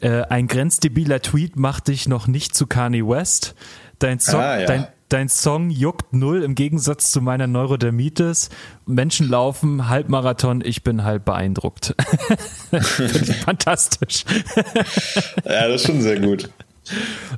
äh, 0.00 0.20
ein 0.24 0.48
grenzdebiler 0.48 1.22
Tweet 1.22 1.56
macht 1.56 1.88
dich 1.88 2.08
noch 2.08 2.26
nicht 2.26 2.54
zu 2.54 2.66
Kanye 2.66 3.08
West. 3.08 3.54
Dein 3.98 4.20
Song, 4.20 4.40
ah, 4.40 4.60
ja. 4.60 4.66
dein, 4.66 4.86
dein 5.08 5.28
Song 5.28 5.70
juckt 5.70 6.12
null 6.12 6.42
im 6.42 6.54
Gegensatz 6.54 7.12
zu 7.12 7.20
meiner 7.20 7.46
Neurodermitis. 7.46 8.50
Menschen 8.86 9.28
laufen 9.28 9.88
Halbmarathon, 9.88 10.62
ich 10.64 10.82
bin 10.82 11.04
halb 11.04 11.24
beeindruckt. 11.24 11.94
Fantastisch. 13.44 14.24
ja, 15.44 15.68
das 15.68 15.82
ist 15.82 15.86
schon 15.86 16.00
sehr 16.00 16.20
gut. 16.20 16.50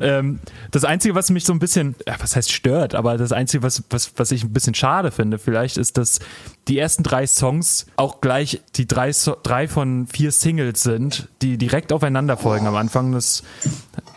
Ähm, 0.00 0.40
das 0.70 0.84
Einzige, 0.84 1.14
was 1.14 1.30
mich 1.30 1.44
so 1.44 1.52
ein 1.52 1.58
bisschen, 1.58 1.94
ja, 2.06 2.16
was 2.18 2.36
heißt 2.36 2.52
stört, 2.52 2.94
aber 2.94 3.16
das 3.16 3.32
Einzige, 3.32 3.62
was, 3.62 3.82
was, 3.90 4.12
was 4.16 4.30
ich 4.30 4.44
ein 4.44 4.52
bisschen 4.52 4.74
schade 4.74 5.10
finde, 5.10 5.38
vielleicht, 5.38 5.76
ist, 5.76 5.96
dass 5.96 6.20
die 6.68 6.78
ersten 6.78 7.02
drei 7.02 7.26
Songs 7.26 7.86
auch 7.96 8.20
gleich 8.20 8.60
die 8.76 8.86
drei, 8.86 9.12
drei 9.42 9.68
von 9.68 10.06
vier 10.06 10.32
Singles 10.32 10.82
sind, 10.82 11.28
die 11.40 11.56
direkt 11.56 11.92
aufeinander 11.92 12.36
folgen 12.36 12.66
am 12.66 12.76
Anfang. 12.76 13.12
Das 13.12 13.42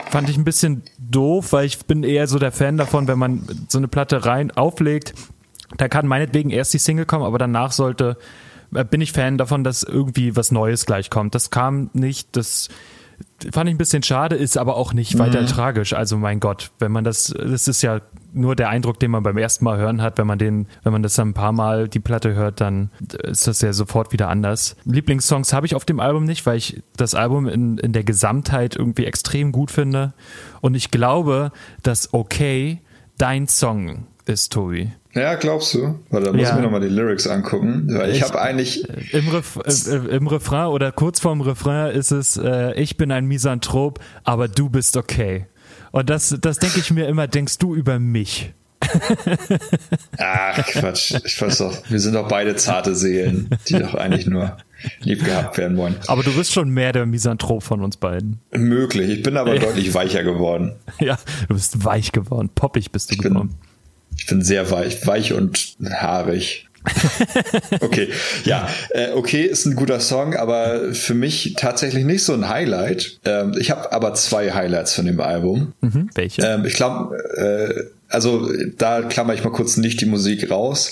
fand 0.09 0.29
ich 0.29 0.37
ein 0.37 0.43
bisschen 0.43 0.83
doof, 1.11 1.53
weil 1.53 1.65
ich 1.65 1.85
bin 1.85 2.03
eher 2.03 2.27
so 2.27 2.39
der 2.39 2.51
Fan 2.51 2.77
davon, 2.77 3.07
wenn 3.07 3.19
man 3.19 3.43
so 3.67 3.77
eine 3.77 3.87
Platte 3.87 4.25
rein 4.25 4.51
auflegt, 4.51 5.13
da 5.77 5.87
kann 5.87 6.07
meinetwegen 6.07 6.49
erst 6.49 6.73
die 6.73 6.79
Single 6.79 7.05
kommen, 7.05 7.25
aber 7.25 7.37
danach 7.37 7.71
sollte, 7.71 8.17
äh, 8.73 8.83
bin 8.83 9.01
ich 9.01 9.11
Fan 9.11 9.37
davon, 9.37 9.63
dass 9.63 9.83
irgendwie 9.83 10.35
was 10.35 10.51
Neues 10.51 10.85
gleich 10.85 11.09
kommt. 11.09 11.35
Das 11.35 11.49
kam 11.49 11.89
nicht, 11.93 12.35
das 12.35 12.69
fand 13.51 13.69
ich 13.69 13.75
ein 13.75 13.77
bisschen 13.77 14.03
schade, 14.03 14.35
ist 14.35 14.57
aber 14.57 14.75
auch 14.77 14.93
nicht 14.93 15.17
weiter 15.17 15.41
mhm. 15.41 15.47
tragisch. 15.47 15.93
Also 15.93 16.17
mein 16.17 16.39
Gott, 16.39 16.71
wenn 16.79 16.91
man 16.91 17.03
das, 17.03 17.33
das 17.37 17.67
ist 17.67 17.81
ja 17.81 18.01
nur 18.33 18.55
der 18.55 18.69
Eindruck, 18.69 18.99
den 18.99 19.11
man 19.11 19.23
beim 19.23 19.37
ersten 19.37 19.65
Mal 19.65 19.77
hören 19.77 20.01
hat, 20.01 20.17
wenn 20.17 20.27
man 20.27 20.39
den, 20.39 20.67
wenn 20.83 20.93
man 20.93 21.03
das 21.03 21.15
dann 21.15 21.29
ein 21.29 21.33
paar 21.33 21.51
Mal 21.51 21.87
die 21.87 21.99
Platte 21.99 22.33
hört, 22.33 22.61
dann 22.61 22.91
ist 23.23 23.47
das 23.47 23.61
ja 23.61 23.73
sofort 23.73 24.13
wieder 24.13 24.29
anders. 24.29 24.75
Lieblingssongs 24.85 25.53
habe 25.53 25.65
ich 25.65 25.75
auf 25.75 25.85
dem 25.85 25.99
Album 25.99 26.25
nicht, 26.25 26.45
weil 26.45 26.57
ich 26.57 26.81
das 26.95 27.15
Album 27.15 27.47
in, 27.47 27.77
in 27.77 27.93
der 27.93 28.03
Gesamtheit 28.03 28.75
irgendwie 28.75 29.05
extrem 29.05 29.51
gut 29.51 29.71
finde. 29.71 30.13
Und 30.61 30.75
ich 30.75 30.91
glaube, 30.91 31.51
dass 31.83 32.13
Okay 32.13 32.81
dein 33.17 33.47
Song 33.47 34.07
ist, 34.25 34.53
Tobi. 34.53 34.91
Ja, 35.13 35.35
glaubst 35.35 35.73
du? 35.73 35.99
Weil 36.09 36.23
da 36.23 36.31
muss 36.31 36.41
ja. 36.41 36.49
ich 36.49 36.55
mir 36.55 36.61
nochmal 36.61 36.81
die 36.81 36.87
Lyrics 36.87 37.27
angucken. 37.27 37.87
Weil 37.89 38.11
ich, 38.11 38.17
ich 38.17 38.23
habe 38.23 38.39
eigentlich. 38.41 38.87
Äh, 38.89 39.17
Im, 39.17 39.27
Ref, 39.27 39.57
äh, 39.57 39.95
äh, 39.95 40.15
Im 40.15 40.27
Refrain 40.27 40.67
oder 40.67 40.91
kurz 40.91 41.19
vorm 41.19 41.41
Refrain 41.41 41.93
ist 41.93 42.11
es, 42.11 42.37
äh, 42.37 42.73
ich 42.79 42.97
bin 42.97 43.11
ein 43.11 43.25
Misanthrop, 43.25 43.99
aber 44.23 44.47
du 44.47 44.69
bist 44.69 44.95
okay. 44.95 45.47
Und 45.91 46.09
das, 46.09 46.35
das 46.39 46.59
denke 46.59 46.79
ich 46.79 46.91
mir 46.91 47.07
immer, 47.07 47.27
denkst 47.27 47.57
du 47.57 47.75
über 47.75 47.99
mich. 47.99 48.53
Ach, 50.17 50.65
Quatsch. 50.65 51.13
Ich 51.23 51.41
weiß 51.41 51.59
doch, 51.59 51.77
wir 51.89 51.99
sind 51.99 52.15
doch 52.15 52.27
beide 52.27 52.55
zarte 52.55 52.95
Seelen, 52.95 53.49
die 53.67 53.79
doch 53.79 53.93
eigentlich 53.93 54.25
nur 54.25 54.57
lieb 55.01 55.23
gehabt 55.23 55.57
werden 55.57 55.77
wollen. 55.77 55.95
Aber 56.07 56.23
du 56.23 56.33
bist 56.33 56.51
schon 56.51 56.69
mehr 56.69 56.91
der 56.91 57.05
Misanthrop 57.05 57.63
von 57.63 57.81
uns 57.81 57.97
beiden. 57.97 58.39
Möglich. 58.51 59.09
Ich 59.09 59.23
bin 59.23 59.37
aber 59.37 59.55
ja. 59.55 59.61
deutlich 59.61 59.93
weicher 59.93 60.23
geworden. 60.23 60.73
Ja, 60.99 61.17
du 61.47 61.55
bist 61.55 61.83
weich 61.83 62.11
geworden. 62.11 62.49
Poppig 62.53 62.91
bist 62.91 63.09
du 63.09 63.15
ich 63.15 63.21
geworden. 63.21 63.49
Bin, 63.49 63.57
ich 64.21 64.27
bin 64.27 64.43
sehr 64.43 64.69
weich, 64.69 65.07
weich 65.07 65.33
und 65.33 65.75
haarig. 65.83 66.67
okay, 67.81 68.09
ja, 68.45 68.69
äh, 68.91 69.13
okay, 69.13 69.41
ist 69.41 69.65
ein 69.65 69.75
guter 69.75 69.99
Song, 69.99 70.35
aber 70.35 70.93
für 70.93 71.15
mich 71.15 71.55
tatsächlich 71.57 72.05
nicht 72.05 72.23
so 72.23 72.33
ein 72.33 72.47
Highlight. 72.47 73.19
Ähm, 73.25 73.55
ich 73.59 73.71
habe 73.71 73.91
aber 73.91 74.13
zwei 74.13 74.51
Highlights 74.51 74.93
von 74.93 75.07
dem 75.07 75.19
Album. 75.19 75.73
Mhm, 75.81 76.11
welche? 76.13 76.43
Ähm, 76.43 76.65
ich 76.65 76.75
glaube, 76.75 77.17
äh, 77.35 77.83
also 78.09 78.47
da 78.77 79.01
klammer 79.01 79.33
ich 79.33 79.43
mal 79.43 79.51
kurz 79.51 79.77
nicht 79.77 80.01
die 80.01 80.05
Musik 80.05 80.51
raus 80.51 80.91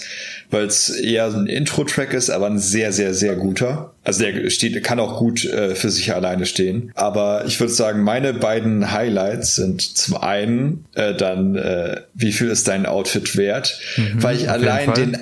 weil 0.49 0.65
es 0.65 0.89
eher 0.89 1.27
ein 1.27 1.47
Intro-Track 1.47 2.13
ist, 2.13 2.29
aber 2.29 2.47
ein 2.47 2.57
sehr, 2.57 2.91
sehr, 2.91 3.13
sehr 3.13 3.35
guter. 3.35 3.93
Also 4.03 4.23
der 4.23 4.49
steht, 4.49 4.83
kann 4.83 4.99
auch 4.99 5.19
gut 5.19 5.45
äh, 5.45 5.75
für 5.75 5.91
sich 5.91 6.13
alleine 6.13 6.45
stehen. 6.45 6.91
Aber 6.95 7.45
ich 7.45 7.59
würde 7.59 7.71
sagen, 7.71 8.01
meine 8.01 8.33
beiden 8.33 8.91
Highlights 8.91 9.55
sind 9.55 9.81
zum 9.81 10.17
einen 10.17 10.85
äh, 10.95 11.13
dann, 11.13 11.55
äh, 11.55 12.01
wie 12.15 12.31
viel 12.31 12.49
ist 12.49 12.67
dein 12.67 12.85
Outfit 12.87 13.37
wert? 13.37 13.79
Mhm, 13.97 14.23
weil 14.23 14.35
ich 14.35 14.49
allein 14.49 14.93
den, 14.95 15.17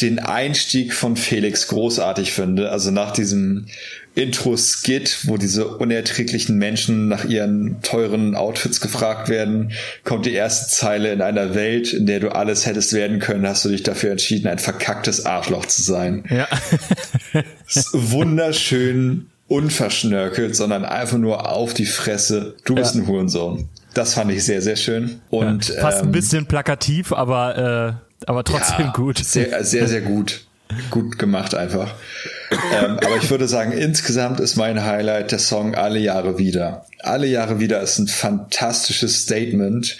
den 0.00 0.18
Einstieg 0.18 0.94
von 0.94 1.16
Felix 1.16 1.68
großartig 1.68 2.32
finde. 2.32 2.70
Also 2.70 2.90
nach 2.90 3.10
diesem 3.12 3.66
Intro-Skit, 4.14 5.20
wo 5.24 5.36
diese 5.36 5.66
unerträglichen 5.66 6.58
Menschen 6.58 7.08
nach 7.08 7.24
ihren 7.24 7.80
teuren 7.82 8.34
Outfits 8.34 8.80
gefragt 8.80 9.28
werden, 9.28 9.72
kommt 10.04 10.26
die 10.26 10.34
erste 10.34 10.70
Zeile 10.70 11.12
in 11.12 11.22
einer 11.22 11.54
Welt, 11.54 11.92
in 11.92 12.06
der 12.06 12.20
du 12.20 12.34
alles 12.34 12.66
hättest 12.66 12.92
werden 12.92 13.20
können, 13.20 13.46
hast 13.46 13.64
du 13.64 13.70
dich 13.70 13.82
dafür 13.82 14.10
entschieden, 14.10 14.48
ein 14.48 14.58
verkacktes 14.58 15.24
Arschloch 15.24 15.66
zu 15.66 15.82
sein. 15.82 16.24
Ja. 16.28 16.46
wunderschön 17.92 19.28
unverschnörkelt, 19.48 20.56
sondern 20.56 20.84
einfach 20.84 21.18
nur 21.18 21.50
auf 21.50 21.74
die 21.74 21.86
Fresse. 21.86 22.54
Du 22.64 22.74
bist 22.74 22.94
ja. 22.94 23.02
ein 23.02 23.06
Hurensohn. 23.06 23.68
Das 23.94 24.14
fand 24.14 24.32
ich 24.32 24.44
sehr, 24.44 24.62
sehr 24.62 24.76
schön. 24.76 25.20
Und 25.30 25.68
ja, 25.68 25.80
fast 25.80 26.00
ähm, 26.00 26.08
ein 26.08 26.12
bisschen 26.12 26.46
plakativ, 26.46 27.12
aber 27.12 27.98
äh, 27.98 28.26
aber 28.26 28.44
trotzdem 28.44 28.86
ja, 28.86 28.92
gut. 28.92 29.18
Sehr, 29.18 29.64
sehr, 29.64 29.88
sehr 29.88 30.00
gut. 30.00 30.46
Gut 30.90 31.18
gemacht 31.18 31.54
einfach 31.54 31.94
ähm, 32.72 32.98
aber 33.04 33.16
ich 33.16 33.30
würde 33.30 33.48
sagen, 33.48 33.72
insgesamt 33.72 34.40
ist 34.40 34.56
mein 34.56 34.84
Highlight 34.84 35.32
der 35.32 35.38
Song 35.38 35.74
Alle 35.74 35.98
Jahre 35.98 36.38
wieder. 36.38 36.86
Alle 37.00 37.26
Jahre 37.26 37.60
wieder 37.60 37.80
ist 37.80 37.98
ein 37.98 38.08
fantastisches 38.08 39.22
Statement 39.22 39.96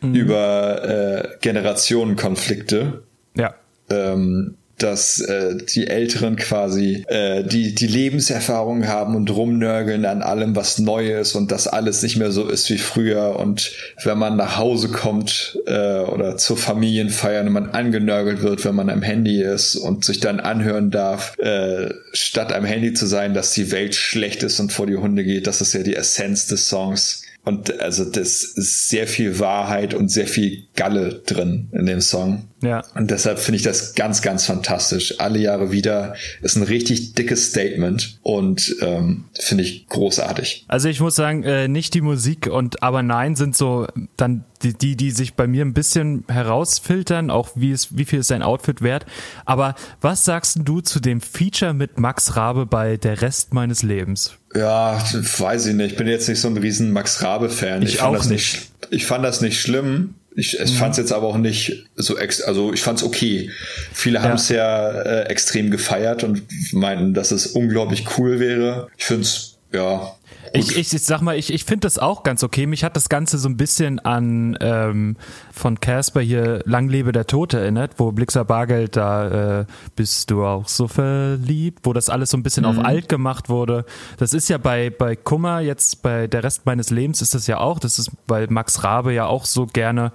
mhm. 0.00 0.14
über 0.14 0.84
äh, 0.84 1.28
Generationenkonflikte. 1.40 3.02
Ja. 3.36 3.54
Ähm, 3.90 4.56
dass 4.78 5.20
äh, 5.20 5.56
die 5.56 5.86
Älteren 5.86 6.36
quasi 6.36 7.04
äh, 7.08 7.42
die 7.44 7.74
die 7.74 7.86
Lebenserfahrung 7.86 8.86
haben 8.86 9.14
und 9.16 9.30
rumnörgeln 9.30 10.04
an 10.04 10.22
allem, 10.22 10.54
was 10.56 10.78
neu 10.78 11.18
ist 11.18 11.34
und 11.34 11.50
dass 11.50 11.66
alles 11.66 12.02
nicht 12.02 12.16
mehr 12.16 12.30
so 12.30 12.48
ist 12.48 12.68
wie 12.70 12.78
früher 12.78 13.36
und 13.38 13.72
wenn 14.04 14.18
man 14.18 14.36
nach 14.36 14.58
Hause 14.58 14.88
kommt 14.88 15.58
äh, 15.66 16.00
oder 16.00 16.36
zur 16.36 16.56
Familienfeier 16.56 17.42
und 17.42 17.52
man 17.52 17.70
angenörgelt 17.70 18.42
wird, 18.42 18.64
wenn 18.64 18.74
man 18.74 18.90
am 18.90 19.02
Handy 19.02 19.42
ist 19.42 19.76
und 19.76 20.04
sich 20.04 20.20
dann 20.20 20.40
anhören 20.40 20.90
darf, 20.90 21.38
äh, 21.38 21.90
statt 22.12 22.52
am 22.52 22.64
Handy 22.64 22.92
zu 22.94 23.06
sein, 23.06 23.34
dass 23.34 23.52
die 23.52 23.70
Welt 23.72 23.94
schlecht 23.94 24.42
ist 24.42 24.60
und 24.60 24.72
vor 24.72 24.86
die 24.86 24.96
Hunde 24.96 25.24
geht, 25.24 25.46
das 25.46 25.60
ist 25.60 25.72
ja 25.72 25.82
die 25.82 25.96
Essenz 25.96 26.46
des 26.46 26.68
Songs 26.68 27.22
Und 27.46 27.80
also 27.80 28.04
das 28.04 28.42
ist 28.42 28.88
sehr 28.88 29.06
viel 29.06 29.38
Wahrheit 29.38 29.94
und 29.94 30.08
sehr 30.08 30.26
viel 30.26 30.64
Galle 30.74 31.22
drin 31.24 31.68
in 31.70 31.86
dem 31.86 32.00
Song. 32.00 32.48
Ja. 32.62 32.82
Und 32.94 33.10
deshalb 33.10 33.38
finde 33.38 33.56
ich 33.56 33.62
das 33.62 33.94
ganz, 33.94 34.22
ganz 34.22 34.46
fantastisch. 34.46 35.20
Alle 35.20 35.38
Jahre 35.38 35.72
wieder 35.72 36.14
ist 36.42 36.56
ein 36.56 36.62
richtig 36.62 37.14
dickes 37.14 37.50
Statement 37.50 38.18
und 38.22 38.76
ähm, 38.80 39.24
finde 39.38 39.64
ich 39.64 39.86
großartig. 39.88 40.64
Also 40.68 40.88
ich 40.88 41.00
muss 41.00 41.14
sagen, 41.14 41.42
äh, 41.42 41.68
nicht 41.68 41.92
die 41.94 42.00
Musik 42.00 42.46
und 42.46 42.82
aber 42.82 43.02
nein 43.02 43.36
sind 43.36 43.56
so 43.56 43.86
dann 44.16 44.44
die, 44.62 44.72
die, 44.72 44.96
die 44.96 45.10
sich 45.10 45.34
bei 45.34 45.46
mir 45.46 45.64
ein 45.64 45.74
bisschen 45.74 46.24
herausfiltern, 46.28 47.30
auch 47.30 47.50
wie 47.56 47.72
es, 47.72 47.96
wie 47.96 48.06
viel 48.06 48.20
ist 48.20 48.28
sein 48.28 48.42
Outfit 48.42 48.80
wert. 48.80 49.04
Aber 49.44 49.74
was 50.00 50.24
sagst 50.24 50.60
du 50.64 50.80
zu 50.80 50.98
dem 50.98 51.20
Feature 51.20 51.74
mit 51.74 51.98
Max 51.98 52.36
Rabe 52.36 52.64
bei 52.64 52.96
Der 52.96 53.20
Rest 53.20 53.52
meines 53.52 53.82
Lebens? 53.82 54.38
Ja, 54.54 54.98
weiß 55.12 55.66
ich 55.66 55.74
nicht. 55.74 55.92
Ich 55.92 55.96
bin 55.98 56.06
jetzt 56.06 56.28
nicht 56.28 56.40
so 56.40 56.48
ein 56.48 56.56
riesen 56.56 56.90
Max 56.90 57.22
Rabe-Fan. 57.22 57.82
Ich, 57.82 57.94
ich 57.94 58.02
auch 58.02 58.24
nicht. 58.24 58.30
nicht. 58.30 58.70
Ich 58.90 59.04
fand 59.04 59.24
das 59.24 59.42
nicht 59.42 59.60
schlimm. 59.60 60.14
Ich, 60.36 60.58
mhm. 60.58 60.66
fand 60.68 60.92
es 60.92 60.98
jetzt 60.98 61.12
aber 61.12 61.26
auch 61.26 61.38
nicht 61.38 61.86
so 61.96 62.18
ex 62.18 62.42
also 62.42 62.72
ich 62.72 62.82
fand 62.82 62.98
es 62.98 63.04
okay. 63.04 63.50
Viele 63.92 64.18
ja. 64.18 64.22
haben 64.22 64.34
es 64.34 64.48
ja 64.48 64.90
äh, 64.90 65.22
extrem 65.28 65.70
gefeiert 65.70 66.24
und 66.24 66.42
meinten, 66.72 67.14
dass 67.14 67.30
es 67.30 67.46
unglaublich 67.46 68.04
cool 68.18 68.38
wäre. 68.38 68.88
Ich 68.98 69.06
finde 69.06 69.22
es 69.22 69.56
ja 69.72 70.15
ich, 70.52 70.76
ich, 70.76 70.92
ich 70.92 71.02
sag 71.02 71.20
mal, 71.20 71.36
ich, 71.36 71.52
ich 71.52 71.64
finde 71.64 71.86
das 71.86 71.98
auch 71.98 72.22
ganz 72.22 72.42
okay. 72.42 72.66
Mich 72.66 72.84
hat 72.84 72.96
das 72.96 73.08
Ganze 73.08 73.38
so 73.38 73.48
ein 73.48 73.56
bisschen 73.56 73.98
an 73.98 74.56
ähm, 74.60 75.16
von 75.52 75.80
Casper 75.80 76.20
hier 76.20 76.62
Lang 76.64 76.88
lebe 76.88 77.12
der 77.12 77.26
Tote 77.26 77.60
erinnert, 77.60 77.92
wo 77.98 78.12
Blixer 78.12 78.44
Bargeld 78.44 78.96
da 78.96 79.60
äh, 79.60 79.66
bist 79.94 80.30
du 80.30 80.44
auch 80.44 80.68
so 80.68 80.88
verliebt, 80.88 81.80
wo 81.84 81.92
das 81.92 82.08
alles 82.08 82.30
so 82.30 82.36
ein 82.36 82.42
bisschen 82.42 82.64
mhm. 82.64 82.70
auf 82.70 82.84
alt 82.84 83.08
gemacht 83.08 83.48
wurde. 83.48 83.84
Das 84.18 84.32
ist 84.34 84.48
ja 84.48 84.58
bei, 84.58 84.90
bei 84.90 85.16
Kummer 85.16 85.60
jetzt, 85.60 86.02
bei 86.02 86.26
der 86.26 86.44
Rest 86.44 86.66
meines 86.66 86.90
Lebens 86.90 87.22
ist 87.22 87.34
das 87.34 87.46
ja 87.46 87.58
auch, 87.58 87.78
das 87.78 87.98
ist, 87.98 88.10
weil 88.26 88.46
Max 88.48 88.84
Rabe 88.84 89.12
ja 89.12 89.26
auch 89.26 89.44
so 89.44 89.66
gerne 89.66 90.12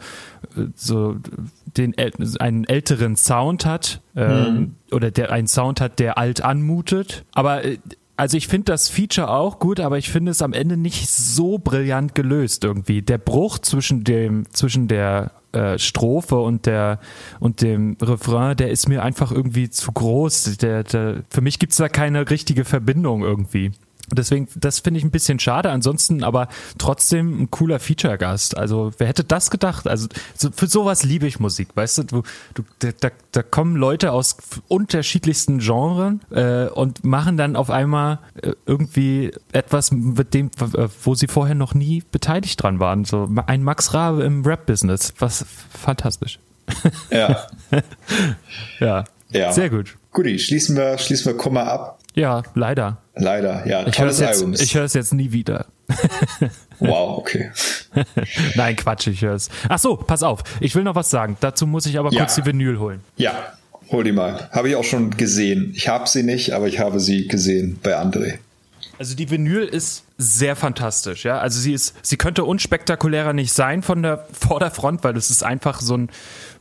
äh, 0.55 0.65
so 0.75 1.17
den 1.77 1.95
einen 2.39 2.65
älteren 2.65 3.15
Sound 3.15 3.65
hat 3.65 4.01
ähm, 4.15 4.53
mhm. 4.53 4.75
oder 4.91 5.11
der 5.11 5.31
einen 5.31 5.47
Sound 5.47 5.79
hat, 5.79 5.99
der 5.99 6.17
alt 6.17 6.41
anmutet. 6.41 7.23
Aber 7.33 7.63
äh, 7.63 7.77
also 8.21 8.37
ich 8.37 8.47
finde 8.47 8.65
das 8.65 8.87
Feature 8.87 9.31
auch 9.31 9.57
gut, 9.57 9.79
aber 9.79 9.97
ich 9.97 10.11
finde 10.11 10.29
es 10.29 10.43
am 10.43 10.53
Ende 10.53 10.77
nicht 10.77 11.09
so 11.09 11.57
brillant 11.57 12.13
gelöst 12.13 12.63
irgendwie. 12.63 13.01
Der 13.01 13.17
Bruch 13.17 13.57
zwischen 13.57 14.03
dem, 14.03 14.45
zwischen 14.53 14.87
der 14.87 15.31
äh, 15.53 15.79
Strophe 15.79 16.35
und 16.39 16.67
der 16.67 16.99
und 17.39 17.63
dem 17.63 17.97
Refrain, 17.99 18.55
der 18.55 18.69
ist 18.69 18.87
mir 18.87 19.01
einfach 19.01 19.31
irgendwie 19.31 19.71
zu 19.71 19.91
groß. 19.91 20.57
Der, 20.57 20.83
der, 20.83 21.23
für 21.31 21.41
mich 21.41 21.57
gibt 21.57 21.71
es 21.71 21.79
da 21.79 21.89
keine 21.89 22.29
richtige 22.29 22.63
Verbindung 22.63 23.23
irgendwie. 23.23 23.71
Deswegen, 24.15 24.47
das 24.55 24.79
finde 24.79 24.99
ich 24.99 25.03
ein 25.03 25.11
bisschen 25.11 25.39
schade. 25.39 25.69
Ansonsten 25.69 26.23
aber 26.23 26.47
trotzdem 26.77 27.43
ein 27.43 27.51
cooler 27.51 27.79
Feature-Gast. 27.79 28.57
Also, 28.57 28.91
wer 28.97 29.07
hätte 29.07 29.23
das 29.23 29.49
gedacht? 29.49 29.87
Also, 29.87 30.07
so, 30.35 30.49
für 30.51 30.67
sowas 30.67 31.03
liebe 31.03 31.27
ich 31.27 31.39
Musik, 31.39 31.69
weißt 31.75 31.99
du? 31.99 32.03
du, 32.03 32.23
du 32.53 32.63
da, 32.99 33.09
da 33.31 33.43
kommen 33.43 33.75
Leute 33.75 34.11
aus 34.11 34.37
unterschiedlichsten 34.67 35.59
Genres 35.59 36.15
äh, 36.31 36.67
und 36.67 37.03
machen 37.03 37.37
dann 37.37 37.55
auf 37.55 37.69
einmal 37.69 38.19
äh, 38.41 38.51
irgendwie 38.65 39.31
etwas 39.51 39.91
mit 39.91 40.33
dem, 40.33 40.51
wo 41.03 41.15
sie 41.15 41.27
vorher 41.27 41.55
noch 41.55 41.73
nie 41.73 42.03
beteiligt 42.11 42.61
dran 42.61 42.79
waren. 42.79 43.05
So 43.05 43.29
ein 43.45 43.63
Max 43.63 43.93
Rabe 43.93 44.23
im 44.23 44.43
Rap-Business. 44.45 45.13
Was 45.19 45.45
fantastisch. 45.69 46.39
Ja. 47.09 47.47
ja. 48.79 49.03
Ja. 49.33 49.53
Sehr 49.53 49.69
gut. 49.69 49.97
Guti, 50.11 50.39
schließen 50.39 50.75
wir, 50.75 50.97
schließen 50.97 51.31
wir 51.31 51.37
Komma 51.37 51.63
ab. 51.63 51.99
Ja, 52.13 52.43
leider. 52.55 52.97
Leider, 53.15 53.67
ja. 53.67 53.87
Ich 53.87 53.99
höre 53.99 54.07
es 54.07 54.19
jetzt, 54.19 54.43
ich 54.61 54.75
höre 54.75 54.85
es 54.85 54.93
jetzt 54.93 55.13
nie 55.13 55.31
wieder. 55.31 55.65
wow, 56.79 57.17
okay. 57.17 57.51
Nein, 58.55 58.75
Quatsch, 58.75 59.07
ich 59.07 59.21
höre 59.21 59.35
es. 59.35 59.49
Ach 59.67 59.79
so, 59.79 59.95
pass 59.95 60.23
auf. 60.23 60.43
Ich 60.59 60.75
will 60.75 60.83
noch 60.83 60.95
was 60.95 61.09
sagen. 61.09 61.37
Dazu 61.39 61.67
muss 61.67 61.85
ich 61.85 61.99
aber 61.99 62.11
ja. 62.11 62.19
kurz 62.19 62.35
die 62.35 62.45
Vinyl 62.45 62.79
holen. 62.79 63.01
Ja, 63.17 63.33
hol 63.91 64.03
die 64.03 64.11
mal. 64.11 64.49
Habe 64.51 64.69
ich 64.69 64.75
auch 64.75 64.83
schon 64.83 65.11
gesehen. 65.11 65.73
Ich 65.75 65.87
habe 65.87 66.07
sie 66.07 66.23
nicht, 66.23 66.53
aber 66.53 66.67
ich 66.67 66.79
habe 66.79 66.99
sie 66.99 67.27
gesehen 67.27 67.79
bei 67.81 67.97
André. 67.97 68.39
Also 68.97 69.15
die 69.15 69.29
Vinyl 69.29 69.63
ist 69.63 70.03
sehr 70.17 70.55
fantastisch, 70.55 71.25
ja. 71.25 71.39
Also 71.39 71.59
sie 71.59 71.73
ist, 71.73 71.95
sie 72.03 72.17
könnte 72.17 72.43
unspektakulärer 72.45 73.33
nicht 73.33 73.51
sein 73.51 73.81
von 73.81 74.03
der 74.03 74.27
Vorderfront, 74.33 75.03
weil 75.03 75.17
es 75.17 75.29
ist 75.29 75.43
einfach 75.43 75.81
so 75.81 75.97
ein 75.97 76.09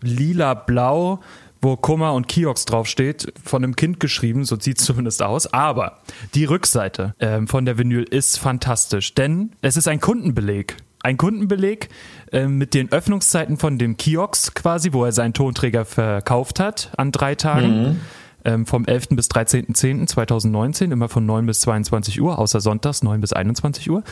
lila-blau 0.01 1.21
wo 1.61 1.77
Kummer 1.77 2.15
und 2.15 2.29
Kiox 2.29 2.65
draufsteht, 2.65 3.33
von 3.45 3.63
einem 3.63 3.77
Kind 3.77 4.01
geschrieben, 4.01 4.45
so 4.45 4.59
sieht 4.59 4.79
es 4.79 4.85
zumindest 4.85 5.23
aus. 5.23 5.53
Aber 5.53 5.99
die 6.35 6.45
Rückseite 6.45 7.15
ähm, 7.21 7.49
von 7.49 7.65
der 7.65 7.79
Vinyl 7.79 8.05
ist 8.05 8.39
fantastisch, 8.39 9.15
denn 9.15 9.53
es 9.61 9.77
ist 9.77 9.89
ein 9.89 10.01
Kundenbeleg. 10.01 10.77
Ein 11.03 11.17
Kundenbeleg 11.17 11.89
äh, 12.33 12.47
mit 12.47 12.75
den 12.75 12.93
Öffnungszeiten 12.93 13.57
von 13.57 13.79
dem 13.79 13.97
Kiox 13.97 14.55
quasi, 14.55 14.93
wo 14.93 15.05
er 15.05 15.13
seinen 15.13 15.33
Tonträger 15.33 15.85
verkauft 15.85 16.61
hat 16.61 16.93
an 16.97 17.13
drei 17.13 17.35
Tagen. 17.35 17.83
Mhm. 17.83 18.01
Ähm, 18.43 18.65
vom 18.65 18.87
11. 18.87 19.09
bis 19.11 19.29
13.10.2019, 19.29 20.93
immer 20.93 21.11
von 21.11 21.27
9 21.27 21.45
bis 21.45 21.61
22 21.61 22.23
Uhr, 22.23 22.39
außer 22.39 22.63
sonntags 22.63 23.03
9 23.03 23.21
bis 23.21 23.35
21 23.35 23.91
Uhr. 23.91 24.03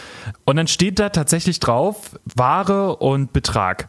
Und 0.44 0.56
dann 0.56 0.66
steht 0.66 0.98
da 0.98 1.08
tatsächlich 1.08 1.60
drauf 1.60 2.18
Ware 2.34 2.96
und 2.96 3.32
Betrag. 3.32 3.88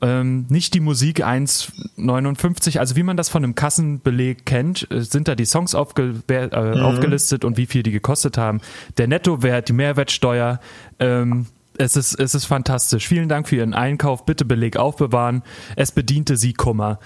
Ähm, 0.00 0.46
nicht 0.48 0.74
die 0.74 0.80
Musik 0.80 1.26
1,59, 1.26 2.78
also 2.78 2.94
wie 2.94 3.02
man 3.02 3.16
das 3.16 3.28
von 3.28 3.42
einem 3.42 3.56
Kassenbeleg 3.56 4.46
kennt, 4.46 4.88
äh, 4.92 5.00
sind 5.00 5.26
da 5.26 5.34
die 5.34 5.44
Songs 5.44 5.74
aufge 5.74 6.22
äh, 6.28 6.46
mhm. 6.46 6.82
aufgelistet 6.82 7.44
und 7.44 7.56
wie 7.56 7.66
viel 7.66 7.82
die 7.82 7.90
gekostet 7.90 8.38
haben. 8.38 8.60
Der 8.96 9.08
Nettowert, 9.08 9.68
die 9.68 9.72
Mehrwertsteuer, 9.72 10.60
ähm, 11.00 11.46
es 11.78 11.96
ist, 11.96 12.14
es 12.14 12.34
ist 12.34 12.44
fantastisch. 12.44 13.08
Vielen 13.08 13.28
Dank 13.28 13.48
für 13.48 13.56
Ihren 13.56 13.74
Einkauf. 13.74 14.26
Bitte 14.26 14.44
Beleg 14.44 14.76
aufbewahren. 14.76 15.42
Es 15.76 15.92
bediente 15.92 16.36
Sie 16.36 16.52
Kummer. 16.52 16.98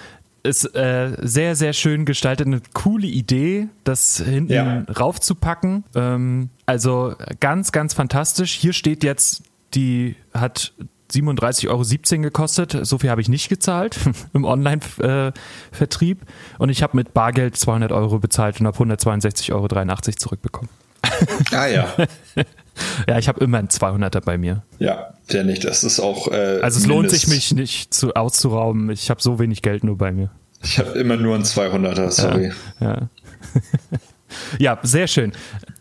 Ist 0.43 0.65
äh, 0.75 1.17
sehr, 1.21 1.55
sehr 1.55 1.73
schön 1.73 2.05
gestaltet. 2.05 2.47
Eine 2.47 2.63
coole 2.73 3.07
Idee, 3.07 3.69
das 3.85 4.17
hinten 4.25 4.53
ja. 4.53 4.83
raufzupacken. 4.99 5.85
Ähm, 5.95 6.49
also 6.67 7.15
ganz, 7.39 7.71
ganz 7.71 7.95
fantastisch. 7.95 8.55
Hier 8.55 8.73
steht 8.73 9.05
jetzt, 9.05 9.45
die 9.75 10.17
hat 10.35 10.73
37,17 11.13 11.69
Euro 11.69 12.23
gekostet. 12.23 12.79
So 12.83 12.99
viel 12.99 13.11
habe 13.11 13.21
ich 13.21 13.29
nicht 13.29 13.49
gezahlt 13.49 13.97
im 14.33 14.45
Online-Vertrieb. 14.45 16.21
Und 16.59 16.69
ich 16.69 16.83
habe 16.83 16.97
mit 16.97 17.15
Bargeld 17.15 17.57
200 17.57 17.93
Euro 17.93 18.19
bezahlt 18.19 18.61
und 18.61 18.67
habe 18.67 18.79
162,83 18.79 19.53
Euro 19.53 19.69
zurückbekommen. 20.17 20.71
Ah 21.53 21.67
ja. 21.67 21.93
ja, 23.09 23.19
ich 23.19 23.29
habe 23.29 23.45
immer 23.45 23.59
einen 23.59 23.69
200er 23.69 24.21
bei 24.21 24.39
mir. 24.39 24.63
Ja, 24.79 25.15
der 25.33 25.45
nicht. 25.45 25.65
Das 25.65 25.85
ist 25.85 26.01
auch. 26.01 26.29
Äh, 26.29 26.61
also 26.63 26.79
es 26.79 26.87
lohnt 26.87 27.11
sich 27.11 27.29
mich 27.29 27.53
nicht 27.53 27.93
zu, 27.93 28.15
auszurauben. 28.15 28.91
Ich 28.91 29.11
habe 29.11 29.21
so 29.21 29.39
wenig 29.39 29.63
Geld 29.63 29.85
nur 29.85 29.99
bei 29.99 30.13
mir. 30.13 30.31
Ich 30.63 30.79
habe 30.79 30.99
immer 30.99 31.17
nur 31.17 31.35
einen 31.35 31.45
200er, 31.45 32.11
sorry. 32.11 32.53
Ja, 32.81 32.89
ja. 32.89 33.09
ja, 34.59 34.79
sehr 34.83 35.07
schön. 35.07 35.33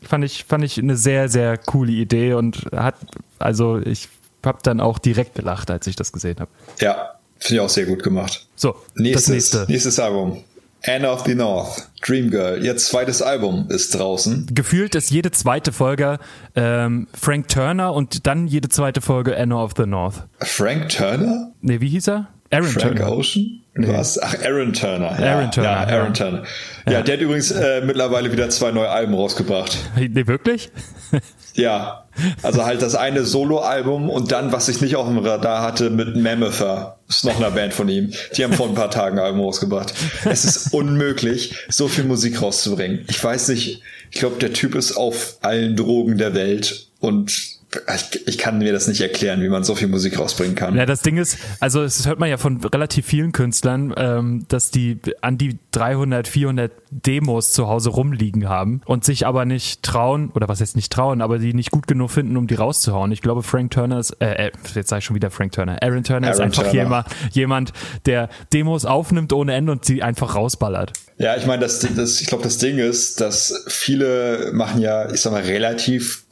Fand 0.01 0.25
ich, 0.25 0.43
fand 0.43 0.63
ich 0.63 0.77
eine 0.77 0.97
sehr, 0.97 1.29
sehr 1.29 1.57
coole 1.57 1.91
Idee 1.91 2.33
und 2.33 2.65
hat, 2.75 2.95
also 3.39 3.79
ich 3.79 4.09
habe 4.45 4.59
dann 4.63 4.79
auch 4.79 4.99
direkt 4.99 5.35
gelacht, 5.35 5.71
als 5.71 5.87
ich 5.87 5.95
das 5.95 6.11
gesehen 6.11 6.39
habe. 6.39 6.51
Ja, 6.79 7.15
finde 7.37 7.55
ich 7.55 7.59
auch 7.61 7.69
sehr 7.69 7.85
gut 7.85 8.03
gemacht. 8.03 8.47
So, 8.55 8.75
nächstes, 8.95 9.25
das 9.25 9.33
nächste. 9.33 9.71
Nächstes 9.71 9.99
Album. 9.99 10.43
Anna 10.83 11.13
of 11.13 11.25
the 11.25 11.35
North, 11.35 11.89
Dream 12.01 12.31
Girl. 12.31 12.63
Ihr 12.63 12.75
zweites 12.75 13.21
Album 13.21 13.67
ist 13.69 13.93
draußen. 13.93 14.47
Gefühlt 14.51 14.95
ist 14.95 15.11
jede 15.11 15.29
zweite 15.29 15.71
Folge 15.71 16.17
ähm, 16.55 17.07
Frank 17.13 17.49
Turner 17.49 17.93
und 17.93 18.25
dann 18.25 18.47
jede 18.47 18.67
zweite 18.69 18.99
Folge 18.99 19.37
Anna 19.37 19.63
of 19.63 19.73
the 19.77 19.85
North. 19.85 20.23
Frank 20.39 20.89
Turner? 20.89 21.51
Nee, 21.61 21.81
wie 21.81 21.89
hieß 21.89 22.07
er? 22.07 22.29
Aaron 22.49 22.67
Frank 22.67 22.97
Turner. 22.97 23.11
Ocean? 23.11 23.60
Was? 23.73 24.21
Ach, 24.21 24.35
Aaron 24.43 24.73
Turner. 24.73 25.17
Ja, 25.19 25.35
Aaron 25.35 25.51
Turner. 25.51 25.69
Ja, 25.69 25.77
Aaron 25.87 26.07
ja. 26.07 26.11
Turner. 26.13 26.43
Ja, 26.85 26.91
ja, 26.91 27.01
der 27.01 27.13
hat 27.15 27.21
übrigens 27.21 27.51
äh, 27.51 27.81
mittlerweile 27.85 28.31
wieder 28.31 28.49
zwei 28.49 28.71
neue 28.71 28.89
Alben 28.89 29.13
rausgebracht. 29.13 29.77
Nee, 29.95 30.27
wirklich? 30.27 30.71
Ja, 31.53 32.05
also 32.43 32.63
halt 32.63 32.81
das 32.81 32.95
eine 32.95 33.23
Solo-Album 33.25 34.09
und 34.09 34.31
dann, 34.31 34.51
was 34.51 34.69
ich 34.69 34.79
nicht 34.81 34.95
auf 34.95 35.07
dem 35.07 35.17
Radar 35.17 35.61
hatte, 35.61 35.89
mit 35.89 36.15
Mammoth, 36.15 36.63
ist 37.09 37.25
noch 37.25 37.35
eine 37.35 37.51
Band 37.51 37.73
von 37.73 37.89
ihm. 37.89 38.13
Die 38.35 38.43
haben 38.43 38.53
vor 38.53 38.67
ein 38.67 38.73
paar 38.73 38.89
Tagen 38.89 39.19
ein 39.19 39.25
Album 39.25 39.41
rausgebracht. 39.41 39.93
Es 40.23 40.45
ist 40.45 40.73
unmöglich, 40.73 41.55
so 41.69 41.87
viel 41.87 42.05
Musik 42.05 42.41
rauszubringen. 42.41 43.05
Ich 43.09 43.21
weiß 43.21 43.49
nicht, 43.49 43.81
ich 44.11 44.19
glaube, 44.19 44.37
der 44.39 44.53
Typ 44.53 44.75
ist 44.75 44.93
auf 44.93 45.39
allen 45.41 45.75
Drogen 45.75 46.17
der 46.17 46.33
Welt 46.33 46.87
und 46.99 47.60
ich, 47.95 48.27
ich, 48.27 48.37
kann 48.37 48.57
mir 48.57 48.73
das 48.73 48.87
nicht 48.87 48.99
erklären, 49.01 49.41
wie 49.41 49.49
man 49.49 49.63
so 49.63 49.75
viel 49.75 49.87
Musik 49.87 50.19
rausbringen 50.19 50.55
kann. 50.55 50.75
Ja, 50.75 50.85
das 50.85 51.01
Ding 51.01 51.17
ist, 51.17 51.37
also 51.59 51.83
es 51.83 52.05
hört 52.05 52.19
man 52.19 52.29
ja 52.29 52.37
von 52.37 52.61
relativ 52.63 53.05
vielen 53.05 53.31
Künstlern, 53.31 53.93
ähm, 53.95 54.45
dass 54.49 54.71
die 54.71 54.99
an 55.21 55.37
die 55.37 55.57
300, 55.71 56.27
400 56.27 56.71
Demos 56.89 57.53
zu 57.53 57.67
Hause 57.67 57.89
rumliegen 57.89 58.49
haben 58.49 58.81
und 58.85 59.05
sich 59.05 59.25
aber 59.25 59.45
nicht 59.45 59.83
trauen, 59.83 60.31
oder 60.33 60.49
was 60.49 60.59
heißt 60.59 60.75
nicht 60.75 60.91
trauen, 60.91 61.21
aber 61.21 61.39
die 61.39 61.53
nicht 61.53 61.71
gut 61.71 61.87
genug 61.87 62.11
finden, 62.11 62.35
um 62.35 62.47
die 62.47 62.55
rauszuhauen. 62.55 63.11
Ich 63.11 63.21
glaube, 63.21 63.41
Frank 63.41 63.71
Turner 63.71 63.99
ist, 63.99 64.11
äh, 64.19 64.47
äh 64.47 64.51
jetzt 64.75 64.89
sage 64.89 64.99
ich 64.99 65.05
schon 65.05 65.15
wieder 65.15 65.31
Frank 65.31 65.53
Turner, 65.53 65.81
Aaron 65.81 66.03
Turner 66.03 66.27
Aaron 66.27 66.33
ist 66.33 66.39
einfach 66.41 66.63
Turner. 66.63 66.77
Jemand, 66.77 67.07
jemand, 67.31 67.73
der 68.05 68.29
Demos 68.51 68.85
aufnimmt 68.85 69.31
ohne 69.31 69.53
Ende 69.53 69.71
und 69.71 69.85
sie 69.85 70.03
einfach 70.03 70.35
rausballert. 70.35 70.93
Ja, 71.17 71.37
ich 71.37 71.45
meine, 71.45 71.61
das, 71.61 71.79
das, 71.95 72.19
ich 72.19 72.27
glaube, 72.27 72.43
das 72.43 72.57
Ding 72.57 72.79
ist, 72.79 73.21
dass 73.21 73.63
viele 73.67 74.49
machen 74.53 74.81
ja, 74.81 75.11
ich 75.11 75.21
sag 75.21 75.31
mal, 75.31 75.43
relativ 75.43 76.25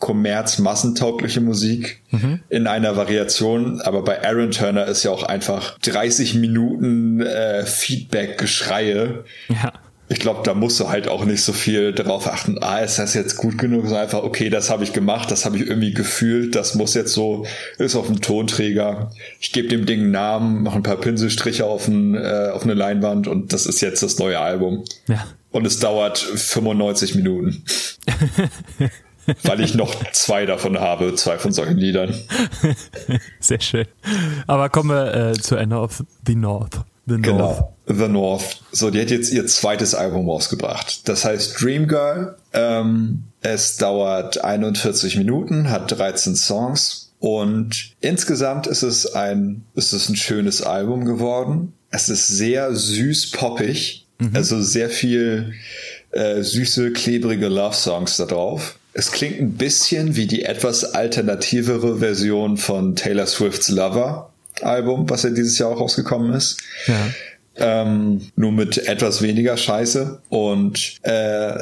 kommerz-massentaugliche 1.29 1.41
Musik 1.41 2.01
mhm. 2.11 2.39
in 2.49 2.67
einer 2.67 2.95
Variation. 2.95 3.81
Aber 3.81 4.03
bei 4.03 4.23
Aaron 4.23 4.51
Turner 4.51 4.85
ist 4.85 5.03
ja 5.03 5.11
auch 5.11 5.23
einfach 5.23 5.77
30 5.79 6.35
Minuten 6.35 7.21
äh, 7.21 7.65
Feedback-Geschreie. 7.65 9.23
Ja 9.49 9.73
ich 10.11 10.17
glaube, 10.17 10.41
da 10.43 10.55
musst 10.55 10.79
du 10.79 10.89
halt 10.89 11.07
auch 11.07 11.23
nicht 11.23 11.43
so 11.43 11.53
viel 11.53 11.93
darauf 11.93 12.25
achten, 12.25 12.57
ah, 12.63 12.79
ist 12.79 12.97
das 12.97 13.13
jetzt 13.13 13.37
gut 13.37 13.59
genug? 13.59 13.83
Sondern 13.83 14.01
einfach, 14.01 14.23
okay, 14.23 14.49
das 14.49 14.71
habe 14.71 14.83
ich 14.83 14.91
gemacht, 14.91 15.29
das 15.29 15.45
habe 15.45 15.57
ich 15.57 15.67
irgendwie 15.67 15.93
gefühlt, 15.93 16.55
das 16.55 16.73
muss 16.73 16.95
jetzt 16.95 17.13
so, 17.13 17.45
ist 17.77 17.95
auf 17.95 18.07
dem 18.07 18.19
Tonträger. 18.19 19.11
Ich 19.39 19.51
gebe 19.51 19.67
dem 19.67 19.85
Ding 19.85 19.99
einen 19.99 20.11
Namen, 20.11 20.63
mache 20.63 20.77
ein 20.77 20.83
paar 20.83 20.97
Pinselstriche 20.97 21.63
auf, 21.65 21.87
ein, 21.87 22.15
äh, 22.15 22.49
auf 22.51 22.63
eine 22.63 22.73
Leinwand 22.73 23.27
und 23.27 23.53
das 23.53 23.67
ist 23.67 23.81
jetzt 23.81 24.01
das 24.01 24.17
neue 24.17 24.39
Album. 24.39 24.83
Ja. 25.07 25.27
Und 25.51 25.67
es 25.67 25.77
dauert 25.77 26.17
95 26.17 27.13
Minuten. 27.13 27.63
weil 29.43 29.61
ich 29.61 29.75
noch 29.75 29.93
zwei 30.11 30.45
davon 30.45 30.79
habe, 30.79 31.15
zwei 31.15 31.37
von 31.37 31.51
solchen 31.51 31.77
Liedern. 31.77 32.13
Sehr 33.39 33.61
schön. 33.61 33.85
Aber 34.47 34.69
kommen 34.69 34.89
wir 34.89 35.13
äh, 35.13 35.33
zu 35.33 35.55
End 35.55 35.73
of 35.73 36.03
the 36.25 36.35
North. 36.35 36.81
The 37.05 37.17
North. 37.17 37.23
Genau. 37.23 37.75
The 37.87 38.07
North. 38.07 38.61
So, 38.71 38.91
die 38.91 39.01
hat 39.01 39.09
jetzt 39.09 39.31
ihr 39.31 39.45
zweites 39.47 39.95
Album 39.95 40.29
rausgebracht. 40.29 41.07
Das 41.09 41.25
heißt 41.25 41.59
Dream 41.59 41.87
Girl. 41.87 42.35
Ähm, 42.53 43.23
es 43.41 43.77
dauert 43.77 44.43
41 44.43 45.17
Minuten, 45.17 45.69
hat 45.69 45.97
13 45.97 46.35
Songs. 46.35 47.11
Und 47.19 47.95
insgesamt 47.99 48.67
ist 48.67 48.83
es 48.83 49.13
ein, 49.13 49.65
ist 49.75 49.93
es 49.93 50.07
ein 50.09 50.15
schönes 50.15 50.61
Album 50.61 51.05
geworden. 51.05 51.73
Es 51.89 52.09
ist 52.09 52.27
sehr 52.27 52.73
süß 52.73 53.31
poppig. 53.31 54.05
Mhm. 54.19 54.35
Also 54.35 54.61
sehr 54.61 54.89
viel 54.89 55.53
äh, 56.11 56.41
süße, 56.41 56.91
klebrige 56.91 57.47
Love-Songs 57.47 58.17
da 58.17 58.25
drauf. 58.25 58.78
Es 58.99 59.13
klingt 59.13 59.39
ein 59.39 59.53
bisschen 59.53 60.17
wie 60.17 60.27
die 60.27 60.43
etwas 60.43 60.83
alternativere 60.83 61.99
Version 61.99 62.57
von 62.57 62.97
Taylor 62.97 63.27
Swift's 63.27 63.69
Lover 63.69 64.33
Album, 64.61 65.09
was 65.09 65.23
ja 65.23 65.29
dieses 65.29 65.57
Jahr 65.57 65.69
auch 65.69 65.79
rausgekommen 65.79 66.33
ist. 66.33 66.57
Ja. 66.85 67.07
Ähm, 67.55 68.29
nur 68.35 68.51
mit 68.51 68.77
etwas 68.89 69.21
weniger 69.21 69.55
Scheiße. 69.55 70.21
Und 70.27 70.97
äh, 71.03 71.57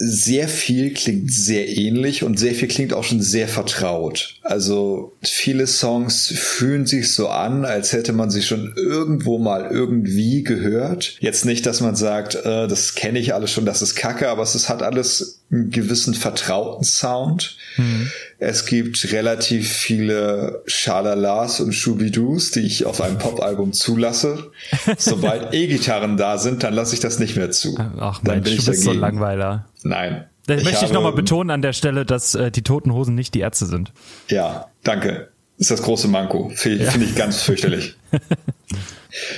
sehr 0.00 0.46
viel 0.46 0.94
klingt 0.94 1.32
sehr 1.32 1.68
ähnlich 1.68 2.22
und 2.22 2.38
sehr 2.38 2.54
viel 2.54 2.68
klingt 2.68 2.92
auch 2.92 3.02
schon 3.02 3.20
sehr 3.20 3.48
vertraut. 3.48 4.36
Also 4.42 5.12
viele 5.22 5.66
Songs 5.66 6.28
fühlen 6.28 6.86
sich 6.86 7.12
so 7.12 7.28
an, 7.28 7.64
als 7.64 7.92
hätte 7.92 8.12
man 8.12 8.30
sie 8.30 8.42
schon 8.42 8.72
irgendwo 8.76 9.38
mal 9.38 9.68
irgendwie 9.70 10.44
gehört. 10.44 11.16
Jetzt 11.18 11.44
nicht, 11.44 11.66
dass 11.66 11.80
man 11.80 11.96
sagt, 11.96 12.36
äh, 12.36 12.68
das 12.68 12.94
kenne 12.94 13.18
ich 13.18 13.34
alles 13.34 13.50
schon, 13.50 13.66
das 13.66 13.82
ist 13.82 13.96
Kacke, 13.96 14.28
aber 14.28 14.42
es 14.44 14.68
hat 14.68 14.82
alles 14.82 15.40
einen 15.50 15.70
gewissen 15.70 16.14
vertrauten 16.14 16.84
Sound. 16.84 17.56
Mhm. 17.76 18.10
Es 18.38 18.66
gibt 18.66 19.12
relativ 19.12 19.68
viele 19.68 20.62
Schalalas 20.66 21.60
und 21.60 21.72
Shubidus, 21.72 22.52
die 22.52 22.60
ich 22.60 22.84
auf 22.84 23.00
einem 23.00 23.18
Popalbum 23.18 23.72
zulasse. 23.72 24.52
Sobald 24.98 25.54
E-Gitarren 25.54 26.16
da 26.16 26.38
sind, 26.38 26.62
dann 26.62 26.74
lasse 26.74 26.94
ich 26.94 27.00
das 27.00 27.18
nicht 27.18 27.36
mehr 27.36 27.50
zu. 27.50 27.76
Ach 27.98 28.22
Mensch, 28.22 28.48
du 28.48 28.56
bist 28.56 28.68
dagegen. 28.68 28.82
so 28.84 28.92
Langweiler. 28.92 29.66
Nein. 29.82 30.26
Da 30.46 30.54
ich 30.54 30.64
möchte 30.64 30.84
ich 30.84 30.92
nochmal 30.92 31.12
betonen 31.12 31.50
an 31.50 31.60
der 31.62 31.74
Stelle, 31.74 32.06
dass 32.06 32.34
äh, 32.34 32.50
die 32.50 32.62
Toten 32.62 32.92
Hosen 32.92 33.14
nicht 33.14 33.34
die 33.34 33.40
Ärzte 33.40 33.66
sind. 33.66 33.92
Ja, 34.28 34.68
danke. 34.82 35.28
Das 35.58 35.70
ist 35.70 35.70
das 35.72 35.82
große 35.82 36.08
Manko. 36.08 36.50
Finde 36.54 36.84
ja. 36.84 36.94
ich 36.94 37.14
ganz 37.14 37.42
fürchterlich. 37.42 37.96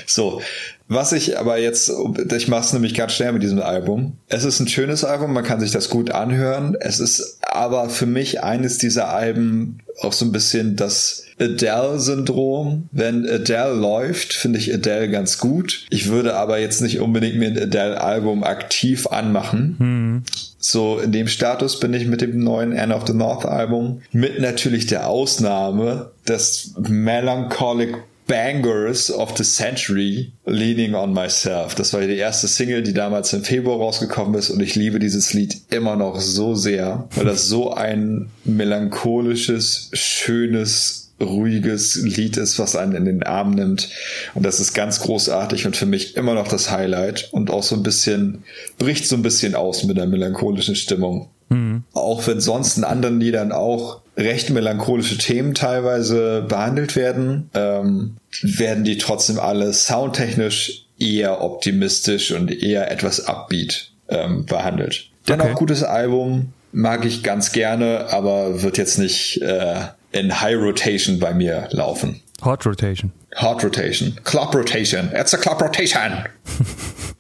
so, 0.07 0.41
was 0.89 1.13
ich 1.13 1.39
aber 1.39 1.59
jetzt, 1.59 1.93
ich 2.37 2.49
mache 2.49 2.63
es 2.63 2.73
nämlich 2.73 2.95
ganz 2.95 3.13
schnell 3.13 3.33
mit 3.33 3.45
diesem 3.45 3.61
Album. 3.63 4.17
Es 4.29 4.43
ist 4.43 4.59
ein 4.59 4.67
schönes 4.67 5.05
Album, 5.05 5.33
man 5.33 5.45
kann 5.45 5.61
sich 5.61 5.71
das 5.71 5.89
gut 5.89 6.11
anhören. 6.11 6.77
Es 6.81 6.99
ist 6.99 7.39
aber 7.43 7.89
für 7.89 8.07
mich 8.07 8.43
eines 8.43 8.79
dieser 8.79 9.09
Alben 9.09 9.79
auch 10.01 10.13
so 10.13 10.25
ein 10.25 10.33
bisschen 10.33 10.75
das 10.75 11.25
Adele-Syndrom. 11.39 12.89
Wenn 12.91 13.25
Adele 13.25 13.75
läuft, 13.75 14.33
finde 14.33 14.59
ich 14.59 14.75
Adele 14.75 15.09
ganz 15.09 15.39
gut. 15.39 15.87
Ich 15.91 16.09
würde 16.09 16.35
aber 16.35 16.59
jetzt 16.59 16.83
nicht 16.83 16.99
unbedingt 16.99 17.37
mir 17.37 17.49
ein 17.49 17.59
Adele-Album 17.59 18.43
aktiv 18.43 19.07
anmachen. 19.07 19.77
Hm. 19.79 20.23
So 20.59 20.99
in 20.99 21.13
dem 21.13 21.29
Status 21.29 21.79
bin 21.79 21.95
ich 21.95 22.07
mit 22.07 22.21
dem 22.21 22.39
neuen 22.39 22.73
End 22.73 22.93
of 22.93 23.07
the 23.07 23.15
North 23.15 23.47
Album. 23.47 24.03
Mit 24.13 24.41
natürlich 24.41 24.87
der 24.87 25.09
Ausnahme 25.09 26.11
des 26.29 26.75
Melancholic 26.79 27.95
Bangers 28.31 29.11
of 29.11 29.37
the 29.37 29.43
Century, 29.43 30.33
Leaning 30.47 30.95
on 30.95 31.13
Myself. 31.13 31.75
Das 31.75 31.93
war 31.93 32.01
die 32.01 32.15
erste 32.15 32.47
Single, 32.47 32.85
die 32.85 32.95
damals 32.95 33.33
im 33.33 33.43
Februar 33.43 33.79
rausgekommen 33.79 34.35
ist 34.35 34.51
und 34.51 34.61
ich 34.61 34.77
liebe 34.77 35.01
dieses 35.01 35.33
Lied 35.33 35.63
immer 35.71 35.97
noch 35.97 36.21
so 36.21 36.55
sehr, 36.55 37.09
weil 37.17 37.25
das 37.25 37.49
so 37.49 37.73
ein 37.73 38.31
melancholisches, 38.45 39.91
schönes, 39.95 41.11
ruhiges 41.21 41.97
Lied 41.97 42.37
ist, 42.37 42.61
was 42.61 42.77
einen 42.77 42.95
in 42.95 43.05
den 43.05 43.25
Arm 43.25 43.51
nimmt. 43.51 43.91
Und 44.35 44.47
das 44.47 44.61
ist 44.61 44.75
ganz 44.75 45.01
großartig 45.01 45.67
und 45.67 45.77
für 45.77 45.87
mich 45.87 46.17
immer 46.17 46.35
noch 46.35 46.47
das 46.47 46.71
Highlight 46.71 47.31
und 47.33 47.51
auch 47.51 47.65
so 47.65 47.75
ein 47.75 47.83
bisschen, 47.83 48.45
bricht 48.79 49.09
so 49.09 49.17
ein 49.17 49.23
bisschen 49.23 49.57
aus 49.57 49.83
mit 49.83 49.97
der 49.97 50.07
melancholischen 50.07 50.77
Stimmung. 50.77 51.31
Mhm. 51.51 51.85
Auch 51.93 52.27
wenn 52.27 52.41
sonst 52.41 52.79
in 52.79 52.85
anderen 52.85 53.21
Liedern 53.21 53.53
auch 53.53 54.01
recht 54.17 54.51
melancholische 54.51 55.19
Themen 55.19 55.55
teilweise 55.55 56.43
behandelt 56.49 56.97
werden, 56.97 57.51
ähm, 57.55 58.17
werden 58.43 58.85
die 58.85 58.99
trotzdem 58.99 59.39
alle 59.39 59.73
soundtechnisch 59.73 60.87
eher 60.99 61.43
optimistisch 61.43 62.33
und 62.33 62.51
eher 62.51 62.91
etwas 62.91 63.27
upbeat 63.27 63.91
ähm, 64.09 64.47
behandelt. 64.47 65.11
Dennoch 65.29 65.47
okay. 65.47 65.55
gutes 65.55 65.83
Album, 65.83 66.53
mag 66.73 67.05
ich 67.05 67.23
ganz 67.23 67.53
gerne, 67.53 68.07
aber 68.11 68.63
wird 68.63 68.79
jetzt 68.79 68.99
nicht 68.99 69.41
äh, 69.43 69.81
in 70.13 70.41
High 70.41 70.57
Rotation 70.57 71.19
bei 71.19 71.35
mir 71.35 71.69
laufen. 71.71 72.21
Hot 72.45 72.65
Rotation. 72.67 73.13
Hot 73.37 73.63
Rotation. 73.63 74.17
Club 74.25 74.55
Rotation. 74.55 75.11
It's 75.15 75.35
a 75.35 75.37
Club 75.37 75.61
Rotation. 75.61 76.25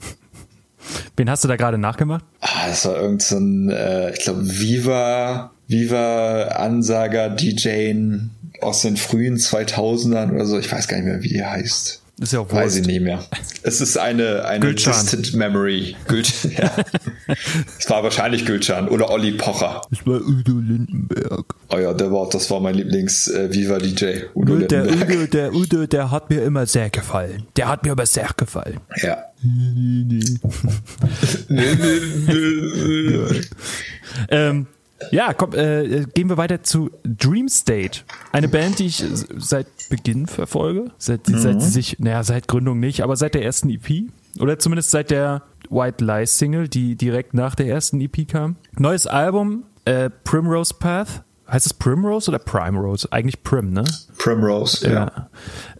Wen 1.20 1.28
hast 1.28 1.44
du 1.44 1.48
da 1.48 1.56
gerade 1.56 1.76
nachgemacht? 1.76 2.24
Ah, 2.40 2.66
das 2.66 2.86
war 2.86 2.96
irgendein, 2.96 3.68
so 3.68 3.74
äh, 3.74 4.14
ich 4.14 4.20
glaube, 4.20 4.40
Viva 4.42 5.50
Viva 5.68 6.44
Ansager 6.44 7.28
DJ 7.28 7.92
aus 8.62 8.80
den 8.80 8.96
frühen 8.96 9.36
2000ern 9.36 10.32
oder 10.32 10.46
so. 10.46 10.58
Ich 10.58 10.72
weiß 10.72 10.88
gar 10.88 10.96
nicht 10.96 11.04
mehr, 11.04 11.22
wie 11.22 11.28
die 11.28 11.44
heißt. 11.44 11.99
Ist 12.20 12.34
ja 12.34 12.40
auch 12.40 12.52
Weiß 12.52 12.76
ich 12.76 12.86
nicht 12.86 13.00
mehr. 13.00 13.24
Es 13.62 13.80
ist 13.80 13.96
eine, 13.96 14.44
eine 14.44 14.60
Gülcan. 14.60 14.92
distant 14.92 15.34
memory. 15.34 15.96
Gülcan, 16.06 16.52
ja. 16.52 16.70
es 17.78 17.88
war 17.88 18.02
wahrscheinlich 18.02 18.44
Gülcan 18.44 18.88
oder 18.88 19.08
Olli 19.08 19.32
Pocher. 19.32 19.80
Es 19.90 20.06
war 20.06 20.20
Udo 20.20 20.52
Lindenberg. 20.52 21.54
Oh 21.70 21.78
ja, 21.78 21.94
der 21.94 22.12
war, 22.12 22.28
das 22.28 22.50
war 22.50 22.60
mein 22.60 22.74
Lieblings 22.74 23.26
äh, 23.28 23.50
Viva 23.50 23.78
DJ. 23.78 24.24
Udo 24.34 24.58
der 24.58 24.84
Lindenberg. 24.84 25.18
Udo, 25.18 25.26
der 25.28 25.54
Udo, 25.54 25.86
der 25.86 26.10
hat 26.10 26.28
mir 26.28 26.42
immer 26.42 26.66
sehr 26.66 26.90
gefallen. 26.90 27.46
Der 27.56 27.68
hat 27.68 27.84
mir 27.84 27.92
aber 27.92 28.04
sehr 28.04 28.28
gefallen. 28.36 28.80
Ja. 28.96 29.16
ähm, 34.28 34.66
ja, 35.10 35.32
komm, 35.32 35.54
äh, 35.54 36.04
gehen 36.12 36.28
wir 36.28 36.36
weiter 36.36 36.62
zu 36.62 36.90
Dream 37.04 37.48
State. 37.48 38.00
Eine 38.32 38.48
Band, 38.48 38.78
die 38.78 38.86
ich 38.86 39.02
seit 39.38 39.66
Beginn 39.91 40.26
verfolge. 40.26 40.91
Seit, 40.97 41.28
mhm. 41.28 41.38
seit 41.38 41.62
sie 41.62 41.68
sich, 41.68 41.99
naja, 41.99 42.22
seit 42.22 42.49
Gründung 42.49 42.80
nicht, 42.80 43.03
aber 43.03 43.16
seit 43.16 43.34
der 43.34 43.45
ersten 43.45 43.68
EP. 43.68 44.11
Oder 44.38 44.59
zumindest 44.59 44.91
seit 44.91 45.11
der 45.11 45.43
White 45.68 46.03
Lies 46.03 46.38
Single, 46.38 46.68
die 46.68 46.97
direkt 46.97 47.34
nach 47.34 47.55
der 47.55 47.66
ersten 47.66 48.01
EP 48.01 48.26
kam. 48.26 48.57
Neues 48.78 49.07
Album, 49.07 49.64
äh, 49.84 50.09
Primrose 50.24 50.74
Path. 50.74 51.24
Heißt 51.51 51.66
es 51.66 51.74
Primrose 51.74 52.30
oder 52.30 52.38
Primrose? 52.38 53.09
Eigentlich 53.11 53.43
Prim, 53.43 53.72
ne? 53.72 53.82
Primrose, 54.18 54.86
ja. 54.86 54.93
ja. 54.93 55.30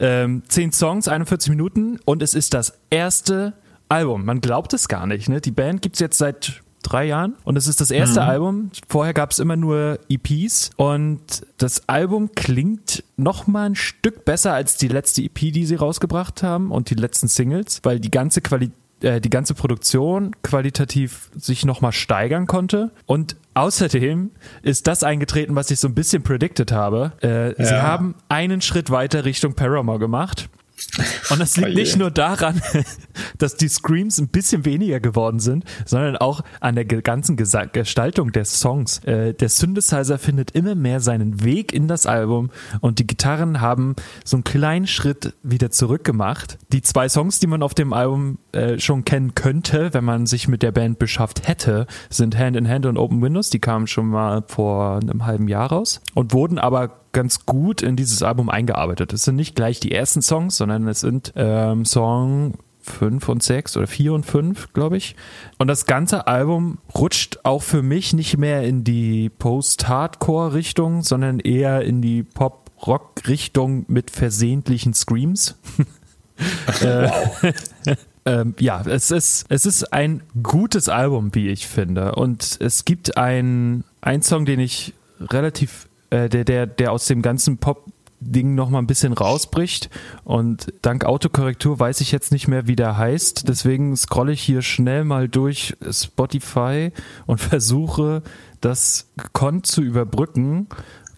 Ähm, 0.01 0.43
zehn 0.49 0.73
Songs, 0.73 1.07
41 1.07 1.49
Minuten 1.49 2.01
und 2.05 2.23
es 2.23 2.35
ist 2.35 2.55
das 2.55 2.81
erste 2.91 3.53
Album. 3.89 4.25
Man 4.25 4.41
glaubt 4.41 4.73
es 4.73 4.89
gar 4.89 5.07
nicht, 5.07 5.29
ne? 5.29 5.41
Die 5.41 5.53
Band 5.53 5.81
gibt's 5.81 6.01
jetzt 6.01 6.19
seit 6.19 6.61
drei 6.83 7.07
Jahren. 7.07 7.35
Und 7.45 7.57
es 7.57 7.67
ist 7.67 7.81
das 7.81 7.91
erste 7.91 8.21
mhm. 8.21 8.29
Album. 8.29 8.71
Vorher 8.89 9.15
gab 9.15 9.31
es 9.31 9.39
immer 9.39 9.57
nur 9.57 9.99
EPs. 10.09 10.71
Und 10.77 11.21
das 11.59 11.89
Album 11.89 12.31
klingt 12.35 13.05
noch 13.17 13.47
mal 13.47 13.67
ein 13.67 13.77
Stück 13.77 14.25
besser 14.25 14.53
als 14.53 14.77
die 14.77 14.89
letzte 14.89 15.23
EP, 15.23 15.53
die 15.53 15.67
sie 15.67 15.75
rausgebracht 15.75 16.43
haben 16.43 16.71
und 16.71 16.91
die 16.91 16.95
letzten 16.95 17.29
Singles, 17.29 17.81
weil 17.83 18.01
die 18.01 18.11
ganze 18.11 18.41
Qualität 18.41 18.75
äh, 19.03 19.21
die 19.21 19.31
ganze 19.31 19.55
Produktion 19.55 20.37
qualitativ 20.43 21.31
sich 21.35 21.65
nochmal 21.65 21.93
steigern 21.93 22.47
konnte. 22.47 22.91
Und 23.07 23.37
außerdem 23.55 24.31
ist 24.63 24.87
das 24.87 25.03
eingetreten, 25.03 25.55
was 25.55 25.71
ich 25.71 25.81
so 25.81 25.89
ein 25.89 25.95
bisschen 25.95 26.23
predicted 26.23 26.73
habe. 26.73 27.13
Äh, 27.23 27.59
ja. 27.59 27.65
Sie 27.65 27.75
haben 27.75 28.15
einen 28.29 28.61
Schritt 28.61 28.91
weiter 28.91 29.25
Richtung 29.25 29.55
Paramore 29.55 29.99
gemacht. 29.99 30.49
Und 31.31 31.41
das 31.41 31.57
liegt 31.57 31.71
oh 31.71 31.75
nicht 31.75 31.97
nur 31.97 32.11
daran, 32.11 32.61
dass 33.39 33.57
die 33.57 33.69
Screams 33.69 34.19
ein 34.19 34.29
bisschen 34.29 34.65
weniger 34.65 35.01
geworden 35.01 35.41
sind, 35.41 35.65
sondern 35.85 36.17
auch 36.17 36.43
an 36.61 36.75
der 36.75 36.85
ganzen 36.85 37.37
Gestaltung 37.37 38.33
der 38.33 38.45
Songs. 38.45 38.99
Äh, 39.05 39.35
der 39.35 39.49
Synthesizer 39.49 40.19
findet 40.19 40.53
immer 40.53 40.75
mehr 40.75 41.01
seinen 41.01 41.43
Weg 41.45 41.73
in 41.73 41.89
das 41.89 42.07
Album 42.07 42.51
und 42.81 42.99
die 42.99 43.07
Gitarren 43.07 43.61
haben 43.61 43.97
so 44.25 44.37
einen 44.37 44.45
kleinen 44.45 44.87
Schritt 44.87 45.35
wieder 45.43 45.71
zurückgemacht. 45.71 46.59
Die 46.73 46.83
zwei 46.83 47.09
Songs, 47.09 47.41
die 47.41 47.47
man 47.47 47.63
auf 47.63 47.75
dem 47.75 47.93
Album 47.93 48.39
äh, 48.53 48.79
schon 48.79 49.05
kennen 49.05 49.35
könnte, 49.35 49.93
wenn 49.93 50.05
man 50.05 50.27
sich 50.27 50.49
mit 50.49 50.63
der 50.63 50.73
Band 50.73 50.99
beschafft 50.99 51.47
hätte, 51.47 51.87
sind 52.09 52.37
Hand 52.37 52.57
in 52.57 52.69
Hand 52.69 52.87
und 52.87 52.97
Open 52.97 53.23
Windows. 53.23 53.51
Die 53.51 53.61
kamen 53.61 53.87
schon 53.87 54.09
mal 54.09 54.43
vor 54.47 55.01
einem 55.03 55.27
halben 55.27 55.49
Jahr 55.49 55.71
raus 55.71 56.01
und 56.15 56.33
wurden 56.33 56.59
aber 56.59 57.00
ganz 57.13 57.47
gut 57.47 57.83
in 57.83 57.97
dieses 57.97 58.23
Album 58.23 58.49
eingearbeitet. 58.49 59.13
Es 59.13 59.25
sind 59.25 59.37
nicht 59.37 59.55
gleich 59.55 59.81
die 59.81 59.93
ersten 59.93 60.23
Songs, 60.23 60.57
sondern 60.57 60.87
es 60.89 61.01
sind 61.01 61.33
ähm, 61.37 61.85
Song 61.85 62.55
5 62.83 63.29
und 63.29 63.43
6 63.43 63.77
oder 63.77 63.87
4 63.87 64.13
und 64.15 64.27
5, 64.27 64.73
glaube 64.73 64.97
ich. 64.97 65.17
Und 65.59 65.69
das 65.69 65.87
ganze 65.87 66.27
Album 66.27 66.79
rutscht 66.95 67.41
auch 67.45 67.63
für 67.63 67.83
mich 67.83 68.13
nicht 68.13 68.39
mehr 68.39 68.63
in 68.65 68.85
die 68.85 69.29
Post-Hardcore-Richtung, 69.31 71.03
sondern 71.03 71.41
eher 71.41 71.83
in 71.83 72.03
die 72.03 72.23
Pop-Rock-Richtung 72.23 73.85
mit 73.89 74.11
versehentlichen 74.11 74.95
Screams. 74.95 75.57
Äh, 76.81 77.11
ähm, 78.25 78.55
ja, 78.59 78.81
es 78.81 79.11
ist, 79.11 79.45
es 79.51 79.67
ist 79.67 79.93
ein 79.93 80.23
gutes 80.43 80.89
Album, 80.89 81.35
wie 81.35 81.49
ich 81.49 81.67
finde. 81.67 82.15
Und 82.15 82.57
es 82.61 82.87
gibt 82.87 83.19
einen 83.19 83.85
Song, 84.23 84.47
den 84.47 84.59
ich 84.59 84.95
relativ 85.21 85.90
äh, 86.11 86.29
der, 86.29 86.45
der, 86.45 86.67
der 86.67 86.93
aus 86.93 87.07
dem 87.07 87.23
ganzen 87.23 87.59
Pop 87.59 87.87
Ding 88.21 88.55
noch 88.55 88.69
mal 88.69 88.79
ein 88.79 88.87
bisschen 88.87 89.15
rausbricht 89.15 89.89
und 90.25 90.73
dank 90.83 91.07
Autokorrektur 91.07 91.79
weiß 91.81 92.03
ich 92.03 92.13
jetzt 92.13 92.33
nicht 92.33 92.49
mehr, 92.49 92.67
wie 92.67 92.77
der 92.77 92.99
heißt. 92.99 93.49
Deswegen 93.49 93.97
scrolle 93.97 94.33
ich 94.33 94.43
hier 94.43 94.61
schnell 94.61 95.05
mal 95.05 95.29
durch 95.29 95.75
Spotify 95.91 96.93
und 97.27 97.41
versuche 97.41 98.23
das 98.61 99.09
gekonnt 99.17 99.67
zu 99.67 99.81
überbrücken 99.81 100.69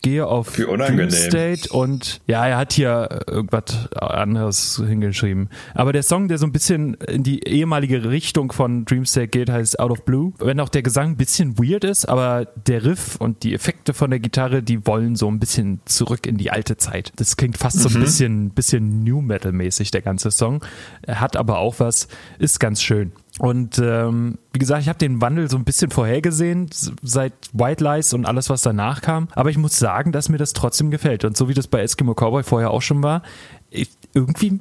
gehe 0.03 0.27
auf 0.27 0.53
Dream 0.53 1.11
State 1.11 1.69
und 1.71 2.21
ja, 2.27 2.47
er 2.47 2.59
hat 2.59 2.73
hier 2.73 3.21
irgendwas 3.27 3.89
anderes 3.95 4.83
hingeschrieben. 4.85 5.49
Aber 5.75 5.93
der 5.93 6.03
Song, 6.03 6.29
der 6.29 6.39
so 6.39 6.47
ein 6.47 6.53
bisschen 6.53 6.95
in 6.95 7.23
die 7.23 7.47
ehemalige 7.47 8.11
Richtung 8.11 8.53
von 8.53 8.85
Dream 8.85 9.07
State 9.07 9.29
geht, 9.29 9.49
heißt 9.49 9.79
Out 9.79 9.91
of 9.93 10.05
Blue. 10.05 10.33
Wenn 10.39 10.61
auch 10.61 10.69
der 10.69 10.83
Gesang 10.83 11.11
ein 11.11 11.17
bisschen 11.17 11.59
weird 11.59 11.85
ist, 11.85 12.09
aber 12.09 12.47
der 12.67 12.85
Riff 12.85 13.17
und 13.17 13.45
die 13.45 13.55
Effekte 13.55 13.95
von 13.95 14.11
der 14.11 14.21
Gitarre, 14.21 14.63
die 14.63 14.87
wollen 14.87 15.17
so 15.17 15.29
ein 15.29 15.39
bisschen 15.39 15.81
zurück 15.85 16.27
in 16.27 16.37
die 16.37 16.51
alte 16.51 16.77
Zeit. 16.77 17.13
Das 17.17 17.37
klingt 17.37 17.57
fast 17.57 17.79
so 17.79 17.89
ein 17.89 17.95
mhm. 17.95 18.01
bisschen, 18.01 18.51
bisschen 18.51 19.05
New 19.05 19.21
Metal 19.21 19.53
mäßig, 19.53 19.91
der 19.93 20.03
ganze 20.03 20.31
Song. 20.31 20.65
Er 21.03 21.21
hat 21.21 21.37
aber 21.37 21.59
auch 21.59 21.77
was, 21.79 22.09
ist 22.39 22.59
ganz 22.59 22.83
schön. 22.83 23.13
Und 23.39 23.79
ähm, 23.79 24.39
wie 24.53 24.59
gesagt, 24.59 24.83
ich 24.83 24.89
habe 24.89 24.99
den 24.99 25.21
Wandel 25.23 25.49
so 25.49 25.57
ein 25.57 25.65
bisschen 25.65 25.91
vorhergesehen 25.91 26.69
seit 27.03 27.33
White 27.53 27.83
Lies 27.83 28.13
und 28.13 28.27
alles, 28.27 28.51
was 28.51 28.63
danach 28.63 29.01
kam. 29.01 29.29
Aber 29.33 29.49
ich 29.49 29.57
muss 29.57 29.79
sagen, 29.79 30.13
dass 30.13 30.29
mir 30.29 30.37
das 30.37 30.53
trotzdem 30.53 30.91
gefällt. 30.91 31.25
Und 31.25 31.37
so 31.37 31.49
wie 31.49 31.55
das 31.55 31.67
bei 31.67 31.81
Eskimo 31.81 32.13
Cowboy 32.15 32.43
vorher 32.43 32.71
auch 32.71 32.83
schon 32.83 33.03
war, 33.03 33.23
ich, 33.71 33.89
irgendwie, 34.15 34.61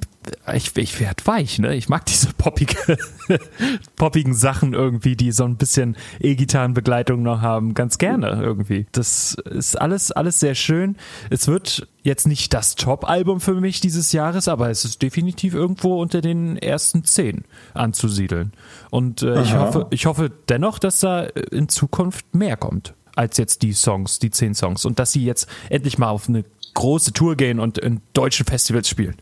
ich, 0.54 0.76
ich 0.78 1.00
werde 1.00 1.26
weich, 1.26 1.60
ne? 1.60 1.76
Ich 1.76 1.90
mag 1.90 2.06
diese 2.06 2.34
poppige, 2.34 2.98
poppigen 3.98 4.34
Sachen 4.34 4.74
irgendwie, 4.74 5.16
die 5.16 5.32
so 5.32 5.44
ein 5.44 5.58
bisschen 5.58 5.98
E-Gitarrenbegleitung 6.20 7.22
noch 7.22 7.42
haben, 7.42 7.74
ganz 7.74 7.98
gerne 7.98 8.42
irgendwie. 8.42 8.86
Das 8.94 9.34
ist 9.34 9.80
alles, 9.80 10.12
alles 10.12 10.40
sehr 10.40 10.56
schön. 10.56 10.96
Es 11.30 11.48
wird 11.48 11.88
jetzt 12.02 12.28
nicht 12.28 12.54
das 12.54 12.76
Top-Album 12.76 13.42
für 13.42 13.56
mich 13.56 13.82
dieses 13.82 14.14
Jahres, 14.14 14.48
aber 14.48 14.70
es 14.70 14.86
ist 14.86 15.02
definitiv 15.02 15.54
irgendwo 15.54 16.02
unter 16.02 16.22
den 16.22 16.58
ersten 16.58 17.04
zehn 17.04 17.44
anzusiedeln. 17.74 18.54
Und 18.90 19.22
äh, 19.24 19.42
ich 19.42 19.54
hoffe, 19.54 19.88
ich 19.90 20.06
hoffe 20.06 20.32
dennoch, 20.48 20.80
dass 20.80 21.02
da 21.02 21.24
in 21.24 21.68
Zukunft 21.68 22.34
mehr 22.34 22.56
kommt 22.56 22.94
als 23.16 23.38
jetzt 23.38 23.62
die 23.62 23.74
Songs, 23.74 24.20
die 24.20 24.32
zehn 24.32 24.56
Songs. 24.56 24.86
Und 24.86 25.00
dass 25.00 25.12
sie 25.12 25.26
jetzt 25.26 25.48
endlich 25.70 25.98
mal 25.98 26.10
auf 26.10 26.30
eine 26.30 26.46
große 26.74 27.14
Tour 27.14 27.36
gehen 27.36 27.60
und 27.60 27.78
in 27.78 28.02
deutschen 28.14 28.46
Festivals 28.46 28.90
spielen. 28.90 29.16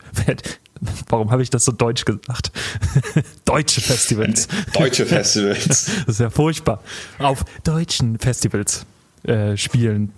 Warum 1.08 1.30
habe 1.30 1.42
ich 1.42 1.50
das 1.50 1.64
so 1.64 1.72
deutsch 1.72 2.04
gesagt? 2.04 2.52
Deutsche 3.44 3.80
Festivals. 3.80 4.48
Deutsche 4.72 5.06
Festivals. 5.06 5.90
Das 6.06 6.16
ist 6.16 6.20
ja 6.20 6.30
furchtbar. 6.30 6.82
Auf 7.18 7.44
deutschen 7.64 8.18
Festivals 8.18 8.86
äh, 9.24 9.56
spielen. 9.56 10.12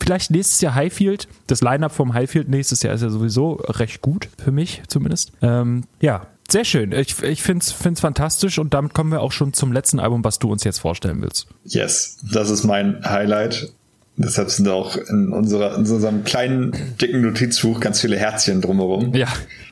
Vielleicht 0.00 0.30
nächstes 0.30 0.60
Jahr 0.60 0.74
Highfield. 0.74 1.28
Das 1.46 1.62
Line-Up 1.62 1.92
vom 1.92 2.14
Highfield 2.14 2.48
nächstes 2.48 2.82
Jahr 2.82 2.94
ist 2.94 3.02
ja 3.02 3.10
sowieso 3.10 3.54
recht 3.54 4.02
gut, 4.02 4.28
für 4.42 4.52
mich 4.52 4.82
zumindest. 4.88 5.32
Ähm, 5.42 5.84
ja, 6.00 6.26
sehr 6.48 6.64
schön. 6.64 6.92
Ich, 6.92 7.22
ich 7.22 7.42
finde 7.42 7.64
es 7.64 8.00
fantastisch 8.00 8.58
und 8.58 8.74
damit 8.74 8.94
kommen 8.94 9.10
wir 9.10 9.20
auch 9.20 9.32
schon 9.32 9.52
zum 9.52 9.72
letzten 9.72 9.98
Album, 9.98 10.24
was 10.24 10.38
du 10.38 10.50
uns 10.50 10.62
jetzt 10.64 10.78
vorstellen 10.78 11.22
willst. 11.22 11.48
Yes, 11.64 12.18
das 12.32 12.50
ist 12.50 12.64
mein 12.64 13.02
Highlight. 13.04 13.72
Deshalb 14.16 14.50
sind 14.50 14.68
auch 14.68 14.96
in, 14.96 15.32
unserer, 15.32 15.74
in 15.74 15.80
unserem 15.80 16.24
kleinen, 16.24 16.72
dicken 17.00 17.20
Notizbuch 17.22 17.80
ganz 17.80 18.00
viele 18.00 18.16
Herzchen 18.16 18.60
drumherum. 18.60 19.12
Ja. 19.14 19.26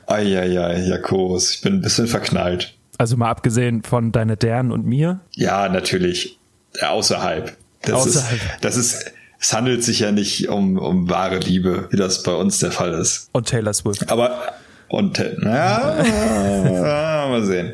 Eieiei, 0.05 0.79
Jakobus, 0.79 1.53
ich 1.53 1.61
bin 1.61 1.75
ein 1.75 1.81
bisschen 1.81 2.07
verknallt. 2.07 2.75
Also 2.97 3.15
mal 3.15 3.29
abgesehen 3.29 3.83
von 3.83 4.11
deine 4.11 4.35
Dern 4.35 4.71
und 4.71 4.85
mir? 4.85 5.21
Ja, 5.31 5.69
natürlich. 5.69 6.37
Außerhalb. 6.81 7.55
Das 7.83 7.93
Außerhalb. 7.93 8.33
Ist, 8.33 8.43
das 8.61 8.77
ist, 8.77 9.11
es 9.39 9.53
handelt 9.53 9.83
sich 9.83 9.99
ja 9.99 10.11
nicht 10.11 10.49
um, 10.49 10.77
um 10.77 11.09
wahre 11.09 11.39
Liebe, 11.39 11.87
wie 11.91 11.97
das 11.97 12.23
bei 12.23 12.33
uns 12.33 12.59
der 12.59 12.71
Fall 12.71 12.93
ist. 12.93 13.29
Und 13.31 13.47
Taylor 13.47 13.73
Swift. 13.73 14.09
Aber 14.11 14.53
und 14.89 15.17
ja, 15.17 15.95
mal 17.29 17.43
sehen. 17.43 17.73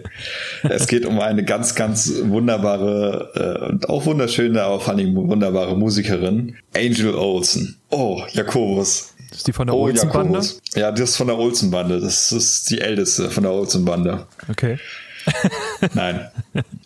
Es 0.63 0.87
geht 0.87 1.05
um 1.05 1.19
eine 1.19 1.43
ganz, 1.43 1.75
ganz 1.75 2.11
wunderbare 2.23 3.31
äh, 3.65 3.69
und 3.69 3.89
auch 3.89 4.05
wunderschöne, 4.05 4.61
aber 4.61 4.79
vor 4.79 4.93
allem 4.93 5.15
wunderbare 5.15 5.77
Musikerin, 5.77 6.55
Angel 6.75 7.15
Olsen. 7.15 7.77
Oh, 7.89 8.21
Jakobus. 8.33 9.13
Ist 9.31 9.47
die 9.47 9.53
von 9.53 9.67
der 9.67 9.75
oh, 9.75 9.83
Olsen-Bande? 9.83 10.41
Ja, 10.75 10.91
das 10.91 11.11
ist 11.11 11.17
von 11.17 11.27
der 11.27 11.37
Olsen-Bande. 11.37 11.99
Das 11.99 12.31
ist 12.31 12.69
die 12.69 12.81
älteste 12.81 13.29
von 13.29 13.43
der 13.43 13.51
Olsen-Bande. 13.51 14.25
Okay. 14.49 14.79
Nein. 15.93 16.27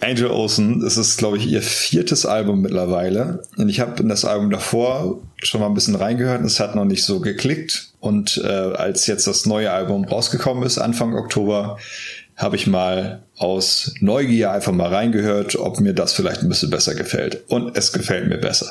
Angel 0.01 0.27
Olsen, 0.27 0.81
das 0.81 0.97
ist, 0.97 1.17
glaube 1.17 1.37
ich, 1.37 1.47
ihr 1.47 1.61
viertes 1.61 2.25
Album 2.25 2.61
mittlerweile. 2.61 3.43
Und 3.57 3.69
ich 3.69 3.79
habe 3.79 4.01
in 4.01 4.09
das 4.09 4.25
Album 4.25 4.49
davor 4.49 5.21
schon 5.41 5.61
mal 5.61 5.67
ein 5.67 5.73
bisschen 5.73 5.95
reingehört 5.95 6.41
und 6.41 6.47
es 6.47 6.59
hat 6.59 6.75
noch 6.75 6.85
nicht 6.85 7.03
so 7.03 7.19
geklickt. 7.19 7.89
Und 7.99 8.41
äh, 8.43 8.47
als 8.47 9.07
jetzt 9.07 9.27
das 9.27 9.45
neue 9.45 9.71
Album 9.71 10.03
rausgekommen 10.05 10.63
ist, 10.63 10.77
Anfang 10.77 11.15
Oktober, 11.15 11.77
habe 12.43 12.57
ich 12.57 12.67
mal 12.67 13.23
aus 13.37 13.95
Neugier 13.99 14.51
einfach 14.51 14.73
mal 14.73 14.93
reingehört, 14.93 15.55
ob 15.55 15.79
mir 15.79 15.93
das 15.93 16.13
vielleicht 16.13 16.43
ein 16.43 16.49
bisschen 16.49 16.69
besser 16.69 16.93
gefällt. 16.93 17.43
Und 17.47 17.75
es 17.75 17.93
gefällt 17.93 18.27
mir 18.27 18.37
besser. 18.37 18.67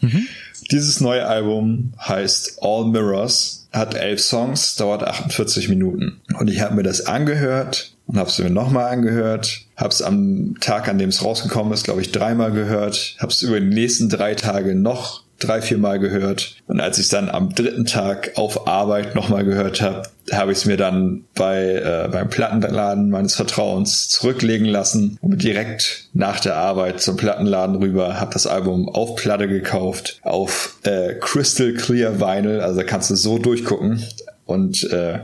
Mhm. 0.00 0.28
Dieses 0.70 1.00
neue 1.00 1.26
Album 1.26 1.94
heißt 1.98 2.58
All 2.60 2.86
Mirrors, 2.86 3.68
hat 3.72 3.94
elf 3.94 4.20
Songs, 4.20 4.76
dauert 4.76 5.02
48 5.02 5.68
Minuten. 5.68 6.20
Und 6.38 6.48
ich 6.48 6.60
habe 6.60 6.74
mir 6.74 6.82
das 6.82 7.06
angehört 7.06 7.96
und 8.06 8.18
habe 8.18 8.28
es 8.28 8.38
mir 8.38 8.50
nochmal 8.50 8.92
angehört, 8.92 9.62
habe 9.76 9.90
es 9.90 10.02
am 10.02 10.54
Tag, 10.60 10.88
an 10.88 10.98
dem 10.98 11.08
es 11.08 11.24
rausgekommen 11.24 11.72
ist, 11.72 11.84
glaube 11.84 12.00
ich, 12.00 12.12
dreimal 12.12 12.52
gehört, 12.52 13.16
habe 13.18 13.32
es 13.32 13.42
über 13.42 13.60
die 13.60 13.66
nächsten 13.66 14.08
drei 14.08 14.34
Tage 14.34 14.74
noch 14.74 15.22
drei, 15.38 15.60
vier 15.60 15.78
Mal 15.78 15.98
gehört. 15.98 16.56
Und 16.66 16.80
als 16.80 16.98
ich 16.98 17.04
es 17.04 17.10
dann 17.10 17.28
am 17.28 17.54
dritten 17.54 17.84
Tag 17.84 18.32
auf 18.36 18.66
Arbeit 18.66 19.14
nochmal 19.14 19.44
gehört 19.44 19.80
habe, 19.80 20.02
habe 20.32 20.52
ich 20.52 20.58
es 20.58 20.64
mir 20.64 20.76
dann 20.76 21.24
bei 21.34 21.74
äh, 21.74 22.08
beim 22.10 22.28
Plattenladen 22.28 23.10
meines 23.10 23.36
Vertrauens 23.36 24.08
zurücklegen 24.08 24.66
lassen 24.66 25.18
und 25.20 25.42
direkt 25.42 26.08
nach 26.14 26.40
der 26.40 26.56
Arbeit 26.56 27.00
zum 27.00 27.16
Plattenladen 27.16 27.76
rüber, 27.76 28.18
habe 28.18 28.32
das 28.32 28.46
Album 28.46 28.88
auf 28.88 29.16
Platte 29.16 29.46
gekauft, 29.46 30.18
auf 30.22 30.76
äh, 30.84 31.14
Crystal 31.20 31.74
Clear 31.74 32.20
Vinyl, 32.20 32.60
also 32.60 32.78
da 32.80 32.84
kannst 32.84 33.10
du 33.10 33.14
so 33.14 33.38
durchgucken 33.38 34.04
und 34.46 34.90
äh, 34.90 35.20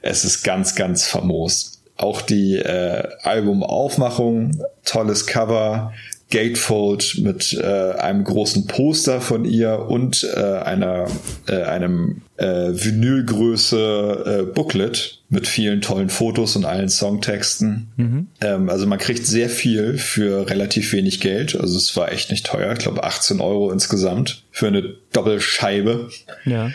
es 0.00 0.24
ist 0.24 0.42
ganz, 0.42 0.74
ganz 0.74 1.06
famos. 1.06 1.82
Auch 1.96 2.22
die 2.22 2.56
äh, 2.56 3.06
Albumaufmachung, 3.22 4.64
tolles 4.84 5.26
Cover, 5.26 5.92
Gatefold 6.32 7.18
mit 7.18 7.52
äh, 7.52 7.92
einem 7.92 8.24
großen 8.24 8.66
Poster 8.66 9.20
von 9.20 9.44
ihr 9.44 9.86
und 9.88 10.26
äh, 10.34 10.40
einer 10.40 11.06
äh, 11.46 11.62
einem 11.62 12.22
äh, 12.38 12.70
Vinylgröße 12.72 14.24
äh, 14.48 14.52
Booklet 14.52 15.20
mit 15.28 15.46
vielen 15.46 15.82
tollen 15.82 16.08
Fotos 16.08 16.56
und 16.56 16.64
allen 16.64 16.88
Songtexten. 16.88 17.92
Mhm. 17.96 18.26
Ähm, 18.40 18.70
also 18.70 18.86
man 18.86 18.98
kriegt 18.98 19.26
sehr 19.26 19.50
viel 19.50 19.98
für 19.98 20.48
relativ 20.48 20.92
wenig 20.94 21.20
Geld. 21.20 21.54
Also 21.54 21.76
es 21.76 21.94
war 21.96 22.10
echt 22.10 22.30
nicht 22.30 22.46
teuer. 22.46 22.72
Ich 22.72 22.78
glaube 22.78 23.04
18 23.04 23.40
Euro 23.40 23.70
insgesamt 23.70 24.42
für 24.50 24.68
eine 24.68 24.94
Doppelscheibe. 25.12 26.08
Ja. 26.46 26.70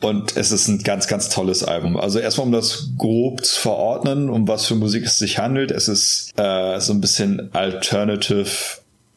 Und 0.00 0.36
es 0.36 0.50
ist 0.50 0.66
ein 0.68 0.82
ganz, 0.82 1.06
ganz 1.06 1.28
tolles 1.28 1.62
Album. 1.62 1.96
Also 1.96 2.18
erstmal, 2.18 2.48
um 2.48 2.52
das 2.52 2.90
grob 2.98 3.44
zu 3.44 3.60
verordnen, 3.60 4.28
um 4.28 4.46
was 4.48 4.66
für 4.66 4.74
Musik 4.74 5.04
es 5.06 5.16
sich 5.16 5.38
handelt. 5.38 5.70
Es 5.70 5.88
ist 5.88 6.32
äh, 6.36 6.80
so 6.80 6.92
ein 6.92 7.00
bisschen 7.00 7.54
Alternative 7.54 8.46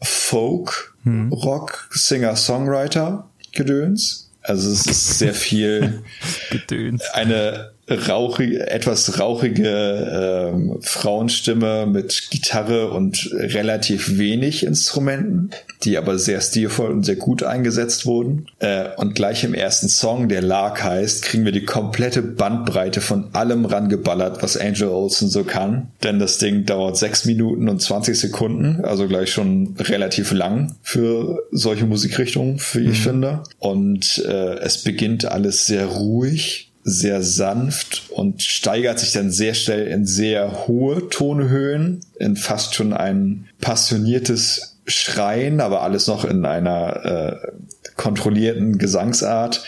Folk, 0.01 0.95
hm. 1.03 1.31
Rock, 1.33 1.89
Singer, 1.91 2.35
Songwriter, 2.35 3.29
Gedöns. 3.51 4.29
Also 4.41 4.71
es 4.71 4.85
ist 4.85 5.19
sehr 5.19 5.33
viel 5.33 6.03
Gedöns. 6.51 7.03
eine 7.13 7.71
rauchige, 7.89 8.69
etwas 8.69 9.19
rauchige 9.19 10.51
ähm, 10.53 10.77
Frauenstimme 10.81 11.87
mit 11.87 12.27
Gitarre 12.29 12.91
und 12.91 13.29
relativ 13.33 14.17
wenig 14.17 14.65
Instrumenten, 14.65 15.51
die 15.83 15.97
aber 15.97 16.19
sehr 16.19 16.41
stilvoll 16.41 16.91
und 16.91 17.05
sehr 17.05 17.15
gut 17.15 17.43
eingesetzt 17.43 18.05
wurden. 18.05 18.47
Äh, 18.59 18.89
und 18.97 19.15
gleich 19.15 19.43
im 19.43 19.53
ersten 19.53 19.89
Song, 19.89 20.29
der 20.29 20.41
Lark 20.41 20.83
heißt, 20.83 21.23
kriegen 21.23 21.45
wir 21.45 21.51
die 21.51 21.65
komplette 21.65 22.21
Bandbreite 22.21 23.01
von 23.01 23.33
allem 23.33 23.65
rangeballert, 23.65 24.43
was 24.43 24.57
Angel 24.57 24.89
Olsen 24.89 25.29
so 25.29 25.43
kann. 25.43 25.89
Denn 26.03 26.19
das 26.19 26.37
Ding 26.37 26.65
dauert 26.65 26.97
sechs 26.97 27.25
Minuten 27.25 27.69
und 27.69 27.81
20 27.81 28.17
Sekunden, 28.17 28.83
also 28.83 29.07
gleich 29.07 29.31
schon 29.31 29.75
relativ 29.79 30.31
lang 30.31 30.75
für 30.81 31.43
solche 31.51 31.85
Musikrichtungen, 31.85 32.59
wie 32.73 32.89
ich 32.89 32.99
mhm. 32.99 33.03
finde. 33.03 33.43
Und 33.57 34.23
äh, 34.27 34.59
es 34.59 34.83
beginnt 34.83 35.25
alles 35.25 35.65
sehr 35.65 35.85
ruhig 35.85 36.68
sehr 36.89 37.23
sanft 37.23 38.03
und 38.09 38.43
steigert 38.43 38.99
sich 38.99 39.11
dann 39.11 39.31
sehr 39.31 39.53
schnell 39.53 39.87
in 39.87 40.05
sehr 40.05 40.67
hohe 40.67 41.09
Tonhöhen, 41.09 42.01
in 42.19 42.35
fast 42.35 42.75
schon 42.75 42.93
ein 42.93 43.47
passioniertes 43.61 44.77
Schreien, 44.85 45.61
aber 45.61 45.83
alles 45.83 46.07
noch 46.07 46.25
in 46.25 46.45
einer 46.45 47.05
äh, 47.05 47.51
kontrollierten 47.95 48.77
Gesangsart. 48.77 49.63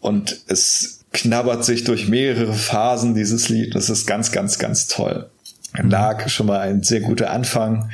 Und 0.00 0.40
es 0.48 1.00
knabbert 1.12 1.64
sich 1.64 1.84
durch 1.84 2.08
mehrere 2.08 2.54
Phasen 2.54 3.14
dieses 3.14 3.48
Lied. 3.48 3.74
Das 3.74 3.90
ist 3.90 4.06
ganz, 4.06 4.32
ganz, 4.32 4.58
ganz 4.58 4.86
toll. 4.86 5.28
Lag 5.82 6.28
schon 6.28 6.46
mal 6.46 6.60
ein 6.60 6.82
sehr 6.82 7.00
guter 7.00 7.30
Anfang. 7.30 7.90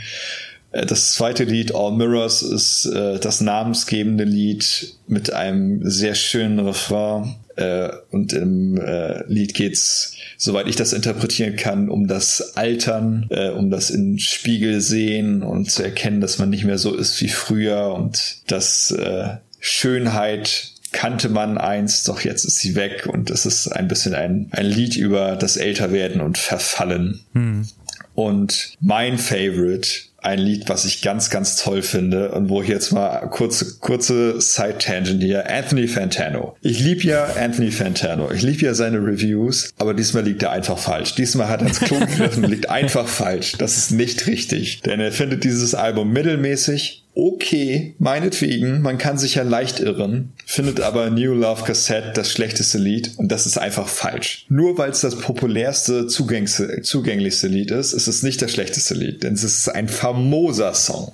Äh, 0.73 0.87
das 0.87 1.15
zweite 1.15 1.45
Lied, 1.45 1.75
All 1.75 1.93
Mirrors, 1.93 2.43
ist 2.43 2.87
äh, 2.87 3.19
das 3.19 3.41
namensgebende 3.41 4.25
Lied 4.25 4.95
mit 5.07 5.33
einem 5.33 5.89
sehr 5.89 6.15
schönen 6.15 6.59
Refrain. 6.59 7.37
Äh, 7.57 7.91
und 8.11 8.33
im 8.33 8.79
äh, 8.79 9.25
Lied 9.27 9.53
geht's, 9.53 10.15
soweit 10.39 10.69
ich 10.69 10.77
das 10.77 10.95
interpretieren 10.95 11.57
kann, 11.57 11.91
um 11.91 12.09
das 12.09 12.57
Altern, 12.57 13.27
äh, 13.31 13.51
um 13.51 13.71
das 13.71 13.91
in 13.91 14.19
Spiegel 14.19 14.81
sehen 14.81 15.43
und 15.43 15.71
zu 15.71 15.83
erkennen, 15.83 16.23
dass 16.23 16.39
man 16.39 16.49
nicht 16.49 16.65
mehr 16.65 16.79
so 16.79 16.95
ist 16.95 17.21
wie 17.21 17.29
früher 17.29 17.93
und 17.95 18.39
dass 18.51 18.91
äh, 18.91 19.37
Schönheit 19.61 20.73
kannte 20.93 21.29
man 21.29 21.59
einst, 21.59 22.09
doch 22.09 22.21
jetzt 22.21 22.45
ist 22.45 22.59
sie 22.59 22.75
weg 22.75 23.07
und 23.11 23.31
es 23.31 23.47
ist 23.47 23.69
ein 23.69 23.89
bisschen 23.89 24.15
ein, 24.15 24.49
ein 24.51 24.67
Lied 24.67 24.97
über 24.97 25.37
das 25.37 25.57
Älterwerden 25.57 26.21
und 26.21 26.39
Verfallen. 26.39 27.21
Hm. 27.35 27.69
Und 28.15 28.75
mein 28.81 29.19
Favorite 29.19 29.89
ein 30.23 30.39
Lied, 30.39 30.69
was 30.69 30.85
ich 30.85 31.03
ganz, 31.03 31.31
ganz 31.31 31.57
toll 31.57 31.83
finde 31.83 32.31
und 32.33 32.49
wo 32.49 32.63
ich 32.63 32.69
jetzt 32.69 32.93
mal 32.93 33.19
kurze, 33.29 33.79
kurze 33.81 34.41
Side-Tangent 34.41 35.23
hier. 35.23 35.51
Anthony 35.51 35.89
Fantano. 35.89 36.57
Ich 36.61 36.81
liebe 36.81 37.03
ja 37.03 37.25
Anthony 37.25 37.71
Fantano. 37.71 38.31
Ich 38.31 38.43
liebe 38.43 38.65
ja 38.65 38.75
seine 38.75 38.99
Reviews, 38.99 39.73
aber 39.79 39.95
diesmal 39.95 40.25
liegt 40.25 40.43
er 40.43 40.53
einfach 40.53 40.79
falsch. 40.79 41.15
Diesmal 41.15 41.49
hat 41.49 41.63
er 41.63 41.69
ins 41.69 41.81
Klo 41.81 41.99
gegriffen 41.99 42.45
liegt 42.45 42.71
einfach 42.71 43.09
falsch. 43.09 43.53
Das 43.59 43.77
ist 43.77 43.91
nicht 43.91 44.27
richtig. 44.27 44.81
Denn 44.83 45.01
er 45.01 45.13
findet 45.13 45.45
dieses 45.45 45.75
Album 45.75 46.13
mittelmäßig 46.13 47.02
okay, 47.15 47.95
meinetwegen, 47.99 48.81
man 48.81 48.99
kann 48.99 49.19
sich 49.19 49.35
ja 49.35 49.43
leicht 49.43 49.81
irren, 49.81 50.33
findet 50.47 50.81
aber 50.81 51.11
New 51.11 51.35
Love 51.35 51.65
Cassette 51.65 52.13
das 52.15 52.31
schlechteste 52.31 52.79
Lied 52.79 53.13
und 53.17 53.29
das 53.31 53.47
ist 53.47 53.59
einfach 53.59 53.89
falsch. 53.89 54.47
Nur 54.49 54.79
weil 54.79 54.91
es 54.91 55.01
das 55.01 55.19
populärste, 55.19 56.07
zugänglichste 56.07 57.49
Lied 57.49 57.71
ist, 57.71 57.93
ist 57.93 58.07
es 58.07 58.23
nicht 58.23 58.41
das 58.41 58.53
schlechteste 58.53 58.95
Lied, 58.95 59.23
denn 59.23 59.35
es 59.35 59.45
ist 59.45 59.69
ein 59.69 59.89
famoser 59.89 60.75
Song. 60.75 61.13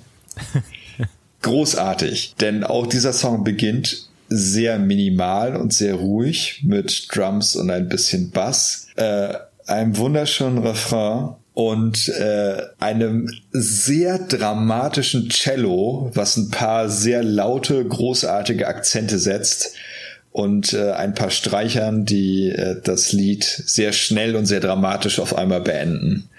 Großartig, 1.41 2.35
denn 2.39 2.63
auch 2.63 2.87
dieser 2.87 3.13
Song 3.13 3.43
beginnt 3.43 4.09
sehr 4.29 4.77
minimal 4.77 5.55
und 5.55 5.73
sehr 5.73 5.95
ruhig 5.95 6.61
mit 6.63 7.07
Drums 7.13 7.55
und 7.55 7.71
ein 7.71 7.89
bisschen 7.89 8.29
Bass. 8.31 8.87
Äh, 8.95 9.33
einem 9.65 9.97
wunderschönen 9.97 10.59
Refrain 10.59 11.35
und 11.59 12.07
äh, 12.07 12.67
einem 12.79 13.29
sehr 13.51 14.17
dramatischen 14.17 15.27
Cello, 15.27 16.09
was 16.13 16.37
ein 16.37 16.51
paar 16.51 16.87
sehr 16.87 17.21
laute, 17.21 17.83
großartige 17.83 18.65
Akzente 18.65 19.19
setzt 19.19 19.75
und 20.31 20.71
äh, 20.71 20.93
ein 20.93 21.13
paar 21.13 21.31
Streichern, 21.31 22.05
die 22.05 22.47
äh, 22.47 22.79
das 22.81 23.11
Lied 23.11 23.43
sehr 23.43 23.91
schnell 23.91 24.37
und 24.37 24.45
sehr 24.45 24.61
dramatisch 24.61 25.19
auf 25.19 25.35
einmal 25.35 25.59
beenden. 25.59 26.29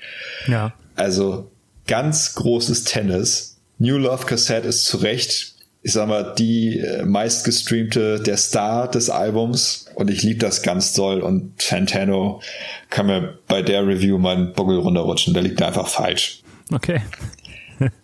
Ja. 0.46 0.72
Also 0.96 1.50
ganz 1.86 2.34
großes 2.36 2.84
Tennis. 2.84 3.58
New 3.76 3.98
Love 3.98 4.24
Cassette 4.24 4.66
ist 4.66 4.86
zu 4.86 4.96
Recht, 4.96 5.52
ich 5.83 5.93
sag 5.93 6.09
mal, 6.09 6.35
die 6.39 6.78
äh, 6.78 7.05
meistgestreamte, 7.05 8.20
der 8.20 8.37
Star 8.37 8.91
des 8.91 9.09
Albums 9.09 9.87
und 9.95 10.11
ich 10.11 10.22
liebe 10.22 10.41
das 10.41 10.62
ganz 10.62 10.93
doll 10.93 11.20
und 11.20 11.62
Fantano 11.62 12.43
kann 12.91 13.07
mir 13.07 13.39
bei 13.49 13.62
der 13.62 13.87
Review 13.87 14.18
meinen 14.18 14.53
Buckel 14.53 14.78
runterrutschen. 14.78 15.33
Der 15.33 15.43
liegt 15.43 15.62
einfach 15.62 15.89
falsch. 15.89 16.43
Okay. 16.72 17.01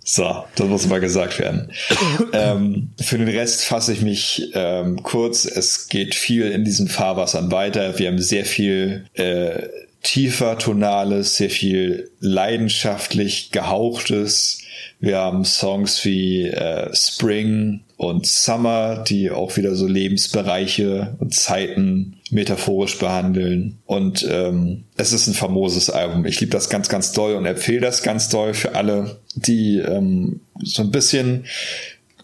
So, 0.03 0.45
das 0.55 0.69
muss 0.69 0.87
mal 0.87 1.01
gesagt 1.01 1.39
werden. 1.39 1.71
ähm, 2.33 2.93
für 2.99 3.19
den 3.19 3.29
Rest 3.29 3.65
fasse 3.67 3.93
ich 3.93 4.01
mich 4.01 4.51
ähm, 4.55 5.03
kurz. 5.03 5.45
Es 5.45 5.89
geht 5.89 6.15
viel 6.15 6.51
in 6.51 6.65
diesen 6.65 6.89
Fahrwassern 6.89 7.53
weiter. 7.53 7.99
Wir 7.99 8.09
haben 8.09 8.19
sehr 8.19 8.47
viel 8.47 9.05
äh, 9.13 9.69
tiefer 10.03 10.57
tonales, 10.57 11.37
sehr 11.37 11.51
viel 11.51 12.11
leidenschaftlich 12.21 13.51
gehauchtes. 13.51 14.63
Wir 15.01 15.19
haben 15.19 15.45
Songs 15.45 16.05
wie 16.05 16.47
äh, 16.47 16.95
Spring 16.95 17.81
und 17.97 18.27
Summer, 18.27 19.05
die 19.05 19.31
auch 19.31 19.57
wieder 19.57 19.75
so 19.75 19.87
Lebensbereiche 19.87 21.17
und 21.19 21.35
Zeiten 21.35 22.19
metaphorisch 22.31 22.99
behandeln. 22.99 23.79
Und 23.87 24.27
ähm, 24.31 24.85
es 24.97 25.13
ist 25.13 25.27
ein 25.27 25.35
famoses 25.35 25.91
Album. 25.91 26.27
Ich 26.27 26.41
liebe 26.41 26.53
das 26.53 26.69
ganz, 26.69 26.89
ganz 26.89 27.13
doll 27.13 27.35
und 27.35 27.47
empfehle 27.47 27.81
das 27.81 28.03
ganz 28.03 28.29
doll 28.29 28.55
für 28.55 28.75
alle, 28.75 29.19
die 29.35 29.79
ähm, 29.79 30.41
so 30.63 30.83
ein 30.83 30.91
bisschen, 30.91 31.47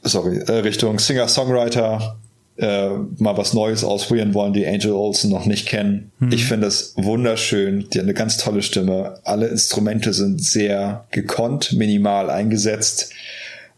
sorry, 0.03 0.39
äh, 0.39 0.59
Richtung 0.59 0.99
Singer-Songwriter 0.99 2.19
äh, 2.57 2.89
mal 3.19 3.37
was 3.37 3.55
Neues 3.55 3.85
ausprobieren 3.85 4.35
wollen, 4.35 4.53
die 4.53 4.67
Angel 4.67 4.93
Olsen 4.93 5.31
noch 5.31 5.47
nicht 5.47 5.67
kennen. 5.67 6.13
Mhm. 6.19 6.33
Ich 6.33 6.45
finde 6.45 6.67
es 6.67 6.95
wunderschön. 6.97 7.89
Die 7.91 7.99
hat 7.99 8.05
eine 8.05 8.15
ganz 8.15 8.37
tolle 8.37 8.63
Stimme. 8.63 9.19
Alle 9.25 9.47
Instrumente 9.49 10.13
sind 10.13 10.43
sehr 10.43 11.07
gekonnt, 11.11 11.73
minimal 11.73 12.31
eingesetzt 12.31 13.13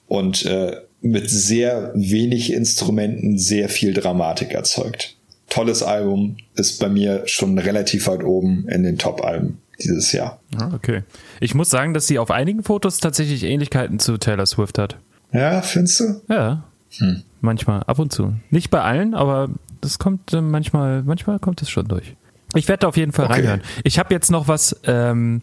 und 0.08 0.44
äh, 0.46 0.78
mit 1.00 1.28
sehr 1.28 1.92
wenig 1.94 2.52
Instrumenten 2.52 3.38
sehr 3.38 3.68
viel 3.68 3.92
Dramatik 3.92 4.52
erzeugt. 4.52 5.16
Tolles 5.50 5.82
Album, 5.82 6.36
ist 6.56 6.80
bei 6.80 6.88
mir 6.88 7.22
schon 7.26 7.58
relativ 7.58 8.06
weit 8.06 8.24
oben 8.24 8.66
in 8.68 8.82
den 8.82 8.98
Top-Alben 8.98 9.58
dieses 9.82 10.12
Jahr. 10.12 10.40
Ah, 10.56 10.70
okay. 10.74 11.02
Ich 11.40 11.54
muss 11.54 11.70
sagen, 11.70 11.94
dass 11.94 12.06
sie 12.06 12.18
auf 12.18 12.30
einigen 12.30 12.62
Fotos 12.62 12.98
tatsächlich 12.98 13.44
Ähnlichkeiten 13.44 13.98
zu 13.98 14.16
Taylor 14.16 14.46
Swift 14.46 14.78
hat. 14.78 14.96
Ja, 15.32 15.62
findest 15.62 16.00
du? 16.00 16.04
Ja. 16.28 16.64
Hm. 16.98 17.22
Manchmal, 17.40 17.82
ab 17.84 17.98
und 17.98 18.12
zu. 18.12 18.34
Nicht 18.50 18.70
bei 18.70 18.80
allen, 18.80 19.14
aber 19.14 19.48
das 19.80 19.98
kommt 19.98 20.32
äh, 20.32 20.40
manchmal, 20.40 21.02
manchmal 21.02 21.38
kommt 21.38 21.62
es 21.62 21.70
schon 21.70 21.86
durch. 21.88 22.16
Ich 22.54 22.68
werde 22.68 22.86
auf 22.86 22.96
jeden 22.96 23.12
Fall 23.12 23.26
okay. 23.26 23.34
reinhören. 23.34 23.62
Ich 23.82 23.98
habe 23.98 24.14
jetzt 24.14 24.30
noch 24.30 24.48
was, 24.48 24.76
ähm, 24.84 25.42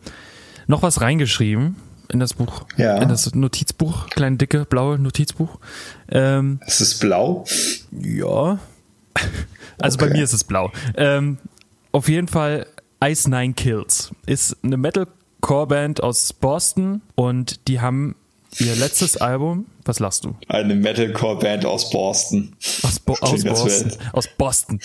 noch 0.67 0.81
was 0.81 1.01
reingeschrieben 1.01 1.75
in 2.09 2.19
das 2.19 2.33
Buch, 2.33 2.65
ja. 2.77 2.97
in 2.97 3.09
das 3.09 3.33
Notizbuch, 3.33 4.09
kleine 4.09 4.37
dicke 4.37 4.65
blaue 4.65 4.97
Notizbuch. 4.99 5.59
Ähm, 6.09 6.59
ist 6.65 6.81
es 6.81 6.99
blau? 6.99 7.45
Ja. 7.91 8.59
Also 9.83 9.95
okay. 9.95 10.09
bei 10.09 10.13
mir 10.13 10.23
ist 10.23 10.33
es 10.33 10.43
blau. 10.43 10.71
Ähm, 10.95 11.39
auf 11.91 12.07
jeden 12.07 12.27
Fall 12.27 12.67
Ice 13.03 13.27
Nine 13.27 13.53
Kills 13.53 14.11
ist 14.27 14.55
eine 14.63 14.77
Metalcore-Band 14.77 16.03
aus 16.03 16.33
Boston 16.33 17.01
und 17.15 17.67
die 17.67 17.81
haben 17.81 18.15
Ihr 18.59 18.75
letztes 18.75 19.17
Album, 19.17 19.65
was 19.85 19.99
lachst 19.99 20.25
du? 20.25 20.35
Eine 20.47 20.75
Metalcore-Band 20.75 21.65
aus 21.65 21.89
Boston. 21.89 22.53
Aus, 22.83 22.99
Bo 22.99 23.13
aus 23.21 23.43
Boston. 23.43 23.91
Aus 24.13 24.27
Boston. 24.37 24.79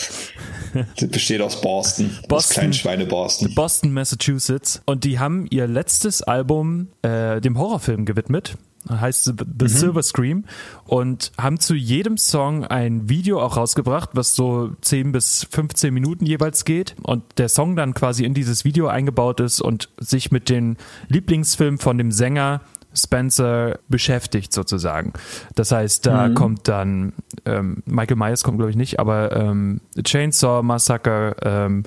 Das 0.97 1.09
besteht 1.09 1.41
aus 1.41 1.61
Boston. 1.61 2.11
Boston 2.29 2.35
aus 2.37 2.49
kleinen 2.51 2.73
Schweine 2.73 3.07
Boston. 3.07 3.55
Boston, 3.55 3.93
Massachusetts. 3.93 4.83
Und 4.85 5.05
die 5.05 5.19
haben 5.19 5.47
ihr 5.51 5.67
letztes 5.67 6.23
Album 6.23 6.89
äh, 7.03 7.41
dem 7.41 7.59
Horrorfilm 7.59 8.05
gewidmet 8.05 8.57
heißt 8.89 9.25
The 9.25 9.33
mhm. 9.64 9.69
Silver 9.69 10.03
Scream 10.03 10.45
und 10.85 11.33
haben 11.39 11.59
zu 11.59 11.75
jedem 11.75 12.17
Song 12.17 12.64
ein 12.64 13.09
Video 13.09 13.41
auch 13.41 13.57
rausgebracht, 13.57 14.11
was 14.12 14.35
so 14.35 14.71
10 14.81 15.12
bis 15.12 15.47
15 15.51 15.93
Minuten 15.93 16.27
jeweils 16.27 16.64
geht 16.64 16.95
und 17.03 17.25
der 17.39 17.49
Song 17.49 17.77
dann 17.77 17.95
quasi 17.95 18.25
in 18.25 18.35
dieses 18.35 18.64
Video 18.64 18.87
eingebaut 18.89 19.41
ist 19.41 19.61
und 19.61 19.89
sich 19.99 20.31
mit 20.31 20.49
den 20.49 20.77
Lieblingsfilmen 21.09 21.79
von 21.79 21.99
dem 21.99 22.12
Sänger 22.12 22.61
Spencer 22.97 23.79
beschäftigt 23.89 24.53
sozusagen. 24.53 25.13
Das 25.55 25.73
heißt, 25.73 26.07
da 26.07 26.29
mhm. 26.29 26.35
kommt 26.35 26.69
dann 26.69 27.13
ähm, 27.45 27.83
Michael 27.87 28.17
Myers 28.17 28.43
kommt 28.43 28.59
glaube 28.59 28.71
ich 28.71 28.77
nicht, 28.77 28.99
aber 28.99 29.35
ähm, 29.37 29.81
Chainsaw 30.03 30.63
Massacre, 30.63 31.37
ähm, 31.43 31.85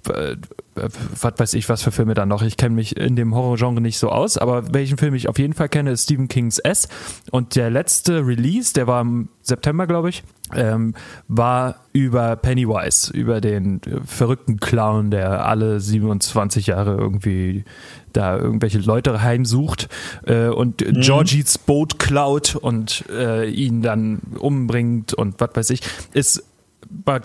was 1.22 1.34
weiß 1.38 1.54
ich, 1.54 1.70
was 1.70 1.84
für 1.84 1.92
Filme 1.92 2.14
da 2.14 2.26
noch. 2.26 2.42
Ich 2.42 2.58
kenne 2.58 2.76
mich 2.76 2.98
in 2.98 3.16
dem 3.16 3.36
Horrorgenre 3.36 3.82
nicht 3.82 4.00
so 4.00 4.10
aus, 4.10 4.38
aber 4.38 4.74
welchen 4.74 4.98
Film 4.98 5.14
ich 5.14 5.28
auf 5.28 5.40
jeden 5.40 5.54
Fall 5.54 5.70
kenne, 5.70 5.92
ist 5.92 6.04
Stephen 6.04 6.28
Kings 6.28 6.60
S. 6.60 6.88
Und 7.32 7.56
der 7.56 7.70
letzte 7.70 8.26
Release, 8.26 8.74
der 8.74 8.88
war 8.88 9.02
im 9.02 9.30
September, 9.42 9.88
glaube 9.88 10.10
ich, 10.10 10.24
ähm, 10.56 10.96
war 11.28 11.76
über 11.94 12.36
Pennywise, 12.36 13.12
über 13.14 13.42
den 13.42 13.82
äh, 13.84 14.00
verrückten 14.06 14.60
Clown, 14.60 15.12
der 15.12 15.46
alle 15.46 15.80
27 15.80 16.68
Jahre 16.68 16.96
irgendwie 16.96 17.66
da 18.14 18.38
irgendwelche 18.38 18.80
Leute 18.80 19.22
heimsucht 19.22 19.90
äh, 20.26 20.48
und 20.48 20.82
mhm. 20.82 21.02
Georgies 21.02 21.58
Boot 21.58 22.00
klaut 22.00 22.56
und 22.56 23.06
äh, 23.10 23.50
ihn 23.50 23.82
dann 23.82 24.20
umbringt 24.40 25.14
und 25.14 25.40
was 25.40 25.52
weiß 25.54 25.70
ich, 25.72 25.82
ist 26.14 26.44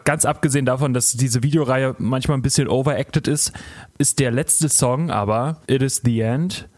ganz 0.04 0.24
abgesehen 0.24 0.66
davon, 0.66 0.94
dass 0.94 1.12
diese 1.12 1.42
Videoreihe 1.42 1.94
manchmal 1.98 2.38
ein 2.38 2.42
bisschen 2.42 2.68
overacted 2.68 3.28
ist, 3.28 3.52
ist 3.98 4.18
der 4.18 4.30
letzte 4.30 4.68
Song 4.68 5.10
aber 5.10 5.62
It 5.66 5.82
is 5.82 6.02
the 6.04 6.20
End 6.20 6.68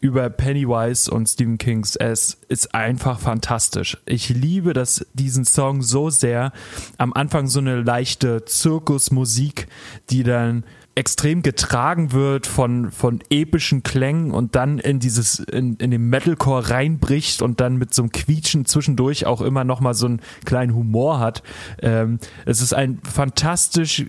über 0.00 0.30
Pennywise 0.30 1.10
und 1.10 1.28
Stephen 1.28 1.58
Kings 1.58 1.94
S 1.94 2.38
ist 2.48 2.74
einfach 2.74 3.20
fantastisch. 3.20 3.98
Ich 4.06 4.30
liebe 4.30 4.72
das, 4.72 5.06
diesen 5.12 5.44
Song 5.44 5.82
so 5.82 6.08
sehr. 6.08 6.52
Am 6.96 7.12
Anfang 7.12 7.48
so 7.48 7.60
eine 7.60 7.82
leichte 7.82 8.46
Zirkusmusik, 8.46 9.68
die 10.08 10.22
dann 10.22 10.64
extrem 10.96 11.42
getragen 11.42 12.12
wird 12.12 12.46
von, 12.46 12.90
von 12.90 13.20
epischen 13.30 13.82
Klängen 13.82 14.32
und 14.32 14.56
dann 14.56 14.78
in 14.78 14.98
dieses, 14.98 15.38
in, 15.38 15.76
in 15.76 15.92
den 15.92 16.10
Metalcore 16.10 16.70
reinbricht 16.70 17.42
und 17.42 17.60
dann 17.60 17.76
mit 17.76 17.94
so 17.94 18.02
einem 18.02 18.12
Quietschen 18.12 18.66
zwischendurch 18.66 19.24
auch 19.24 19.40
immer 19.40 19.64
nochmal 19.64 19.94
so 19.94 20.06
einen 20.06 20.20
kleinen 20.44 20.74
Humor 20.74 21.20
hat. 21.20 21.42
Ähm, 21.80 22.18
es 22.44 22.60
ist 22.60 22.74
ein 22.74 23.00
fantastisch, 23.04 24.06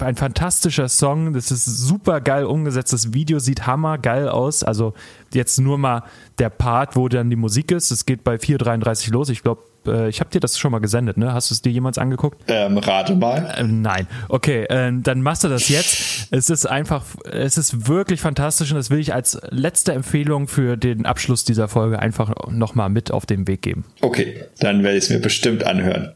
ein 0.00 0.14
fantastischer 0.14 0.88
Song. 0.88 1.32
Das 1.32 1.50
ist 1.50 1.64
super 1.64 2.20
geil 2.20 2.44
umgesetzt. 2.44 2.92
Das 2.92 3.12
Video 3.12 3.40
sieht 3.40 3.66
hammergeil 3.66 4.28
aus. 4.28 4.62
Also 4.62 4.94
jetzt 5.34 5.60
nur 5.60 5.78
mal 5.78 6.04
der 6.38 6.50
Part, 6.50 6.94
wo 6.94 7.08
dann 7.08 7.28
die 7.28 7.36
Musik 7.36 7.72
ist. 7.72 7.90
Es 7.90 8.06
geht 8.06 8.22
bei 8.22 8.36
4.33 8.36 9.12
los. 9.12 9.30
Ich 9.30 9.42
glaube, 9.42 9.62
äh, 9.86 10.08
ich 10.08 10.20
habe 10.20 10.30
dir 10.30 10.40
das 10.40 10.58
schon 10.58 10.72
mal 10.72 10.80
gesendet, 10.80 11.16
ne? 11.16 11.32
Hast 11.32 11.50
du 11.50 11.54
es 11.54 11.62
dir 11.62 11.72
jemals 11.72 11.98
angeguckt? 11.98 12.42
Ähm, 12.48 12.78
rate 12.78 13.14
mal. 13.14 13.54
Ähm, 13.58 13.82
nein. 13.82 14.06
Okay, 14.28 14.64
äh, 14.64 14.92
dann 14.94 15.22
machst 15.22 15.44
du 15.44 15.48
das 15.48 15.68
jetzt. 15.68 16.28
Es 16.30 16.50
ist 16.50 16.66
einfach, 16.66 17.04
es 17.30 17.56
ist 17.58 17.88
wirklich 17.88 18.20
fantastisch 18.20 18.70
und 18.70 18.76
das 18.76 18.90
will 18.90 18.98
ich 18.98 19.14
als 19.14 19.40
letzte 19.50 19.92
Empfehlung 19.92 20.48
für 20.48 20.76
den 20.76 21.06
Abschluss 21.06 21.44
dieser 21.44 21.68
Folge 21.68 21.98
einfach 21.98 22.50
nochmal 22.50 22.88
mit 22.88 23.10
auf 23.10 23.26
den 23.26 23.46
Weg 23.46 23.62
geben. 23.62 23.84
Okay, 24.00 24.44
dann 24.58 24.82
werde 24.82 24.98
ich 24.98 25.04
es 25.04 25.10
mir 25.10 25.20
bestimmt 25.20 25.64
anhören. 25.64 26.12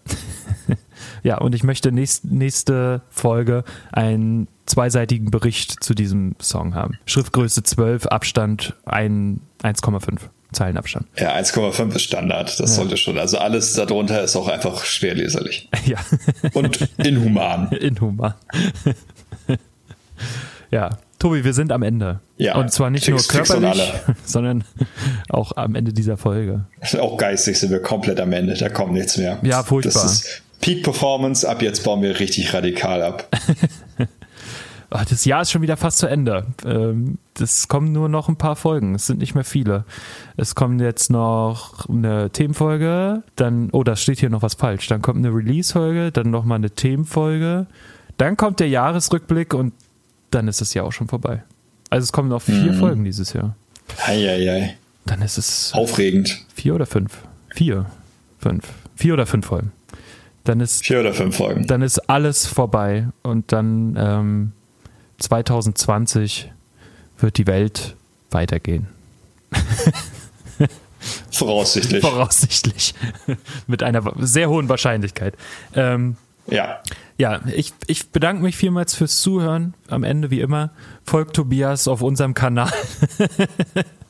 ja, 1.23 1.39
und 1.39 1.55
ich 1.55 1.65
möchte 1.65 1.93
nächst, 1.93 2.25
nächste 2.25 3.03
Folge 3.11 3.65
einen 3.93 4.49
zweiseitigen 4.67 5.31
Bericht 5.31 5.83
zu 5.83 5.95
diesem 5.95 6.37
Song 6.41 6.75
haben. 6.75 6.99
Schriftgröße 7.07 7.63
12, 7.63 8.07
Abstand 8.07 8.75
1,5. 8.87 10.31
Zeilenabstand. 10.55 11.07
Ja, 11.19 11.35
1,5 11.37 11.95
ist 11.95 12.03
Standard. 12.03 12.49
Das 12.59 12.59
ja. 12.59 12.67
sollte 12.67 12.97
schon. 12.97 13.19
Also 13.19 13.39
alles 13.39 13.75
darunter 13.75 14.23
ist 14.23 14.37
auch 14.37 14.49
einfach 14.49 14.85
schwer 14.85 15.15
leserlich. 15.15 15.69
Ja. 15.87 15.99
Und 16.55 16.89
inhuman. 16.97 17.71
Inhuman. 17.73 18.35
ja. 20.71 20.91
Tobi, 21.19 21.45
wir 21.45 21.53
sind 21.53 21.73
am 21.73 21.83
Ende. 21.83 22.21
Ja. 22.39 22.57
Und 22.57 22.73
zwar 22.73 22.91
nicht 22.91 23.05
fix, 23.05 23.33
nur 23.33 23.45
körperlich, 23.45 23.93
sondern 24.25 24.65
auch 25.29 25.57
am 25.57 25.75
Ende 25.75 25.93
dieser 25.93 26.17
Folge. 26.17 26.65
Auch 27.01 27.17
geistig 27.17 27.59
sind 27.59 27.71
wir 27.71 27.81
komplett 27.81 28.21
am 28.21 28.33
Ende. 28.33 28.55
Da 28.55 28.69
kommt 28.69 28.93
nichts 28.93 29.17
mehr. 29.17 29.39
Ja, 29.43 29.63
furchtbar. 29.63 30.03
Das 30.03 30.13
ist 30.13 30.43
Peak 30.61 30.83
Performance. 30.83 31.49
Ab 31.49 31.63
jetzt 31.63 31.85
bauen 31.85 32.03
wir 32.03 32.19
richtig 32.19 32.53
radikal 32.53 33.03
ab. 33.03 33.29
Ach, 34.91 35.05
das 35.05 35.25
Jahr 35.25 35.43
ist 35.43 35.51
schon 35.51 35.63
wieder 35.63 35.77
fast 35.77 35.99
zu 35.99 36.07
Ende. 36.07 36.47
Ähm, 36.65 37.19
es 37.41 37.69
kommen 37.69 37.93
nur 37.93 38.09
noch 38.09 38.29
ein 38.29 38.37
paar 38.37 38.57
Folgen. 38.57 38.95
Es 38.95 39.07
sind 39.07 39.19
nicht 39.19 39.35
mehr 39.35 39.45
viele. 39.45 39.85
Es 40.37 40.55
kommt 40.55 40.81
jetzt 40.81 41.11
noch 41.11 41.89
eine 41.89 42.31
Themenfolge, 42.31 43.23
dann, 43.37 43.71
oh, 43.73 43.83
da 43.83 43.97
steht 43.97 44.21
hier 44.21 44.31
noch 44.31 44.43
was 44.43 44.55
falsch. 44.55 44.87
Dann 44.89 45.03
kommt 45.03 45.19
eine 45.19 45.35
Release-Folge, 45.35 46.13
dann 46.13 46.31
nochmal 46.31 46.57
eine 46.57 46.71
Themenfolge. 46.71 47.67
Dann 48.17 48.37
kommt 48.37 48.61
der 48.61 48.69
Jahresrückblick 48.69 49.55
und 49.55 49.73
dann 50.31 50.49
ist 50.49 50.61
das 50.61 50.75
Jahr 50.75 50.87
auch 50.87 50.93
schon 50.93 51.09
vorbei. 51.09 51.43
Also 51.91 52.05
es 52.05 52.13
kommen 52.13 52.29
noch 52.29 52.43
vier 52.43 52.73
mhm. 52.73 52.79
Folgen 52.79 53.05
dieses 53.05 53.33
Jahr. 53.33 53.57
Eieiei. 54.05 54.77
Dann 55.07 55.23
ist 55.23 55.39
es. 55.39 55.73
Aufregend. 55.75 56.45
Vier 56.55 56.75
oder 56.75 56.87
fünf? 56.87 57.19
Vier. 57.51 57.87
Fünf. 58.39 58.65
Vier 58.97 59.15
oder 59.15 59.27
fünf 59.27 59.47
Folgen. 59.47 59.73
Dann 60.45 60.61
ist. 60.61 60.85
Vier 60.85 61.01
oder 61.01 61.15
fünf 61.15 61.37
Folgen. 61.37 61.67
Dann 61.67 61.83
ist 61.83 61.99
alles 62.09 62.47
vorbei 62.47 63.09
und 63.23 63.53
dann 63.53 63.97
ähm, 63.99 64.53
2020 65.19 66.51
wird 67.19 67.39
die 67.39 67.47
Welt 67.47 67.97
weitergehen. 68.31 68.89
Voraussichtlich. 71.31 72.01
Voraussichtlich. 72.03 72.95
Mit 73.67 73.83
einer 73.83 74.13
sehr 74.19 74.49
hohen 74.49 74.69
Wahrscheinlichkeit. 74.69 75.35
Ähm, 75.75 76.17
ja. 76.49 76.81
Ja, 77.17 77.43
ich, 77.55 77.73
ich 77.87 78.11
bedanke 78.11 78.43
mich 78.43 78.57
vielmals 78.57 78.97
fürs 78.97 79.21
Zuhören. 79.21 79.75
Am 79.89 80.03
Ende, 80.03 80.33
wie 80.33 80.41
immer, 80.41 80.71
folgt 81.05 81.37
Tobias 81.37 81.87
auf 81.87 82.03
unserem 82.03 82.35
Kanal. 82.35 82.73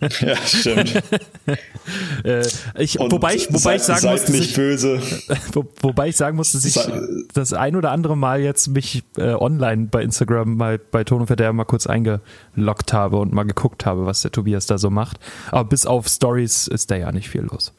ja, 0.01 0.37
stimmt. 0.39 0.95
äh, 2.25 2.47
ich, 2.79 2.99
wobei 2.99 3.35
ich, 3.35 3.49
wobei 3.49 3.77
seid, 3.77 3.97
ich 3.97 4.01
sagen 4.01 4.11
musste, 4.11 4.33
nicht 4.33 4.51
ich, 4.51 4.57
böse. 4.57 5.03
Wo, 5.53 5.67
wobei 5.83 6.09
ich 6.09 6.17
sagen 6.17 6.37
musste, 6.37 6.57
dass 6.57 6.65
ich 6.65 6.81
das 7.35 7.53
ein 7.53 7.77
oder 7.77 7.91
andere 7.91 8.17
Mal 8.17 8.41
jetzt 8.41 8.69
mich 8.69 9.05
äh, 9.19 9.35
online 9.35 9.89
bei 9.91 10.03
Instagram 10.03 10.57
mal 10.57 10.79
bei 10.79 11.05
Ton 11.05 11.21
und 11.21 11.27
Verderben 11.27 11.59
mal 11.59 11.65
kurz 11.65 11.87
eingeloggt 11.87 12.95
habe 12.95 13.19
und 13.19 13.35
mal 13.35 13.45
geguckt 13.45 13.85
habe, 13.85 14.07
was 14.07 14.23
der 14.23 14.33
Tobias 14.33 14.65
da 14.65 14.79
so 14.79 14.89
macht. 14.89 15.19
Aber 15.51 15.69
bis 15.69 15.85
auf 15.85 16.09
Stories 16.09 16.69
ist 16.69 16.91
da 16.91 16.97
ja 16.97 17.13
nicht 17.13 17.29
viel 17.29 17.43
los. 17.43 17.75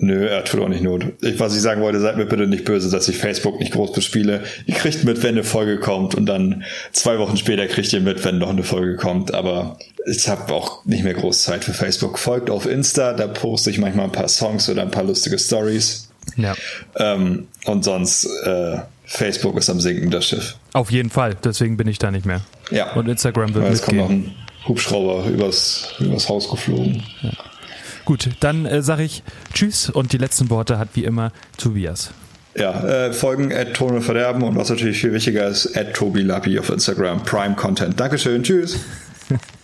Nö, 0.00 0.28
er 0.28 0.44
tut 0.44 0.60
auch 0.60 0.68
nicht 0.68 0.84
Not. 0.84 1.06
Ich, 1.22 1.40
was 1.40 1.56
ich 1.56 1.60
sagen 1.60 1.82
wollte, 1.82 1.98
seid 1.98 2.16
mir 2.16 2.26
bitte 2.26 2.46
nicht 2.46 2.64
böse, 2.64 2.88
dass 2.88 3.08
ich 3.08 3.18
Facebook 3.18 3.58
nicht 3.58 3.72
groß 3.72 3.92
bespiele. 3.92 4.44
Ihr 4.66 4.74
kriegt 4.74 5.02
mit, 5.02 5.24
wenn 5.24 5.34
eine 5.34 5.42
Folge 5.42 5.80
kommt 5.80 6.14
und 6.14 6.26
dann 6.26 6.62
zwei 6.92 7.18
Wochen 7.18 7.36
später 7.36 7.66
kriegt 7.66 7.92
ihr 7.92 8.00
mit, 8.00 8.24
wenn 8.24 8.38
noch 8.38 8.50
eine 8.50 8.62
Folge 8.62 8.94
kommt. 8.94 9.34
Aber 9.34 9.76
ich 10.06 10.28
habe 10.28 10.52
auch 10.54 10.84
nicht 10.84 11.02
mehr 11.02 11.14
groß 11.14 11.42
Zeit 11.42 11.64
für 11.64 11.72
Facebook. 11.72 12.20
Folgt 12.20 12.48
auf 12.48 12.64
Insta, 12.66 13.12
da 13.12 13.26
poste 13.26 13.70
ich 13.70 13.78
manchmal 13.78 14.04
ein 14.04 14.12
paar 14.12 14.28
Songs 14.28 14.68
oder 14.70 14.82
ein 14.82 14.92
paar 14.92 15.02
lustige 15.02 15.36
Stories. 15.36 16.08
Ja. 16.36 16.54
Ähm, 16.94 17.48
und 17.64 17.84
sonst 17.84 18.24
äh, 18.44 18.78
Facebook 19.04 19.56
ist 19.58 19.68
am 19.68 19.80
Sinken, 19.80 20.12
das 20.12 20.26
Schiff. 20.26 20.54
Auf 20.74 20.92
jeden 20.92 21.10
Fall, 21.10 21.34
deswegen 21.42 21.76
bin 21.76 21.88
ich 21.88 21.98
da 21.98 22.12
nicht 22.12 22.24
mehr. 22.24 22.42
Ja. 22.70 22.92
Und 22.92 23.08
Instagram 23.08 23.52
wird 23.52 23.68
Es 23.72 23.82
kommt 23.82 23.98
noch 23.98 24.10
ein 24.10 24.32
Hubschrauber 24.68 25.26
übers, 25.28 25.94
übers 25.98 26.28
Haus 26.28 26.48
geflogen. 26.48 27.02
Ja. 27.22 27.32
Gut, 28.08 28.30
dann 28.40 28.64
äh, 28.64 28.80
sage 28.80 29.02
ich 29.02 29.22
Tschüss 29.52 29.90
und 29.90 30.14
die 30.14 30.16
letzten 30.16 30.48
Worte 30.48 30.78
hat 30.78 30.88
wie 30.94 31.04
immer 31.04 31.30
Tobias. 31.58 32.10
Ja, 32.56 32.82
äh, 32.82 33.12
folgen 33.12 33.52
at 33.52 33.74
Tone 33.74 34.00
Verderben 34.00 34.44
und 34.44 34.56
was 34.56 34.70
natürlich 34.70 34.98
viel 34.98 35.12
wichtiger 35.12 35.46
ist, 35.46 35.76
at 35.76 35.92
Tobi 35.92 36.22
Lappi 36.22 36.58
auf 36.58 36.70
Instagram, 36.70 37.22
Prime 37.24 37.54
Content. 37.54 38.00
Dankeschön, 38.00 38.42
tschüss. 38.42 38.78